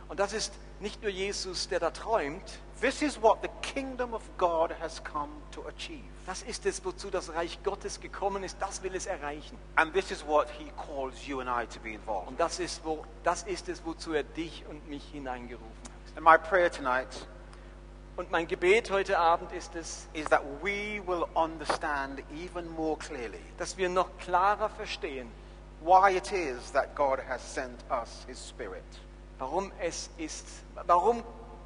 Und 0.08 0.18
das 0.18 0.32
ist 0.32 0.52
nicht 0.80 1.02
nur 1.02 1.10
Jesus, 1.10 1.68
der 1.68 1.78
da 1.78 1.90
träumt. 1.90 2.58
This 2.80 3.02
is 3.02 3.20
what 3.20 3.42
the 3.42 3.50
kingdom 3.60 4.14
of 4.14 4.22
God 4.38 4.72
has 4.80 5.00
come 5.00 5.30
to 5.52 5.62
achieve. 5.68 6.04
Das 6.26 6.42
ist 6.42 6.64
es, 6.64 6.82
wozu 6.82 7.10
das 7.10 7.34
Reich 7.34 7.62
Gottes 7.62 8.00
gekommen 8.00 8.42
ist. 8.42 8.56
Das 8.60 8.82
will 8.82 8.94
es 8.94 9.06
erreichen. 9.06 9.58
And 9.76 9.92
this 9.92 10.10
is 10.10 10.24
what 10.26 10.48
he 10.48 10.70
calls 10.86 11.26
you 11.26 11.40
and 11.40 11.48
I 11.50 11.66
to 11.66 11.80
be 11.80 11.92
involved. 11.92 12.28
Und 12.28 12.40
das 12.40 12.58
ist, 12.58 12.82
wo, 12.84 13.04
das 13.22 13.42
ist 13.42 13.68
es, 13.68 13.84
wozu 13.84 14.14
er 14.14 14.22
dich 14.22 14.64
und 14.68 14.88
mich 14.88 15.04
hineingerufen 15.12 15.68
hat. 15.84 16.16
And 16.16 16.24
my 16.24 16.38
prayer 16.38 16.70
tonight 16.70 17.08
Und 18.16 18.30
mein 18.30 18.46
Gebet 18.46 18.90
heute 18.90 19.18
Abend 19.18 19.52
ist 19.52 19.74
es, 19.74 20.06
is 20.12 20.26
that 20.26 20.42
we 20.62 21.00
will 21.06 21.26
understand 21.34 22.22
even 22.34 22.68
more 22.68 22.96
clearly 22.98 23.40
dass 23.56 23.76
wir 23.76 23.88
noch 23.88 24.08
klarer 24.18 24.68
verstehen, 24.68 25.30
why 25.80 26.16
it 26.16 26.32
is 26.32 26.72
that 26.72 26.94
God 26.94 27.18
has 27.28 27.40
sent 27.42 27.78
us 27.90 28.24
his 28.26 28.38
spirit. 28.48 28.84
warum 29.38 29.70
es 29.80 30.10
ist, 30.18 30.46
warum 30.86 31.22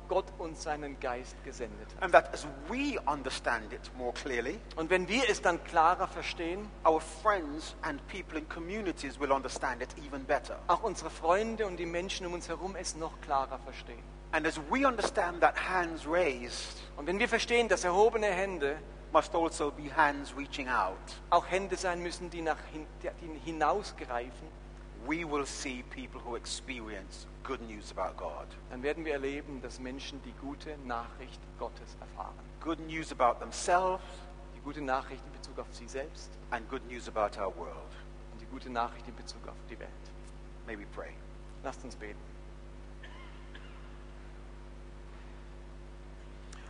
Gott 0.08 0.26
uns 0.38 0.62
seinen 0.62 0.98
Geist 1.00 1.42
gesendet 1.44 1.88
hat. 1.96 2.02
And 2.02 2.12
that 2.12 2.32
as 2.32 2.46
we 2.68 2.98
understand 3.06 3.72
it 3.72 3.90
more 3.96 4.12
clearly, 4.12 4.58
Und 4.76 4.90
wenn 4.90 5.08
wir 5.08 5.28
es 5.28 5.40
dann 5.42 5.62
klarer 5.64 6.06
verstehen, 6.08 6.68
our 6.86 7.00
friends 7.00 7.74
and 7.82 8.06
people 8.08 8.38
in 8.38 8.48
communities 8.48 9.18
will 9.18 9.32
understand 9.32 9.82
it 9.82 9.88
even 10.06 10.24
better. 10.24 10.58
auch 10.68 10.82
unsere 10.82 11.10
Freunde 11.10 11.66
und 11.66 11.76
die 11.78 11.86
Menschen 11.86 12.26
um 12.26 12.34
uns 12.34 12.48
herum 12.48 12.76
es 12.76 12.94
noch 12.96 13.20
klarer 13.20 13.58
verstehen. 13.58 14.02
And 14.32 14.46
as 14.46 14.58
we 14.70 14.86
understand 14.86 15.40
that 15.42 15.54
hands 15.68 16.06
raised 16.06 16.82
Und 16.96 17.06
wenn 17.06 17.18
wir 17.18 17.28
verstehen, 17.28 17.68
dass 17.68 17.84
erhobene 17.84 18.26
Hände 18.26 18.76
must 19.12 19.32
also 19.34 19.70
be 19.70 19.94
hands 19.94 20.34
reaching 20.36 20.68
out, 20.68 20.96
auch 21.30 21.46
Hände 21.48 21.76
sein 21.76 22.02
müssen, 22.02 22.30
die 22.30 22.42
nach 22.42 22.58
hin, 22.72 22.84
die 23.02 23.38
hinausgreifen, 23.44 24.48
we 25.06 25.24
will 25.24 25.44
see 25.46 25.82
people 25.90 26.20
who 26.20 26.36
experience 26.36 27.26
good 27.42 27.60
news 27.68 27.90
about 27.90 28.16
God. 28.16 28.46
dann 28.70 28.82
werden 28.82 29.04
wir 29.04 29.12
erleben, 29.14 29.60
dass 29.62 29.78
Menschen 29.80 30.20
die 30.24 30.32
gute 30.40 30.76
Nachricht 30.86 31.40
Gottes 31.58 31.96
erfahren. 32.00 32.34
Good 32.60 32.80
news 32.86 33.12
about 33.12 33.38
themselves 33.40 34.02
Die 34.56 34.60
gute 34.60 34.80
Nachricht 34.80 35.22
in 35.26 35.32
Bezug 35.32 35.58
auf 35.58 35.66
sie 35.72 35.86
selbst 35.88 36.30
and 36.50 36.68
good 36.70 36.82
news 36.90 37.08
about 37.08 37.38
our 37.38 37.54
world. 37.56 37.92
und 38.32 38.40
die 38.40 38.46
gute 38.46 38.70
Nachricht 38.70 39.06
in 39.08 39.14
Bezug 39.14 39.46
auf 39.46 39.56
die 39.68 39.78
Welt. 39.78 39.90
May 40.66 40.78
we 40.78 40.86
pray. 40.94 41.10
Lasst 41.62 41.84
uns 41.84 41.94
beten. 41.96 42.18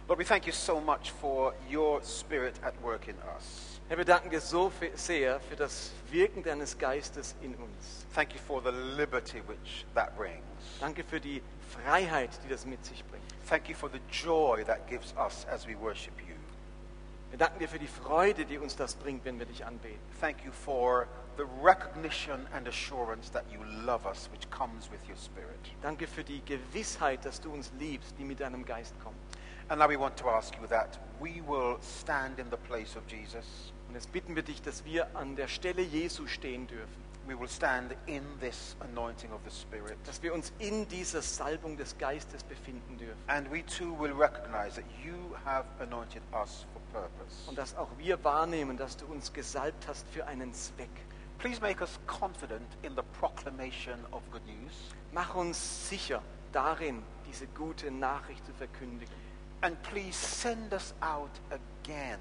Lord, 0.09 0.19
we 0.19 0.25
thank 0.25 0.47
you 0.47 0.53
so 0.53 0.81
much 0.81 1.13
for 1.13 1.55
your 1.71 2.03
spirit 2.03 2.55
at 2.63 2.75
work 2.83 3.09
in 3.09 3.15
us. 3.37 3.74
Herr, 3.87 3.99
wir 3.99 4.07
danken 4.07 4.31
dir 4.31 4.41
so 4.41 4.73
sehr 4.95 5.41
für 5.41 5.57
das 5.57 5.93
Wirken 6.11 6.43
deines 6.43 6.79
Geistes 6.79 7.35
in 7.43 7.55
uns. 7.57 8.07
Thank 8.15 8.33
you 8.33 8.41
for 8.41 8.63
the 8.63 8.71
liberty 8.71 9.43
which 9.47 9.85
that 9.95 10.17
brings. 10.17 10.41
Danke 10.81 11.05
für 11.05 11.21
die 11.21 11.43
Freiheit, 11.69 12.31
die 12.43 12.49
das 12.49 12.65
mit 12.65 12.83
sich 12.83 13.05
bringt. 13.05 13.25
Thank 13.47 13.69
you 13.69 13.75
for 13.75 13.91
the 13.91 14.01
joy 14.11 14.65
that 14.65 14.89
gives 14.89 15.13
us 15.19 15.47
as 15.51 15.67
we 15.69 15.79
worship 15.79 16.19
you. 16.27 16.35
Wir 17.29 17.39
danken 17.39 17.59
dir 17.59 17.69
für 17.69 17.79
die 17.79 17.87
Freude, 17.87 18.47
die 18.47 18.57
uns 18.57 18.75
das 18.75 18.95
bringt, 18.95 19.23
wenn 19.27 19.39
wir 19.39 19.45
dich 19.45 19.67
anbeten. 19.67 20.01
Thank 20.19 20.43
you 20.47 20.53
for 20.53 21.07
the 21.37 21.45
recognition 21.63 22.47
and 22.55 22.67
assurance 22.67 23.31
that 23.33 23.45
you 23.53 23.61
love 23.85 24.07
us, 24.07 24.31
which 24.33 24.49
comes 24.51 24.91
with 24.91 25.01
your 25.07 25.17
spirit. 25.17 25.61
Danke 25.83 26.07
für 26.07 26.25
die 26.25 26.43
Gewissheit, 26.47 27.23
dass 27.27 27.39
du 27.39 27.53
uns 27.53 27.71
liebst, 27.79 28.15
die 28.19 28.25
mit 28.25 28.41
deinem 28.41 28.65
Geist 28.65 28.95
kommt. 29.03 29.17
And 29.69 29.79
now 29.81 29.89
we 29.89 29.97
want 29.97 30.17
to 30.19 30.29
ask 30.29 30.55
you 30.61 30.67
that 30.69 30.99
we 31.21 31.41
will 31.47 31.79
stand 31.81 32.39
in 32.39 32.51
the 32.51 32.57
place 32.69 32.97
of 32.97 33.03
Jesus 33.11 33.73
Und 33.89 33.95
jetzt 33.95 34.13
bitten 34.13 34.35
wir 34.37 34.43
dich, 34.43 34.61
dass 34.63 34.85
wir 34.85 35.15
an 35.17 35.37
der 35.37 35.49
Stelle 35.49 35.83
Jesu 35.83 36.27
stehen 36.27 36.67
dürfen. 36.67 37.03
we 37.27 37.35
will 37.35 37.49
stand 37.49 37.97
in 38.07 38.23
this 38.41 38.77
anointing 38.81 39.33
of 39.33 39.41
the 39.49 39.51
Spirit. 39.51 39.97
dass 40.07 40.23
wir 40.23 40.35
uns 40.35 40.53
in 40.59 40.87
dieser 40.89 41.23
Salbung 41.23 41.77
des 41.79 41.97
Geistes 41.97 42.45
befinden 42.45 42.99
dürfen 42.99 43.17
And 43.29 43.51
we 43.51 43.65
too 43.65 43.97
will 43.99 44.13
recognize 44.13 44.75
that 44.75 44.85
you 45.03 45.35
have 45.47 45.65
anointed 45.81 46.23
us 46.35 46.67
for 46.75 46.83
purpose. 47.01 47.49
und 47.49 47.57
dass 47.57 47.75
auch 47.77 47.89
wir 47.97 48.23
wahrnehmen, 48.23 48.77
dass 48.77 48.97
du 48.99 49.07
uns 49.07 49.33
gesalbt 49.33 49.89
hast 49.89 50.07
für 50.09 50.27
einen 50.27 50.53
Zweck. 50.53 50.91
Please 51.39 51.61
make 51.61 51.81
us 51.81 51.99
confident 52.07 52.67
in 52.83 52.95
the 52.95 53.03
proclamation 53.19 53.99
of 54.13 54.23
good 54.31 54.45
news. 54.47 54.73
Mach 55.13 55.35
uns 55.35 55.89
sicher 55.89 56.23
darin, 56.53 57.03
diese 57.27 57.47
gute 57.49 57.91
Nachricht 57.91 58.45
zu 58.47 58.53
verkündigen. 58.53 59.13
And 59.65 59.83
please 59.83 60.15
send 60.15 60.75
us 60.75 60.93
out 61.01 61.31
again 61.51 62.19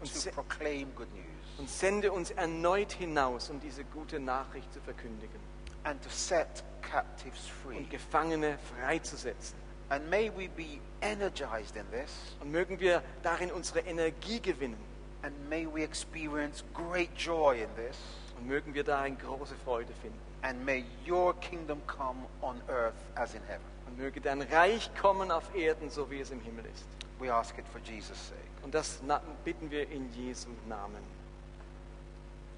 Und 0.00 0.12
to 0.24 0.30
proclaim 0.30 0.94
good 0.94 1.12
news 1.12 1.58
Und 1.58 1.68
sende 1.68 2.12
uns 2.12 2.30
erneut 2.30 2.92
hinaus, 2.92 3.50
um 3.50 3.58
diese 3.60 3.84
gute 3.84 4.20
Nachricht 4.20 4.72
zu 4.72 4.80
verkündigen 4.80 5.40
and 5.82 6.00
to 6.02 6.08
set 6.08 6.62
captives 6.82 7.46
free. 7.62 7.76
und 7.78 7.90
Gefangene 7.90 8.56
freizusetzen. 8.78 9.56
And 9.90 10.08
may 10.08 10.30
we 10.30 10.48
be 10.48 10.80
energized 11.02 11.76
in 11.76 11.84
this, 11.90 12.10
Und 12.40 12.52
mögen 12.52 12.78
wir 12.80 13.02
darin 13.22 13.50
unsere 13.50 13.80
Energie 13.80 14.40
gewinnen 14.40 14.78
and 15.22 15.34
may 15.50 15.66
we 15.66 15.82
experience 15.82 16.62
great 16.72 17.10
joy 17.18 17.60
in 17.62 17.68
this, 17.76 17.96
und 18.38 18.46
mögen 18.46 18.72
wir 18.72 18.84
darin 18.84 19.18
große 19.18 19.56
Freude 19.64 19.92
finden. 20.00 20.18
and 20.42 20.64
may 20.64 20.84
your 21.08 21.34
kingdom 21.40 21.80
come 21.86 22.20
on 22.40 22.60
earth 22.68 22.94
as 23.16 23.34
in 23.34 23.42
heaven. 23.48 23.73
Möge 23.96 24.20
dein 24.20 24.42
Reich 24.42 24.90
kommen 25.00 25.30
auf 25.30 25.54
Erden, 25.54 25.90
so 25.90 26.10
wie 26.10 26.20
es 26.20 26.30
im 26.30 26.40
Himmel 26.40 26.64
ist. 26.66 26.84
We 27.18 27.32
ask 27.32 27.56
it 27.58 27.64
for 27.68 27.80
Jesus' 27.80 28.28
sake. 28.28 28.40
Und 28.62 28.74
das 28.74 29.00
bitten 29.44 29.70
wir 29.70 29.88
in 29.90 30.12
Jesu 30.14 30.48
Namen. 30.68 31.02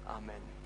Amen. 0.05 0.56